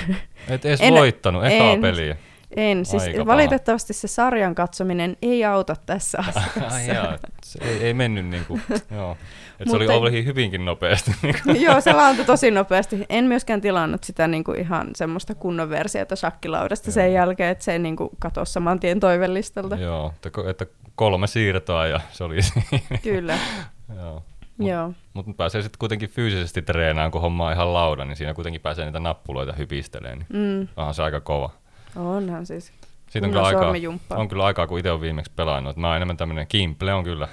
Et 0.48 0.64
edes 0.64 0.80
En- 0.80 0.94
voittanut 0.94 1.44
ekaa 1.44 1.70
en. 1.72 1.80
peliä. 1.80 2.16
En, 2.56 2.84
siis 2.86 3.02
Aika 3.02 3.18
paha. 3.18 3.26
valitettavasti 3.26 3.92
se 3.92 4.08
sarjan 4.08 4.54
katsominen 4.54 5.16
ei 5.22 5.44
auta 5.44 5.76
tässä 5.86 6.18
asiassa. 6.28 6.80
Jaa, 6.92 7.18
se 7.44 7.58
ei, 7.64 7.84
ei 7.84 7.94
mennyt 7.94 8.26
niinku, 8.26 8.60
joo. 8.90 9.16
Et 9.60 9.68
se 9.70 9.76
oli, 9.76 9.84
Mutta- 9.84 9.98
oli 10.00 10.24
hyvinkin 10.24 10.64
nopeasti. 10.64 11.10
Niinku. 11.22 11.50
Joo, 11.66 11.80
se 11.80 11.92
laantui 11.92 12.24
tosi 12.24 12.50
nopeasti. 12.50 13.06
En 13.08 13.24
myöskään 13.24 13.60
tilannut 13.60 14.04
sitä 14.04 14.28
niin 14.28 14.44
kuin 14.44 14.60
ihan 14.60 14.88
semmoista 14.96 15.34
kunnon 15.34 15.70
versiota 15.70 16.16
shakkilaudasta 16.16 16.90
sen 16.92 17.04
Joo. 17.06 17.14
jälkeen, 17.14 17.50
että 17.50 17.64
se 17.64 17.78
niin 17.78 17.96
kuin 17.96 18.10
katosi 18.18 18.52
saman 18.52 18.80
tien 18.80 19.00
toivellistalta. 19.00 19.76
joo, 19.76 20.12
että, 20.16 20.40
ko- 20.40 20.48
että 20.48 20.66
kolme 20.94 21.26
siirtoa 21.26 21.86
ja 21.86 22.00
se 22.12 22.24
oli 22.24 22.42
siinä. 22.42 22.98
Kyllä, 23.02 23.38
joo. 24.00 24.22
joo. 24.58 24.92
Mutta 25.14 25.32
pääsee 25.36 25.62
sitten 25.62 25.78
kuitenkin 25.78 26.10
fyysisesti 26.10 26.62
treenaan, 26.62 27.10
kun 27.10 27.20
homma 27.20 27.46
on 27.46 27.52
ihan 27.52 27.72
lauda, 27.74 28.04
niin 28.04 28.16
siinä 28.16 28.34
kuitenkin 28.34 28.60
pääsee 28.60 28.84
niitä 28.84 29.00
nappuloita 29.00 29.52
hypistelemään. 29.52 30.18
Niin 30.18 30.58
Mm, 30.60 30.68
onhan 30.76 30.94
se 30.94 31.02
aika 31.02 31.20
kova. 31.20 31.50
Onhan 31.98 32.46
siis. 32.46 32.72
Siitä 33.10 33.26
on 33.26 33.30
kyllä 33.32 33.46
aikaa, 33.46 33.72
on 34.10 34.28
kyllä 34.28 34.44
aikaa, 34.44 34.66
kun 34.66 34.78
itse 34.78 34.90
olen 34.90 35.00
viimeksi 35.00 35.32
pelannut. 35.36 35.76
Mä 35.76 35.86
oon 35.86 35.96
enemmän 35.96 36.16
tämmöinen 36.16 36.46
Kimple 36.46 36.94
on 36.94 37.04
kyllä. 37.04 37.28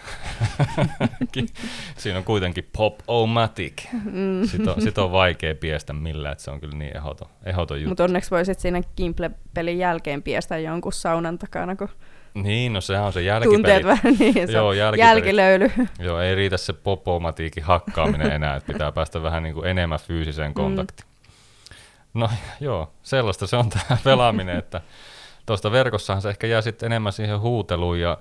Siinä 1.97 2.17
on 2.17 2.23
kuitenkin 2.23 2.69
pop-o-matic. 2.77 3.73
Mm. 3.93 4.45
Sitä 4.45 4.71
on, 4.71 4.81
sit 4.81 4.97
on 4.97 5.11
vaikea 5.11 5.55
piestä 5.55 5.93
millään, 5.93 6.31
että 6.31 6.43
se 6.43 6.51
on 6.51 6.59
kyllä 6.59 6.77
niin 6.77 6.97
ehdoton, 6.97 7.27
ehdoton 7.45 7.77
juttu. 7.77 7.89
Mutta 7.89 8.03
onneksi 8.03 8.31
voisit 8.31 8.59
siinä 8.59 8.81
Gimple-pelin 8.97 9.77
jälkeen 9.77 10.23
piestä 10.23 10.57
jonkun 10.57 10.93
saunan 10.93 11.39
takana, 11.39 11.75
kun 11.75 11.89
Niin, 12.33 12.73
no 12.73 12.81
sehän 12.81 13.05
on 13.05 13.13
se 13.13 13.21
tunteet 13.43 13.83
jälkipeli. 13.83 14.01
vähän 14.03 14.19
niin, 14.33 14.47
se 14.47 14.53
Joo, 14.53 14.73
jälkipeli. 14.73 15.09
jälkilöyly. 15.09 15.71
Joo, 15.99 16.19
ei 16.19 16.35
riitä 16.35 16.57
se 16.57 16.73
popomatiikin 16.73 17.63
hakkaaminen 17.63 18.31
enää, 18.31 18.55
että 18.55 18.73
pitää 18.73 18.91
päästä 18.91 19.23
vähän 19.23 19.43
niin 19.43 19.55
kuin 19.55 19.67
enemmän 19.67 19.99
fyysiseen 19.99 20.53
kontaktiin. 20.53 21.14
No 22.15 22.29
joo, 22.59 22.93
sellaista 23.03 23.47
se 23.47 23.55
on 23.55 23.69
tämä 23.69 23.97
pelaaminen, 24.03 24.57
että 24.57 24.81
tuosta 25.45 25.71
verkossahan 25.71 26.21
se 26.21 26.29
ehkä 26.29 26.47
jää 26.47 26.61
sitten 26.61 26.87
enemmän 26.87 27.13
siihen 27.13 27.39
huuteluun 27.39 27.99
ja 27.99 28.17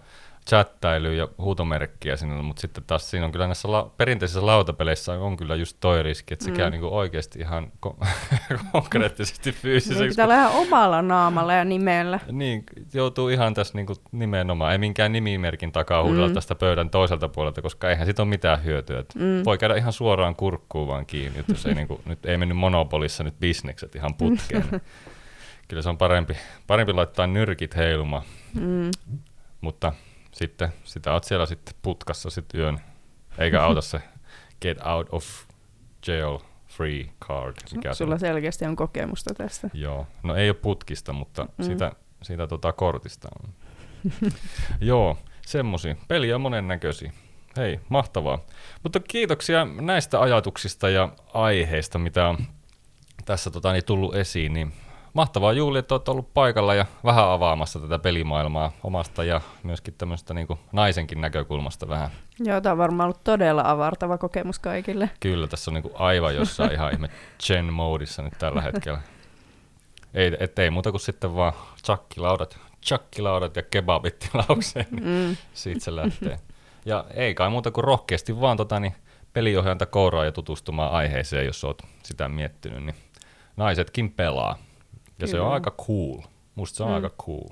chattailuun 0.48 1.16
ja 1.16 1.28
huutomerkkiä 1.38 2.16
sinne, 2.16 2.42
mutta 2.42 2.60
sitten 2.60 2.84
taas 2.86 3.10
siinä 3.10 3.26
on 3.26 3.32
kyllä 3.32 3.46
näissä 3.46 3.72
la- 3.72 3.90
perinteisissä 3.96 4.46
lautapeleissä 4.46 5.12
on 5.12 5.36
kyllä 5.36 5.54
just 5.54 5.76
toi 5.80 6.02
riski, 6.02 6.34
että 6.34 6.44
se 6.44 6.50
Mm. 6.50 6.56
käy 6.56 6.70
niinku 6.70 6.96
oikeasti 6.96 7.38
ihan 7.38 7.72
ko- 7.86 8.06
konkreettisesti 8.72 9.50
Niin 9.50 9.60
fyysiseksi. 9.60 10.08
pitää 10.08 10.24
olla 10.24 10.34
ihan 10.34 10.52
omalla 10.52 11.02
naamalla 11.02 11.52
ja 11.54 11.64
nimellä. 11.64 12.20
Niin, 12.32 12.64
joutuu 12.94 13.28
ihan 13.28 13.54
tässä 13.54 13.74
niinku 13.78 13.94
nimenomaan, 14.12 14.72
ei 14.72 14.78
minkään 14.78 15.12
nimimerkin 15.12 15.72
takaa 15.72 16.02
huudella 16.02 16.28
Mm. 16.28 16.34
tästä 16.34 16.54
pöydän 16.54 16.90
toiselta 16.90 17.28
puolelta, 17.28 17.62
koska 17.62 17.90
eihän 17.90 18.06
siitä 18.06 18.22
ole 18.22 18.28
mitään 18.28 18.64
hyötyä. 18.64 18.98
Et 18.98 19.14
Mm. 19.14 19.44
Voi 19.44 19.58
käydä 19.58 19.74
ihan 19.76 19.92
suoraan 19.92 20.36
kurkkuun 20.36 20.88
vaan 20.88 21.06
kiinni, 21.06 21.38
että 21.38 21.52
jos 21.52 21.66
ei 21.66 21.74
niinku, 21.84 22.00
nyt 22.06 22.26
ei 22.26 22.36
mennyt 22.38 22.58
monopolissa 22.58 23.24
nyt 23.24 23.34
bisnekset 23.40 23.94
ihan 23.94 24.14
putkeen. 24.14 24.64
niin 24.70 24.80
Kyllä 25.68 25.82
se 25.82 25.88
on 25.88 25.98
parempi, 25.98 26.36
parempi 26.66 26.92
laittaa 26.92 27.26
nyrkit 27.26 27.76
heilumaan, 27.76 28.22
Mm. 28.54 28.90
mutta 29.60 29.92
sitten 30.34 30.72
sitä 30.84 31.12
oot 31.12 31.24
siellä 31.24 31.46
sitten 31.46 31.74
putkassa 31.82 32.30
sitten 32.30 32.60
yön, 32.60 32.80
eikä 33.38 33.62
auta 33.62 33.80
se 33.80 34.00
get 34.62 34.78
out 34.86 35.08
of 35.12 35.24
jail 36.06 36.38
free 36.68 37.04
card. 37.28 37.56
Mikä 37.74 37.94
se 37.94 37.98
Sulla 37.98 38.14
on. 38.14 38.20
selkeästi 38.20 38.64
on 38.64 38.76
kokemusta 38.76 39.34
tästä. 39.34 39.70
Joo, 39.74 40.06
no 40.22 40.34
ei 40.36 40.48
ole 40.48 40.54
putkista, 40.54 41.12
mutta 41.12 41.42
Mm. 41.44 41.48
mm. 41.58 41.64
siitä, 41.64 41.92
siitä 42.22 42.46
tota 42.46 42.72
kortista 42.72 43.28
on. 43.42 43.50
Joo, 44.80 45.18
semmosia. 45.46 45.96
Peli 46.08 46.32
on 46.32 46.40
monennäköisiä. 46.40 47.12
Hei, 47.56 47.80
mahtavaa. 47.88 48.38
Mutta 48.82 49.00
kiitoksia 49.00 49.64
näistä 49.64 50.20
ajatuksista 50.20 50.88
ja 50.88 51.08
aiheista, 51.34 51.98
mitä 51.98 52.28
on 52.28 52.38
tässä 53.24 53.50
tota, 53.50 53.72
niin 53.72 53.84
tullut 53.84 54.14
esiin. 54.14 54.52
Niin 54.52 54.72
mahtavaa 55.14 55.52
Juuli, 55.52 55.78
että 55.78 55.94
olet 55.94 56.08
ollut 56.08 56.34
paikalla 56.34 56.74
ja 56.74 56.86
vähän 57.04 57.28
avaamassa 57.28 57.78
tätä 57.78 57.98
pelimaailmaa 57.98 58.72
omasta 58.82 59.24
ja 59.24 59.40
myöskin 59.62 59.94
tämmöistä 59.98 60.34
niin 60.34 60.46
naisenkin 60.72 61.20
näkökulmasta 61.20 61.88
vähän. 61.88 62.10
Joo, 62.40 62.60
tämä 62.60 62.72
on 62.72 62.78
varmaan 62.78 63.06
ollut 63.06 63.24
todella 63.24 63.62
avartava 63.66 64.18
kokemus 64.18 64.58
kaikille. 64.58 65.10
Kyllä, 65.20 65.46
tässä 65.46 65.70
on 65.70 65.74
niin 65.74 65.82
kuin 65.82 65.94
aivan 65.96 66.34
jossain 66.34 66.72
ihan 66.72 66.92
ihme 66.92 67.08
Chen 67.42 67.72
moodissa 67.72 68.22
nyt 68.22 68.34
tällä 68.38 68.60
hetkellä. 68.60 69.00
Ei, 70.14 70.36
ettei 70.40 70.70
muuta 70.70 70.90
kuin 70.90 71.00
sitten 71.00 71.36
vaan 71.36 71.52
chakkilaudat, 71.84 72.58
chakkilaudat 72.86 73.56
ja 73.56 73.62
kebabit 73.62 74.18
tilaukseen, 74.18 74.86
niin 74.90 75.28
mm. 75.28 75.36
siitä 75.52 75.84
se 75.84 75.96
lähtee. 75.96 76.38
Ja 76.86 77.04
ei 77.14 77.34
kai 77.34 77.50
muuta 77.50 77.70
kuin 77.70 77.84
rohkeasti 77.84 78.40
vaan 78.40 78.56
tota, 78.56 78.80
niin 78.80 78.94
peliohjainta 79.32 79.86
kouraa 79.86 80.24
ja 80.24 80.32
tutustumaan 80.32 80.92
aiheeseen, 80.92 81.46
jos 81.46 81.64
oot 81.64 81.82
sitä 82.02 82.28
miettinyt, 82.28 82.84
niin 82.84 82.96
naisetkin 83.56 84.10
pelaa. 84.10 84.58
Ja 85.18 85.26
Kyllä. 85.26 85.30
se 85.30 85.40
on 85.40 85.52
aika 85.52 85.70
cool. 85.70 86.22
Musta 86.54 86.76
se 86.76 86.82
on 86.82 86.88
mm. 86.88 86.94
aika 86.94 87.10
cool. 87.10 87.48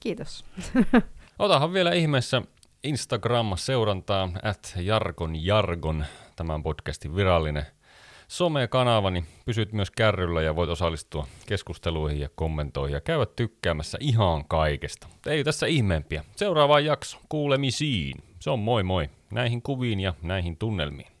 Kiitos. 0.00 0.44
Otahan 1.38 1.72
vielä 1.72 1.92
ihmeessä 1.92 2.42
Instagram-seurantaa, 2.84 4.30
at 4.42 4.74
Jargon 4.76 5.44
Jargon, 5.44 6.04
tämän 6.36 6.62
podcastin 6.62 7.16
virallinen 7.16 7.66
some-kanava, 8.28 9.10
niin 9.10 9.26
pysyt 9.44 9.72
myös 9.72 9.90
kärryllä 9.90 10.42
ja 10.42 10.56
voit 10.56 10.70
osallistua 10.70 11.26
keskusteluihin 11.46 12.20
ja 12.20 12.28
kommentoihin 12.34 12.94
ja 12.94 13.00
käydä 13.00 13.26
tykkäämässä 13.26 13.98
ihan 14.00 14.44
kaikesta. 14.48 15.08
Ei 15.26 15.44
tässä 15.44 15.66
ihmeempiä. 15.66 16.24
Seuraava 16.36 16.80
jakso 16.80 17.18
kuulemisiin. 17.28 18.16
Se 18.40 18.50
on 18.50 18.58
moi 18.58 18.82
moi 18.82 19.10
näihin 19.30 19.62
kuviin 19.62 20.00
ja 20.00 20.14
näihin 20.22 20.56
tunnelmiin. 20.56 21.15